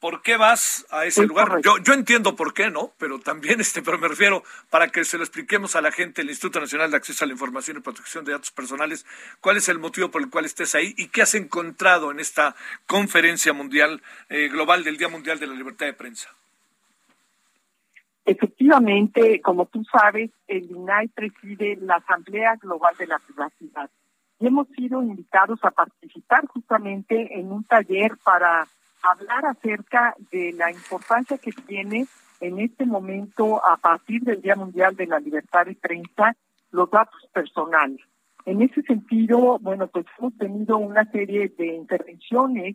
¿Por 0.02 0.20
qué 0.20 0.36
vas 0.36 0.84
a 0.90 1.06
ese 1.06 1.24
lugar? 1.26 1.60
Yo, 1.62 1.78
yo 1.78 1.92
entiendo 1.94 2.34
por 2.34 2.52
qué, 2.52 2.70
¿no? 2.70 2.92
Pero 2.98 3.20
también, 3.20 3.60
este, 3.60 3.82
pero 3.82 3.98
me 3.98 4.08
refiero 4.08 4.42
para 4.68 4.88
que 4.88 5.04
se 5.04 5.16
lo 5.16 5.22
expliquemos 5.22 5.76
a 5.76 5.80
la 5.80 5.92
gente 5.92 6.20
del 6.20 6.30
Instituto 6.30 6.60
Nacional 6.60 6.90
de 6.90 6.96
Acceso 6.96 7.24
a 7.24 7.28
la 7.28 7.34
Información 7.34 7.76
y 7.76 7.80
Protección 7.80 8.24
de 8.24 8.32
Datos 8.32 8.50
Personales, 8.50 9.06
cuál 9.40 9.56
es 9.56 9.68
el 9.68 9.78
motivo 9.78 10.10
por 10.10 10.20
el 10.20 10.28
cual 10.28 10.44
estés 10.44 10.74
ahí 10.74 10.92
y 10.98 11.08
qué 11.08 11.22
has 11.22 11.34
encontrado 11.36 12.10
en 12.10 12.18
esta 12.18 12.56
conferencia 12.86 13.52
mundial 13.52 14.02
eh, 14.28 14.48
global 14.48 14.82
del 14.82 14.98
Día 14.98 15.08
Mundial 15.08 15.38
de 15.38 15.46
la 15.46 15.54
Libertad 15.54 15.86
de 15.86 15.94
Prensa. 15.94 16.28
Efectivamente, 18.24 19.40
como 19.40 19.66
tú 19.66 19.84
sabes, 19.84 20.30
el 20.48 20.70
INAI 20.70 21.08
preside 21.08 21.78
la 21.80 21.96
Asamblea 21.96 22.56
Global 22.56 22.94
de 22.98 23.06
la 23.06 23.20
Privacidad 23.20 23.88
y 24.42 24.48
hemos 24.48 24.66
sido 24.70 25.00
invitados 25.02 25.60
a 25.62 25.70
participar 25.70 26.46
justamente 26.48 27.38
en 27.38 27.52
un 27.52 27.62
taller 27.62 28.16
para 28.24 28.66
hablar 29.00 29.46
acerca 29.46 30.16
de 30.32 30.52
la 30.52 30.68
importancia 30.72 31.38
que 31.38 31.52
tiene 31.52 32.06
en 32.40 32.58
este 32.58 32.84
momento, 32.84 33.64
a 33.64 33.76
partir 33.76 34.22
del 34.22 34.42
Día 34.42 34.56
Mundial 34.56 34.96
de 34.96 35.06
la 35.06 35.20
Libertad 35.20 35.66
de 35.66 35.76
Prensa, 35.76 36.34
los 36.72 36.90
datos 36.90 37.24
personales. 37.32 38.00
En 38.44 38.62
ese 38.62 38.82
sentido, 38.82 39.60
bueno, 39.60 39.86
pues 39.86 40.06
hemos 40.18 40.36
tenido 40.36 40.76
una 40.76 41.04
serie 41.12 41.48
de 41.56 41.76
intervenciones 41.76 42.74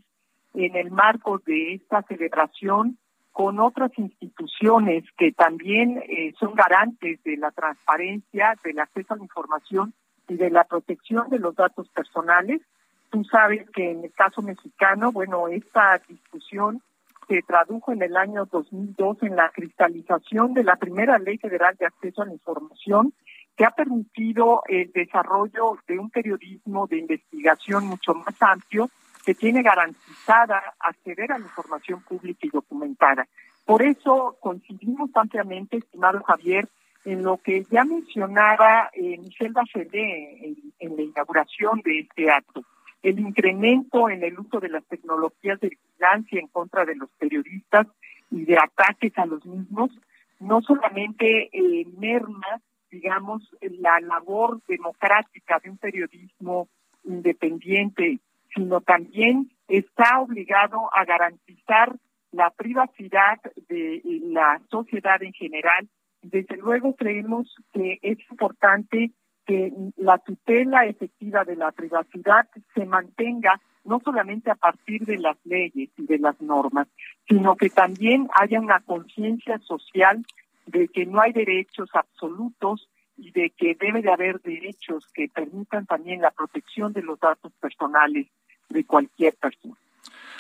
en 0.53 0.73
el 0.73 0.89
marco 0.89 1.41
de 1.45 1.73
esta 1.73 2.01
celebración 2.03 2.97
con 3.33 3.59
otras 3.59 3.91
instituciones 3.97 5.03
que 5.17 5.33
también 5.33 6.01
eh, 6.07 6.33
son 6.39 6.55
garantes 6.55 7.21
de 7.25 7.35
la 7.35 7.51
transparencia, 7.51 8.55
del 8.63 8.79
acceso 8.79 9.15
a 9.15 9.17
la 9.17 9.23
información 9.23 9.93
de 10.35 10.49
la 10.49 10.63
protección 10.65 11.29
de 11.29 11.39
los 11.39 11.55
datos 11.55 11.87
personales. 11.89 12.61
Tú 13.09 13.23
sabes 13.23 13.69
que 13.71 13.91
en 13.91 14.03
el 14.03 14.11
caso 14.11 14.41
mexicano, 14.41 15.11
bueno, 15.11 15.47
esta 15.47 16.01
discusión 16.07 16.81
se 17.27 17.41
tradujo 17.41 17.91
en 17.91 18.01
el 18.01 18.15
año 18.15 18.45
2002 18.45 19.23
en 19.23 19.35
la 19.35 19.49
cristalización 19.49 20.53
de 20.53 20.63
la 20.63 20.77
primera 20.77 21.17
ley 21.19 21.37
federal 21.37 21.75
de 21.77 21.85
acceso 21.85 22.21
a 22.21 22.25
la 22.25 22.33
información 22.33 23.13
que 23.55 23.65
ha 23.65 23.71
permitido 23.71 24.61
el 24.67 24.91
desarrollo 24.91 25.77
de 25.87 25.99
un 25.99 26.09
periodismo 26.09 26.87
de 26.87 26.99
investigación 26.99 27.87
mucho 27.87 28.13
más 28.13 28.35
amplio 28.41 28.89
que 29.25 29.33
tiene 29.33 29.61
garantizada 29.61 30.75
acceder 30.79 31.31
a 31.31 31.39
la 31.39 31.45
información 31.45 32.01
pública 32.01 32.47
y 32.47 32.49
documentada. 32.49 33.27
Por 33.65 33.81
eso 33.81 34.37
coincidimos 34.39 35.09
ampliamente, 35.15 35.77
estimado 35.77 36.23
Javier, 36.23 36.69
en 37.07 37.23
lo 37.23 37.37
que 37.37 37.63
ya 37.71 37.85
mencionaba 37.85 38.89
eh, 38.93 39.17
Michelle 39.17 39.53
Bachelet 39.53 39.93
en, 39.93 40.55
en 40.79 40.95
la 40.95 41.01
inauguración 41.01 41.81
de 41.83 41.99
este 41.99 42.29
acto 42.29 42.63
el 43.03 43.19
incremento 43.19 44.09
en 44.09 44.23
el 44.23 44.39
uso 44.39 44.59
de 44.59 44.69
las 44.69 44.83
tecnologías 44.85 45.59
de 45.59 45.69
vigilancia 45.69 46.39
en 46.39 46.47
contra 46.47 46.83
de 46.83 46.95
los 46.95 47.09
periodistas 47.11 47.87
y 48.31 48.43
de 48.43 48.57
ataques 48.57 49.17
a 49.17 49.25
los 49.25 49.45
mismos, 49.45 49.91
no 50.39 50.61
solamente 50.61 51.49
merma, 51.97 52.59
digamos, 52.91 53.43
la 53.61 53.99
labor 54.01 54.61
democrática 54.67 55.59
de 55.63 55.69
un 55.69 55.77
periodismo 55.77 56.67
independiente 57.03 58.19
sino 58.53 58.81
también 58.81 59.51
está 59.67 60.19
obligado 60.19 60.89
a 60.93 61.05
garantizar 61.05 61.95
la 62.31 62.49
privacidad 62.49 63.39
de 63.67 64.01
la 64.23 64.59
sociedad 64.69 65.21
en 65.21 65.33
general. 65.33 65.87
Desde 66.29 66.57
luego 66.57 66.95
creemos 66.95 67.55
que 67.73 67.99
es 68.01 68.17
importante 68.29 69.11
que 69.45 69.71
la 69.95 70.17
tutela 70.17 70.85
efectiva 70.85 71.45
de 71.45 71.55
la 71.55 71.71
privacidad 71.71 72.47
se 72.75 72.85
mantenga 72.85 73.61
no 73.85 74.01
solamente 74.03 74.51
a 74.51 74.55
partir 74.55 75.05
de 75.05 75.17
las 75.17 75.37
leyes 75.45 75.89
y 75.95 76.05
de 76.05 76.19
las 76.19 76.39
normas, 76.41 76.87
sino 77.29 77.55
que 77.55 77.69
también 77.69 78.27
haya 78.35 78.59
una 78.59 78.81
conciencia 78.81 79.57
social 79.59 80.25
de 80.65 80.89
que 80.89 81.05
no 81.05 81.21
hay 81.21 81.31
derechos 81.31 81.89
absolutos 81.93 82.89
y 83.15 83.31
de 83.31 83.51
que 83.51 83.75
debe 83.79 84.01
de 84.01 84.11
haber 84.11 84.41
derechos 84.41 85.07
que 85.13 85.29
permitan 85.29 85.85
también 85.85 86.21
la 86.21 86.31
protección 86.31 86.91
de 86.91 87.01
los 87.01 87.17
datos 87.17 87.53
personales 87.61 88.27
de 88.67 88.83
cualquier 88.85 89.35
persona. 89.35 89.75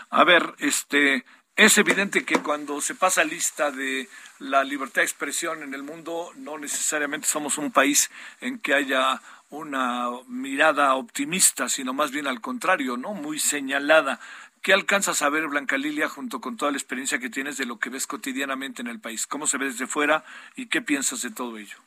A 0.09 0.23
ver, 0.25 0.43
este, 0.59 1.23
es 1.57 1.75
evidente 1.79 2.23
que 2.23 2.37
cuando 2.37 2.79
se 2.81 2.93
pasa 2.93 3.23
lista 3.23 3.71
de 3.71 4.07
la 4.39 4.63
libertad 4.63 5.01
de 5.01 5.05
expresión 5.05 5.63
en 5.63 5.73
el 5.73 5.81
mundo, 5.81 6.29
no 6.35 6.59
necesariamente 6.59 7.27
somos 7.27 7.57
un 7.57 7.71
país 7.71 8.11
en 8.41 8.59
que 8.59 8.75
haya 8.75 9.19
una 9.49 10.09
mirada 10.27 10.93
optimista, 10.93 11.67
sino 11.67 11.93
más 11.93 12.11
bien 12.11 12.27
al 12.27 12.41
contrario, 12.41 12.95
¿no? 12.95 13.15
Muy 13.15 13.39
señalada. 13.39 14.19
¿Qué 14.61 14.71
alcanzas 14.71 15.23
a 15.23 15.29
ver, 15.29 15.47
Blanca 15.47 15.77
Lilia, 15.77 16.07
junto 16.07 16.39
con 16.41 16.57
toda 16.57 16.71
la 16.71 16.77
experiencia 16.77 17.17
que 17.17 17.31
tienes 17.31 17.57
de 17.57 17.65
lo 17.65 17.79
que 17.79 17.89
ves 17.89 18.05
cotidianamente 18.05 18.83
en 18.83 18.89
el 18.89 18.99
país? 18.99 19.25
¿Cómo 19.25 19.47
se 19.47 19.57
ve 19.57 19.65
desde 19.65 19.87
fuera 19.87 20.23
y 20.55 20.67
qué 20.67 20.83
piensas 20.83 21.23
de 21.23 21.31
todo 21.31 21.57
ello? 21.57 21.77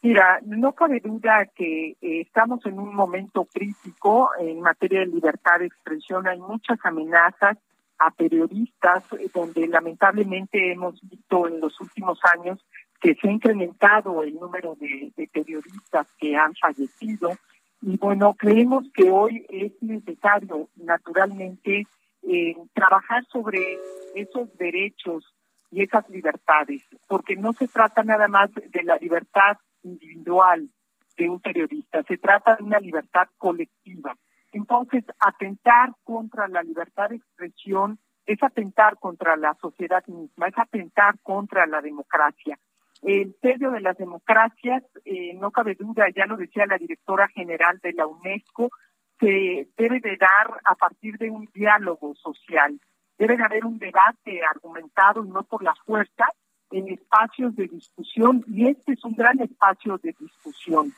Mira, 0.00 0.40
no 0.44 0.72
cabe 0.72 0.98
duda 0.98 1.46
que 1.54 1.90
eh, 1.90 2.20
estamos 2.22 2.66
en 2.66 2.80
un 2.80 2.92
momento 2.96 3.44
crítico 3.44 4.30
en 4.40 4.60
materia 4.60 5.00
de 5.00 5.06
libertad 5.06 5.60
de 5.60 5.66
expresión. 5.66 6.26
Hay 6.26 6.40
muchas 6.40 6.78
amenazas 6.82 7.58
a 8.04 8.10
periodistas, 8.10 9.04
eh, 9.12 9.28
donde 9.32 9.66
lamentablemente 9.68 10.72
hemos 10.72 11.00
visto 11.02 11.46
en 11.46 11.60
los 11.60 11.80
últimos 11.80 12.18
años 12.36 12.64
que 13.00 13.14
se 13.14 13.28
ha 13.28 13.32
incrementado 13.32 14.22
el 14.22 14.34
número 14.34 14.76
de, 14.76 15.12
periodistas 15.32 16.06
que 16.18 16.36
han 16.36 16.54
fallecido. 16.54 17.32
Y 17.80 17.96
bueno, 17.96 18.34
creemos 18.34 18.84
que 18.94 19.10
hoy 19.10 19.44
es 19.48 19.72
necesario, 19.82 20.68
naturalmente, 20.76 21.86
eh, 22.22 22.56
trabajar 22.72 23.24
sobre 23.26 23.78
esos 24.14 24.56
derechos 24.56 25.34
y 25.70 25.82
esas 25.82 26.08
libertades, 26.10 26.82
porque 27.08 27.34
no 27.34 27.52
se 27.54 27.66
trata 27.66 28.04
nada 28.04 28.28
más 28.28 28.50
de 28.54 28.82
la 28.84 28.96
libertad 28.98 29.56
individual 29.82 30.68
de 31.16 31.28
un 31.28 31.40
periodista, 31.40 32.02
se 32.04 32.18
trata 32.18 32.56
de 32.56 32.64
una 32.64 32.78
libertad 32.78 33.28
colectiva. 33.38 34.16
Entonces, 34.52 35.04
atentar 35.18 35.94
contra 36.04 36.46
la 36.46 36.62
libertad 36.62 37.08
de 37.08 37.16
expresión 37.16 37.98
es 38.26 38.42
atentar 38.42 38.98
contra 38.98 39.36
la 39.36 39.54
sociedad 39.54 40.06
misma, 40.06 40.48
es 40.48 40.58
atentar 40.58 41.18
contra 41.22 41.66
la 41.66 41.80
democracia. 41.80 42.58
El 43.02 43.34
serio 43.40 43.72
de 43.72 43.80
las 43.80 43.96
democracias, 43.96 44.84
eh, 45.04 45.34
no 45.34 45.50
cabe 45.50 45.74
duda, 45.74 46.06
ya 46.14 46.26
lo 46.26 46.36
decía 46.36 46.66
la 46.66 46.78
directora 46.78 47.26
general 47.28 47.80
de 47.82 47.94
la 47.94 48.06
UNESCO, 48.06 48.70
se 49.18 49.68
debe 49.76 50.00
de 50.00 50.16
dar 50.16 50.60
a 50.64 50.74
partir 50.76 51.18
de 51.18 51.30
un 51.30 51.48
diálogo 51.52 52.14
social. 52.14 52.78
Debe 53.18 53.36
de 53.36 53.44
haber 53.44 53.64
un 53.64 53.78
debate 53.78 54.40
argumentado 54.44 55.24
y 55.24 55.28
no 55.28 55.42
por 55.44 55.62
la 55.62 55.74
fuerza 55.84 56.26
en 56.70 56.88
espacios 56.88 57.54
de 57.56 57.68
discusión 57.68 58.44
y 58.48 58.68
este 58.68 58.92
es 58.92 59.04
un 59.04 59.14
gran 59.14 59.40
espacio 59.40 59.98
de 59.98 60.14
discusión. 60.18 60.92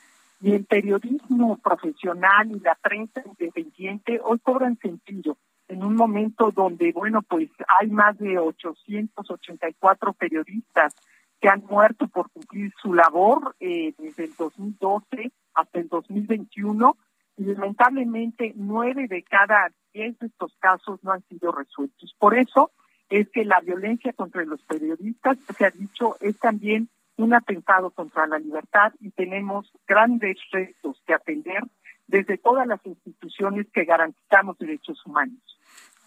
Y 0.45 0.53
el 0.53 0.67
periodismo 0.67 1.57
profesional 1.57 2.51
y 2.51 2.61
la 2.61 2.75
prensa 2.75 3.23
independiente 3.25 4.21
hoy 4.23 4.39
cobran 4.41 4.77
sentido 4.77 5.39
en 5.69 5.83
un 5.83 5.95
momento 5.97 6.51
donde, 6.51 6.93
bueno, 6.93 7.23
pues 7.23 7.49
hay 7.81 7.89
más 7.89 8.19
de 8.19 8.37
884 8.37 10.13
periodistas 10.13 10.95
que 11.41 11.49
han 11.49 11.65
muerto 11.65 12.09
por 12.09 12.31
cumplir 12.31 12.75
su 12.83 12.93
labor 12.93 13.57
eh, 13.59 13.95
desde 13.97 14.25
el 14.25 14.35
2012 14.37 15.33
hasta 15.55 15.79
el 15.79 15.89
2021 15.89 16.95
y 17.39 17.45
lamentablemente 17.45 18.53
nueve 18.55 19.09
de 19.09 19.23
cada 19.23 19.73
diez 19.95 20.19
de 20.19 20.27
estos 20.27 20.55
casos 20.59 21.03
no 21.03 21.13
han 21.13 21.23
sido 21.23 21.53
resueltos. 21.53 22.15
Por 22.19 22.37
eso 22.37 22.71
es 23.09 23.31
que 23.31 23.47
la 23.47 23.61
violencia 23.61 24.13
contra 24.13 24.45
los 24.45 24.61
periodistas, 24.65 25.39
se 25.57 25.65
ha 25.65 25.71
dicho, 25.71 26.19
es 26.21 26.39
también 26.39 26.91
un 27.17 27.35
atentado 27.35 27.91
contra 27.91 28.27
la 28.27 28.39
libertad 28.39 28.93
y 29.01 29.11
tenemos 29.11 29.71
grandes 29.87 30.37
retos 30.51 31.01
que 31.07 31.15
atender 31.15 31.63
desde 32.07 32.39
todas 32.39 32.67
las 32.67 32.85
instituciones 32.85 33.67
que 33.73 33.85
garantizamos 33.85 34.59
derechos 34.59 35.05
humanos. 35.07 35.54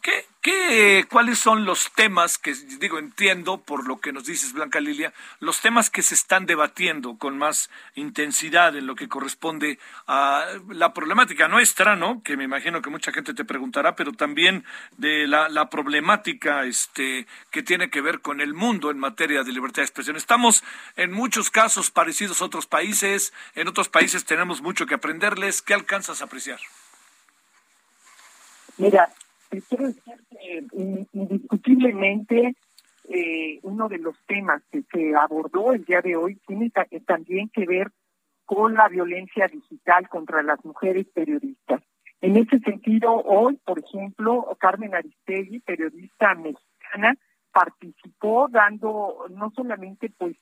¿Qué, 0.01 0.25
qué, 0.41 1.05
¿Cuáles 1.09 1.39
son 1.39 1.65
los 1.65 1.91
temas 1.93 2.37
que, 2.37 2.53
digo, 2.53 2.97
entiendo 2.99 3.57
por 3.57 3.87
lo 3.87 3.99
que 3.99 4.13
nos 4.13 4.25
dices, 4.25 4.53
Blanca 4.53 4.79
Lilia, 4.79 5.13
los 5.39 5.59
temas 5.59 5.89
que 5.89 6.01
se 6.01 6.15
están 6.15 6.45
debatiendo 6.45 7.17
con 7.17 7.37
más 7.37 7.69
intensidad 7.95 8.75
en 8.75 8.87
lo 8.87 8.95
que 8.95 9.09
corresponde 9.09 9.79
a 10.07 10.45
la 10.69 10.93
problemática 10.93 11.47
nuestra, 11.47 11.95
¿no? 11.95 12.23
Que 12.23 12.37
me 12.37 12.45
imagino 12.45 12.81
que 12.81 12.89
mucha 12.89 13.11
gente 13.11 13.33
te 13.33 13.43
preguntará, 13.43 13.95
pero 13.95 14.13
también 14.13 14.63
de 14.97 15.27
la, 15.27 15.49
la 15.49 15.69
problemática 15.69 16.63
este, 16.63 17.27
que 17.51 17.63
tiene 17.63 17.89
que 17.89 18.01
ver 18.01 18.21
con 18.21 18.39
el 18.39 18.53
mundo 18.53 18.91
en 18.91 18.99
materia 18.99 19.43
de 19.43 19.51
libertad 19.51 19.81
de 19.81 19.87
expresión. 19.87 20.15
Estamos 20.15 20.63
en 20.95 21.11
muchos 21.11 21.49
casos 21.49 21.91
parecidos 21.91 22.41
a 22.41 22.45
otros 22.45 22.67
países, 22.67 23.33
en 23.55 23.67
otros 23.67 23.89
países 23.89 24.25
tenemos 24.25 24.61
mucho 24.61 24.85
que 24.85 24.95
aprenderles. 24.95 25.61
¿Qué 25.61 25.73
alcanzas 25.73 26.21
a 26.21 26.25
apreciar? 26.25 26.59
Mira, 28.77 29.09
quiero 29.49 29.87
decir 29.87 30.15
que 30.29 30.65
indiscutiblemente 31.13 32.55
eh, 33.09 33.59
uno 33.63 33.87
de 33.87 33.99
los 33.99 34.17
temas 34.25 34.61
que 34.71 34.83
se 34.91 35.15
abordó 35.15 35.71
el 35.71 35.85
día 35.85 36.01
de 36.01 36.15
hoy 36.15 36.35
tiene 36.45 36.71
también 37.05 37.49
que 37.49 37.65
ver 37.65 37.91
con 38.45 38.73
la 38.73 38.87
violencia 38.87 39.47
digital 39.47 40.07
contra 40.09 40.43
las 40.43 40.63
mujeres 40.63 41.05
periodistas. 41.13 41.81
En 42.21 42.35
ese 42.35 42.59
sentido, 42.59 43.13
hoy, 43.13 43.59
por 43.63 43.79
ejemplo, 43.79 44.55
Carmen 44.59 44.95
Aristegui, 44.95 45.59
periodista 45.59 46.33
mexicana, 46.33 47.15
participó 47.51 48.47
dando 48.49 49.25
no 49.29 49.51
solamente 49.51 50.11
pues 50.17 50.35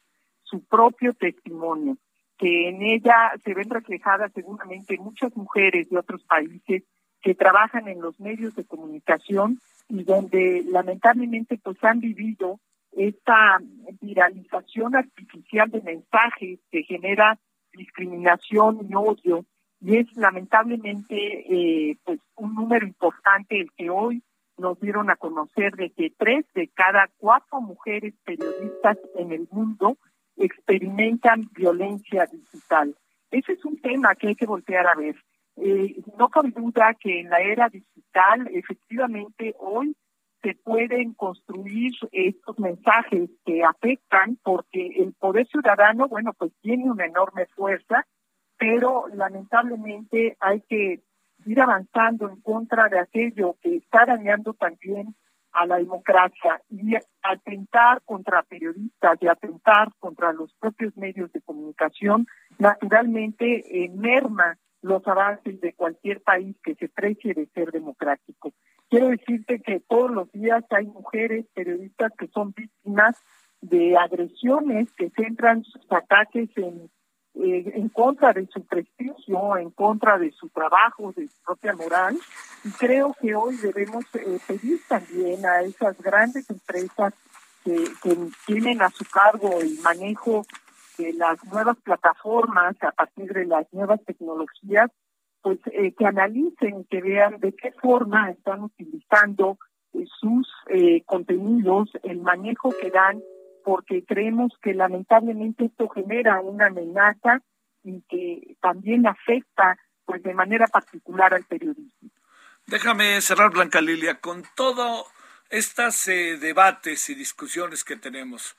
su 0.44 0.64
propio 0.66 1.14
testimonio, 1.14 1.98
que 2.38 2.70
en 2.70 2.82
ella 2.82 3.34
se 3.44 3.54
ven 3.54 3.70
reflejadas 3.70 4.32
seguramente 4.34 4.98
muchas 4.98 5.36
mujeres 5.36 5.90
de 5.90 5.98
otros 5.98 6.24
países 6.24 6.84
que 7.26 7.34
trabajan 7.34 7.88
en 7.88 8.02
los 8.02 8.20
medios 8.20 8.56
de 8.56 8.66
comunicación 8.66 9.60
y 9.90 10.04
donde 10.04 10.64
lamentablemente 10.70 11.58
pues 11.58 11.84
han 11.84 12.00
vivido 12.00 12.60
esta 12.92 13.58
viralización 14.00 14.96
artificial 14.96 15.72
de 15.72 15.82
mensajes 15.82 16.60
que 16.70 16.84
genera 16.84 17.40
discriminación 17.74 18.88
y 18.88 18.94
odio 18.94 19.44
y 19.82 19.98
es 19.98 20.16
lamentablemente 20.16 21.16
eh, 21.18 21.98
pues 22.04 22.20
un 22.36 22.54
número 22.54 22.86
importante 22.86 23.60
el 23.60 23.72
que 23.72 23.90
hoy 23.90 24.22
nos 24.60 24.80
dieron 24.80 25.10
a 25.10 25.16
conocer 25.16 25.76
de 25.76 25.90
que 25.90 26.12
tres 26.16 26.46
de 26.54 26.68
cada 26.76 27.10
cuatro 27.18 27.60
mujeres 27.60 28.14
periodistas 28.24 29.00
en 29.16 29.32
el 29.32 29.48
mundo 29.50 29.98
experimentan 30.38 31.50
violencia 31.56 32.28
digital. 32.28 32.96
Ese 33.32 33.54
es 33.54 33.66
un 33.66 33.82
tema 33.82 34.14
que 34.14 34.28
hay 34.28 34.36
que 34.36 34.46
voltear 34.46 34.86
a 34.86 34.94
ver. 34.94 35.16
Eh, 35.58 36.02
no 36.18 36.30
cabe 36.30 36.52
duda 36.52 36.96
que 37.00 37.22
en 37.22 37.30
la 37.30 37.40
era 37.40 37.70
digital, 37.70 38.48
efectivamente, 38.52 39.56
hoy 39.60 39.96
se 40.42 40.54
pueden 40.54 41.14
construir 41.14 41.92
estos 42.12 42.60
mensajes 42.60 43.30
que 43.46 43.64
afectan 43.64 44.38
porque 44.44 44.88
el 44.98 45.14
poder 45.14 45.48
ciudadano, 45.48 46.08
bueno, 46.08 46.34
pues 46.38 46.52
tiene 46.62 46.84
una 46.92 47.06
enorme 47.06 47.48
fuerza, 47.48 48.06
pero 48.58 49.08
lamentablemente 49.14 50.38
hay 50.40 50.62
que 50.62 51.02
ir 51.46 51.62
avanzando 51.62 52.30
en 52.30 52.42
contra 52.42 52.90
de 52.90 53.00
aquello 53.00 53.56
que 53.62 53.78
está 53.78 54.06
dañando 54.06 54.54
también 54.54 55.16
a 55.52 55.66
la 55.66 55.78
democracia 55.78 56.62
y 56.70 56.96
atentar 57.24 58.02
contra 58.04 58.44
periodistas 58.44 59.18
y 59.22 59.28
atentar 59.28 59.90
contra 60.00 60.34
los 60.34 60.54
propios 60.56 60.96
medios 60.98 61.32
de 61.32 61.42
comunicación, 61.42 62.28
naturalmente 62.60 63.64
eh, 63.66 63.90
merma 63.90 64.58
los 64.86 65.06
avances 65.08 65.60
de 65.62 65.74
cualquier 65.74 66.22
país 66.22 66.56
que 66.64 66.76
se 66.76 66.88
precie 66.88 67.34
de 67.34 67.48
ser 67.48 67.72
democrático. 67.72 68.54
Quiero 68.88 69.08
decirte 69.08 69.60
que 69.60 69.80
todos 69.80 70.12
los 70.12 70.32
días 70.32 70.64
hay 70.70 70.86
mujeres 70.86 71.48
periodistas 71.56 72.12
que 72.16 72.28
son 72.28 72.54
víctimas 72.56 73.18
de 73.62 73.98
agresiones 73.98 74.94
que 74.96 75.10
centran 75.10 75.64
sus 75.64 75.82
ataques 75.92 76.50
en, 76.58 76.92
eh, 77.34 77.72
en 77.74 77.90
contra 77.90 78.32
de 78.32 78.46
su 78.46 78.64
prestigio, 78.64 79.58
en 79.58 79.72
contra 79.72 80.20
de 80.20 80.32
su 80.32 80.50
trabajo, 80.50 81.12
de 81.18 81.28
su 81.30 81.42
propia 81.44 81.74
moral. 81.74 82.16
Y 82.64 82.70
creo 82.74 83.16
que 83.20 83.34
hoy 83.34 83.58
debemos 83.58 84.06
eh, 84.14 84.38
pedir 84.48 84.82
también 84.88 85.44
a 85.48 85.62
esas 85.62 86.00
grandes 86.00 86.48
empresas 86.48 87.12
que, 87.64 87.86
que 88.04 88.16
tienen 88.46 88.84
a 88.84 88.92
su 88.92 89.04
cargo 89.06 89.60
el 89.60 89.80
manejo 89.80 90.46
que 90.96 91.14
las 91.14 91.44
nuevas 91.46 91.78
plataformas, 91.84 92.76
a 92.82 92.92
partir 92.92 93.32
de 93.34 93.46
las 93.46 93.72
nuevas 93.74 94.04
tecnologías, 94.06 94.92
pues 95.42 95.60
eh, 95.74 95.94
que 95.94 96.06
analicen, 96.06 96.86
que 96.90 97.02
vean 97.02 97.40
de 97.40 97.54
qué 97.54 97.72
forma 97.74 98.32
están 98.32 98.64
utilizando 98.64 99.60
eh, 99.94 100.06
sus 100.20 100.52
eh, 100.70 101.04
contenidos, 101.06 101.92
el 102.04 102.20
manejo 102.20 102.74
que 102.82 102.90
dan, 102.90 103.22
porque 103.64 104.04
creemos 104.04 104.54
que 104.62 104.74
lamentablemente 104.74 105.66
esto 105.66 105.88
genera 105.90 106.42
una 106.42 106.68
amenaza 106.68 107.42
y 107.84 108.02
que 108.10 108.58
también 108.62 109.06
afecta 109.06 109.78
pues 110.06 110.24
de 110.24 110.34
manera 110.34 110.68
particular 110.68 111.34
al 111.34 111.44
periodismo. 111.44 112.10
Déjame 112.68 113.22
cerrar, 113.22 113.52
Blanca 113.52 113.82
Lilia, 113.82 114.20
con 114.20 114.44
todo 114.56 115.06
estas 115.50 116.06
debates 116.06 117.10
y 117.10 117.16
discusiones 117.16 117.84
que 117.84 117.96
tenemos 117.96 118.56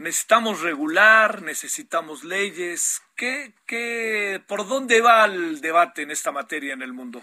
necesitamos 0.00 0.62
regular, 0.62 1.42
necesitamos 1.42 2.24
leyes. 2.24 3.02
¿Qué, 3.16 3.52
qué, 3.66 4.42
¿Por 4.48 4.66
dónde 4.66 5.00
va 5.00 5.26
el 5.26 5.60
debate 5.60 6.02
en 6.02 6.10
esta 6.10 6.32
materia 6.32 6.72
en 6.72 6.82
el 6.82 6.92
mundo? 6.92 7.20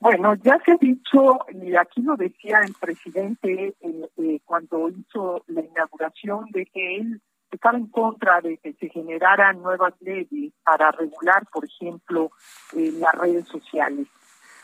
Bueno, 0.00 0.36
ya 0.36 0.58
se 0.64 0.72
ha 0.72 0.76
dicho, 0.76 1.40
y 1.50 1.74
aquí 1.74 2.00
lo 2.02 2.16
decía 2.16 2.60
el 2.60 2.72
presidente 2.74 3.74
eh, 3.80 4.08
eh, 4.16 4.40
cuando 4.44 4.88
hizo 4.88 5.42
la 5.48 5.60
inauguración, 5.60 6.46
de 6.52 6.66
que 6.66 6.96
él 6.98 7.20
estaba 7.50 7.76
en 7.76 7.88
contra 7.88 8.40
de 8.40 8.58
que 8.58 8.74
se 8.74 8.88
generaran 8.90 9.60
nuevas 9.60 9.94
leyes 10.00 10.52
para 10.62 10.92
regular, 10.92 11.44
por 11.52 11.64
ejemplo, 11.64 12.30
eh, 12.76 12.92
las 12.92 13.14
redes 13.16 13.48
sociales. 13.48 14.06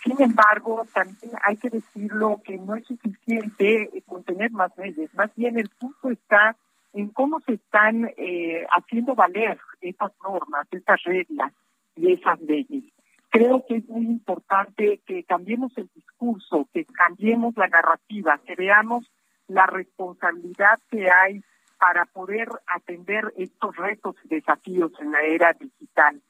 Sin 0.04 0.20
embargo, 0.20 0.86
también 0.92 1.32
hay 1.42 1.56
que 1.56 1.70
decirlo 1.70 2.42
que 2.44 2.58
no 2.58 2.76
es 2.76 2.86
suficiente 2.86 3.90
contener 4.06 4.50
más 4.50 4.70
leyes, 4.76 5.12
más 5.14 5.34
bien 5.34 5.58
el 5.58 5.70
punto 5.70 6.10
está 6.10 6.56
en 6.92 7.08
cómo 7.08 7.40
se 7.40 7.54
están 7.54 8.10
eh, 8.16 8.66
haciendo 8.70 9.14
valer 9.14 9.58
esas 9.80 10.12
normas, 10.22 10.68
esas 10.70 11.02
reglas 11.04 11.52
y 11.96 12.12
esas 12.12 12.38
leyes. 12.40 12.84
Creo 13.30 13.64
que 13.66 13.76
es 13.78 13.88
muy 13.88 14.04
importante 14.04 15.00
que 15.06 15.24
cambiemos 15.24 15.72
el 15.76 15.90
discurso, 15.94 16.68
que 16.72 16.84
cambiemos 16.84 17.56
la 17.56 17.66
narrativa, 17.66 18.38
que 18.46 18.54
veamos 18.54 19.10
la 19.48 19.66
responsabilidad 19.66 20.78
que 20.90 21.10
hay 21.10 21.42
para 21.78 22.04
poder 22.04 22.48
atender 22.66 23.32
estos 23.36 23.74
retos 23.76 24.14
y 24.24 24.28
desafíos 24.28 24.92
en 25.00 25.12
la 25.12 25.22
era 25.22 25.52
digital. 25.52 26.22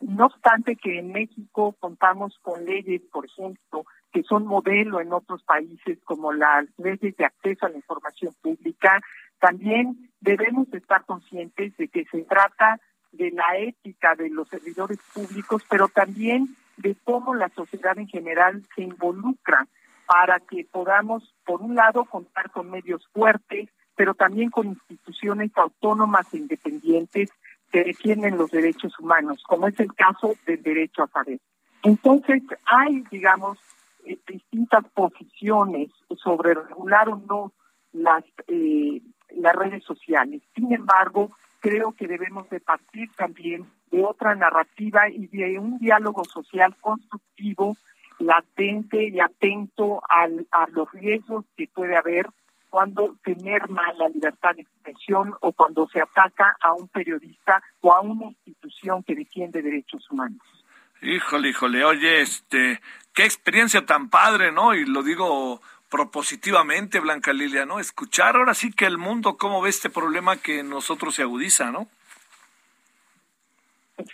No 0.00 0.26
obstante 0.26 0.76
que 0.76 0.98
en 0.98 1.12
México 1.12 1.76
contamos 1.80 2.38
con 2.42 2.64
leyes, 2.64 3.02
por 3.12 3.26
ejemplo, 3.26 3.84
que 4.12 4.22
son 4.22 4.46
modelo 4.46 5.00
en 5.00 5.12
otros 5.12 5.42
países 5.44 5.98
como 6.04 6.32
las 6.32 6.66
leyes 6.78 7.16
de 7.16 7.24
acceso 7.24 7.66
a 7.66 7.68
la 7.68 7.76
información 7.76 8.34
pública, 8.40 9.00
también 9.38 10.10
debemos 10.20 10.72
estar 10.72 11.04
conscientes 11.04 11.76
de 11.76 11.88
que 11.88 12.04
se 12.06 12.22
trata 12.22 12.78
de 13.12 13.30
la 13.30 13.56
ética 13.58 14.14
de 14.14 14.30
los 14.30 14.48
servidores 14.48 14.98
públicos, 15.12 15.64
pero 15.68 15.88
también 15.88 16.56
de 16.76 16.96
cómo 17.04 17.34
la 17.34 17.48
sociedad 17.50 17.98
en 17.98 18.08
general 18.08 18.62
se 18.74 18.82
involucra 18.82 19.66
para 20.06 20.40
que 20.40 20.66
podamos, 20.70 21.34
por 21.44 21.62
un 21.62 21.74
lado, 21.74 22.04
contar 22.04 22.50
con 22.50 22.70
medios 22.70 23.06
fuertes, 23.12 23.68
pero 23.94 24.14
también 24.14 24.50
con 24.50 24.66
instituciones 24.66 25.50
autónomas 25.56 26.32
e 26.32 26.38
independientes 26.38 27.30
que 27.70 27.84
defienden 27.84 28.36
los 28.36 28.50
derechos 28.50 28.98
humanos, 28.98 29.42
como 29.46 29.68
es 29.68 29.78
el 29.80 29.92
caso 29.94 30.34
del 30.46 30.62
derecho 30.62 31.04
a 31.04 31.08
saber. 31.08 31.38
Entonces, 31.82 32.42
hay, 32.66 33.04
digamos, 33.10 33.58
eh, 34.04 34.18
distintas 34.26 34.84
posiciones 34.92 35.90
sobre 36.16 36.54
regular 36.54 37.08
o 37.08 37.22
no 37.28 37.52
las, 37.92 38.24
eh, 38.48 39.00
las 39.36 39.54
redes 39.54 39.84
sociales. 39.84 40.42
Sin 40.54 40.72
embargo, 40.72 41.30
creo 41.60 41.92
que 41.92 42.06
debemos 42.06 42.48
de 42.50 42.60
partir 42.60 43.10
también 43.16 43.66
de 43.90 44.04
otra 44.04 44.34
narrativa 44.34 45.08
y 45.08 45.26
de 45.28 45.58
un 45.58 45.78
diálogo 45.78 46.24
social 46.24 46.76
constructivo, 46.80 47.76
latente 48.18 49.08
y 49.08 49.20
atento 49.20 50.02
al, 50.08 50.46
a 50.50 50.66
los 50.70 50.90
riesgos 50.92 51.44
que 51.56 51.68
puede 51.68 51.96
haber 51.96 52.26
cuando 52.70 53.16
se 53.24 53.34
merma 53.34 53.92
la 53.94 54.08
libertad 54.08 54.54
de 54.54 54.62
expresión 54.62 55.34
o 55.40 55.52
cuando 55.52 55.88
se 55.88 56.00
ataca 56.00 56.56
a 56.60 56.72
un 56.72 56.88
periodista 56.88 57.62
o 57.80 57.92
a 57.92 58.00
una 58.00 58.26
institución 58.26 59.02
que 59.02 59.14
defiende 59.14 59.60
derechos 59.60 60.08
humanos. 60.10 60.40
Híjole, 61.02 61.48
híjole, 61.48 61.84
oye, 61.84 62.20
este, 62.20 62.80
qué 63.12 63.24
experiencia 63.24 63.84
tan 63.84 64.08
padre, 64.08 64.52
¿no? 64.52 64.74
Y 64.74 64.84
lo 64.86 65.02
digo 65.02 65.60
propositivamente, 65.90 67.00
Blanca 67.00 67.32
Lilia, 67.32 67.66
¿no? 67.66 67.80
Escuchar 67.80 68.36
ahora 68.36 68.54
sí 68.54 68.72
que 68.72 68.86
el 68.86 68.96
mundo 68.96 69.36
cómo 69.36 69.60
ve 69.60 69.70
este 69.70 69.90
problema 69.90 70.36
que 70.36 70.62
nosotros 70.62 71.14
se 71.14 71.22
agudiza, 71.22 71.70
¿no? 71.72 71.88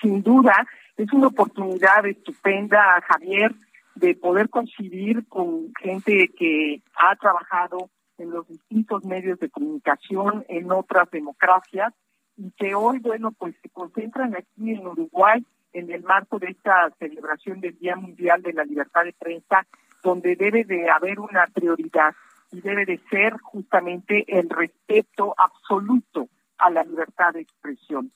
Sin 0.00 0.22
duda, 0.22 0.66
es 0.96 1.12
una 1.12 1.28
oportunidad 1.28 2.07
estupenda, 2.07 3.00
Javier, 3.07 3.54
de 3.94 4.14
poder 4.14 4.48
coincidir 4.48 5.26
con 5.28 5.72
gente 5.80 6.30
que 6.36 6.80
ha 6.94 7.14
trabajado 7.16 7.90
en 8.19 8.31
los 8.31 8.47
distintos 8.49 9.05
medios 9.05 9.39
de 9.39 9.51
comunicación 9.51 10.45
en 10.49 10.71
otras 10.71 11.11
democracias 11.11 11.93
y 12.37 12.51
que 12.53 12.75
hoy, 12.75 12.99
bueno, 12.99 13.33
pues 13.33 13.55
se 13.62 13.69
concentran 13.71 14.35
aquí 14.35 14.73
en 14.73 14.87
Uruguay 14.87 15.45
en 15.73 15.91
el 15.91 16.03
marco 16.03 16.39
de 16.39 16.49
esta 16.49 16.91
celebración 16.99 17.61
del 17.61 17.79
Día 17.79 17.97
Mundial 17.97 18.43
de 18.43 18.53
la 18.53 18.64
Libertad 18.64 19.05
de 19.05 19.12
Prensa, 19.12 19.67
donde 20.03 20.37
debe 20.37 20.64
de 20.64 20.89
haber 20.89 21.21
una 21.21 21.47
prioridad 21.47 22.14
y 22.51 22.61
debe 22.61 22.87
de 22.87 23.01
ser 23.11 23.35
justamente 23.39 24.25
el 24.29 24.49
respeto 24.49 25.35
absoluto 25.37 26.29
a 26.59 26.71
la 26.71 26.85
libertad 26.85 27.35
de 27.35 27.41
expresión. 27.41 28.12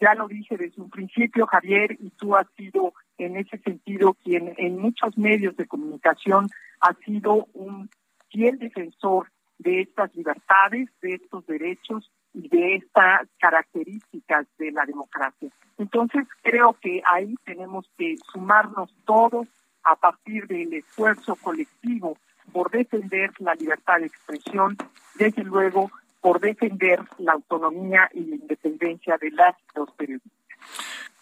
Ya 0.00 0.14
lo 0.14 0.26
dije 0.28 0.56
desde 0.56 0.80
un 0.80 0.88
principio, 0.88 1.46
Javier, 1.46 1.96
y 2.00 2.10
tú 2.10 2.34
has 2.34 2.46
sido 2.56 2.94
en 3.18 3.36
ese 3.36 3.58
sentido 3.58 4.14
quien 4.14 4.54
en 4.56 4.78
muchos 4.78 5.18
medios 5.18 5.56
de 5.56 5.66
comunicación 5.66 6.48
ha 6.80 6.94
sido 7.04 7.46
un 7.52 7.90
fiel 8.30 8.58
defensor 8.58 9.28
de 9.62 9.82
estas 9.82 10.14
libertades, 10.14 10.88
de 11.00 11.14
estos 11.14 11.46
derechos 11.46 12.10
y 12.34 12.48
de 12.48 12.76
estas 12.76 13.28
características 13.38 14.46
de 14.58 14.72
la 14.72 14.84
democracia. 14.84 15.50
Entonces, 15.78 16.26
creo 16.42 16.76
que 16.80 17.02
ahí 17.10 17.34
tenemos 17.44 17.88
que 17.96 18.16
sumarnos 18.32 18.94
todos 19.04 19.46
a 19.84 19.96
partir 19.96 20.46
del 20.46 20.72
esfuerzo 20.74 21.36
colectivo 21.36 22.16
por 22.52 22.70
defender 22.70 23.30
la 23.38 23.54
libertad 23.54 23.98
de 24.00 24.06
expresión, 24.06 24.76
desde 25.14 25.44
luego 25.44 25.90
por 26.20 26.40
defender 26.40 27.00
la 27.18 27.32
autonomía 27.32 28.08
y 28.14 28.20
la 28.20 28.36
independencia 28.36 29.16
de 29.18 29.30
las 29.30 29.54
dos 29.74 29.90
periodistas. 29.96 30.32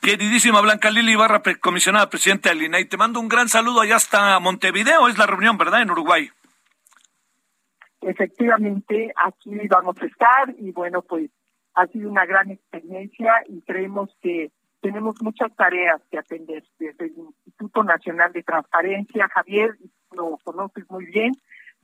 Queridísima 0.01 0.61
Blanca 0.61 0.91
Lili 0.91 1.12
Ibarra, 1.12 1.43
comisionada 1.61 2.09
presidenta 2.09 2.51
del 2.51 2.62
INAI, 2.62 2.86
te 2.86 2.97
mando 2.97 3.20
un 3.20 3.28
gran 3.28 3.49
saludo 3.49 3.82
allá 3.82 3.97
hasta 3.97 4.38
Montevideo, 4.41 5.09
es 5.09 5.18
la 5.18 5.26
reunión, 5.26 5.59
¿verdad? 5.59 5.82
En 5.82 5.91
Uruguay. 5.91 6.30
Efectivamente, 8.01 9.12
aquí 9.14 9.51
vamos 9.68 9.96
a 10.01 10.07
estar 10.07 10.55
y 10.59 10.72
bueno, 10.72 11.03
pues 11.03 11.30
ha 11.74 11.86
sido 11.86 12.11
una 12.11 12.24
gran 12.24 12.51
experiencia 12.51 13.32
y 13.46 13.61
creemos 13.62 14.16
que 14.22 14.51
tenemos 14.80 15.20
muchas 15.20 15.55
tareas 15.55 16.01
que 16.11 16.18
atender 16.18 16.64
desde 16.78 17.07
el 17.07 17.14
Instituto 17.18 17.82
Nacional 17.84 18.32
de 18.32 18.42
Transparencia. 18.42 19.28
Javier, 19.28 19.76
lo 20.12 20.38
conoces 20.42 20.88
muy 20.90 21.07
bien, 21.07 21.34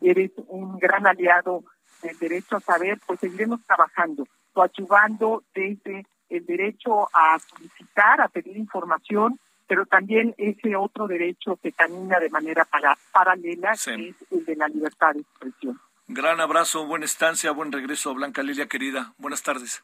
eres 0.01 0.33
un 0.49 0.79
gran 0.79 1.07
aliado 1.07 1.65
del 2.03 2.19
derecho 2.19 2.57
a 2.57 2.61
saber, 2.61 2.99
pues 3.07 3.21
seguiremos 3.21 3.63
trabajando, 3.67 4.27
coadyuvando 4.53 5.45
desde 5.55 6.07
el 6.29 6.47
derecho 6.47 7.09
a 7.15 7.39
solicitar, 7.39 8.21
a 8.21 8.29
pedir 8.29 8.57
información, 8.57 9.39
pero 9.69 9.85
también 9.87 10.35
ese 10.39 10.77
otro 10.77 11.07
derecho 11.07 11.57
que 11.57 11.73
camina 11.73 12.19
de 12.21 12.31
manera 12.31 12.65
para, 12.65 12.97
paralela, 13.13 13.73
que 13.73 14.09
es 14.09 14.17
el 14.33 14.45
de 14.45 14.57
la 14.57 14.69
libertad 14.69 15.15
de 15.15 15.21
expresión. 15.21 15.79
Gran 16.09 16.41
abrazo, 16.41 16.87
buena 16.87 17.05
estancia, 17.05 17.51
buen 17.51 17.73
regreso, 17.73 18.15
Blanca 18.15 18.43
Lilia 18.43 18.69
querida. 18.69 19.13
Buenas 19.19 19.43
tardes. 19.43 19.83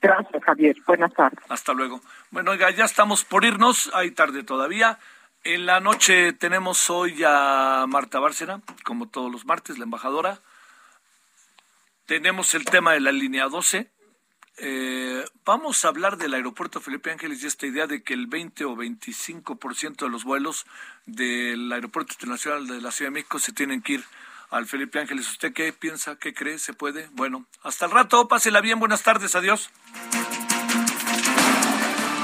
Gracias, 0.00 0.44
Javier. 0.44 0.76
Buenas 0.84 1.14
tardes. 1.14 1.38
Hasta 1.48 1.72
luego. 1.72 2.00
Bueno, 2.32 2.50
oiga, 2.50 2.68
ya 2.70 2.84
estamos 2.84 3.24
por 3.24 3.44
irnos. 3.44 3.90
Hay 3.94 4.10
tarde 4.10 4.42
todavía. 4.42 4.98
En 5.44 5.66
la 5.66 5.78
noche 5.78 6.32
tenemos 6.32 6.90
hoy 6.90 7.22
a 7.24 7.84
Marta 7.88 8.18
Bárcena, 8.18 8.60
como 8.84 9.08
todos 9.08 9.30
los 9.30 9.44
martes, 9.44 9.78
la 9.78 9.84
embajadora. 9.84 10.40
Tenemos 12.06 12.54
el 12.54 12.64
tema 12.64 12.92
de 12.92 13.00
la 13.00 13.12
línea 13.12 13.46
12. 13.46 13.88
Eh, 14.58 15.24
vamos 15.44 15.84
a 15.84 15.88
hablar 15.88 16.16
del 16.16 16.34
aeropuerto 16.34 16.80
Felipe 16.80 17.10
Ángeles 17.10 17.42
y 17.42 17.46
esta 17.46 17.66
idea 17.66 17.86
de 17.86 18.02
que 18.02 18.14
el 18.14 18.26
20 18.26 18.64
o 18.64 18.76
25% 18.76 20.04
de 20.04 20.10
los 20.10 20.24
vuelos 20.24 20.66
del 21.06 21.72
aeropuerto 21.72 22.14
internacional 22.14 22.66
de 22.66 22.80
la 22.80 22.90
Ciudad 22.90 23.10
de 23.10 23.14
México 23.14 23.38
se 23.38 23.52
tienen 23.52 23.82
que 23.82 23.94
ir 23.94 24.04
al 24.52 24.66
Felipe 24.66 25.00
Ángeles. 25.00 25.28
¿Usted 25.28 25.52
qué 25.52 25.72
piensa? 25.72 26.16
¿Qué 26.16 26.32
cree? 26.32 26.58
¿Se 26.58 26.74
puede? 26.74 27.08
Bueno, 27.12 27.46
hasta 27.62 27.86
el 27.86 27.90
rato. 27.90 28.28
Pásela 28.28 28.60
bien. 28.60 28.78
Buenas 28.78 29.02
tardes. 29.02 29.34
Adiós. 29.34 29.70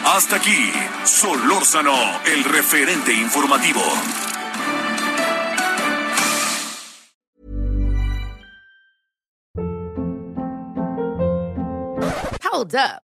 Hasta 0.05 0.37
aquí, 0.37 0.73
Solórzano, 1.05 1.95
el 2.25 2.45
referente 2.45 3.13
informativo. 3.13 3.83
Hold 12.51 12.75
up. 12.75 13.08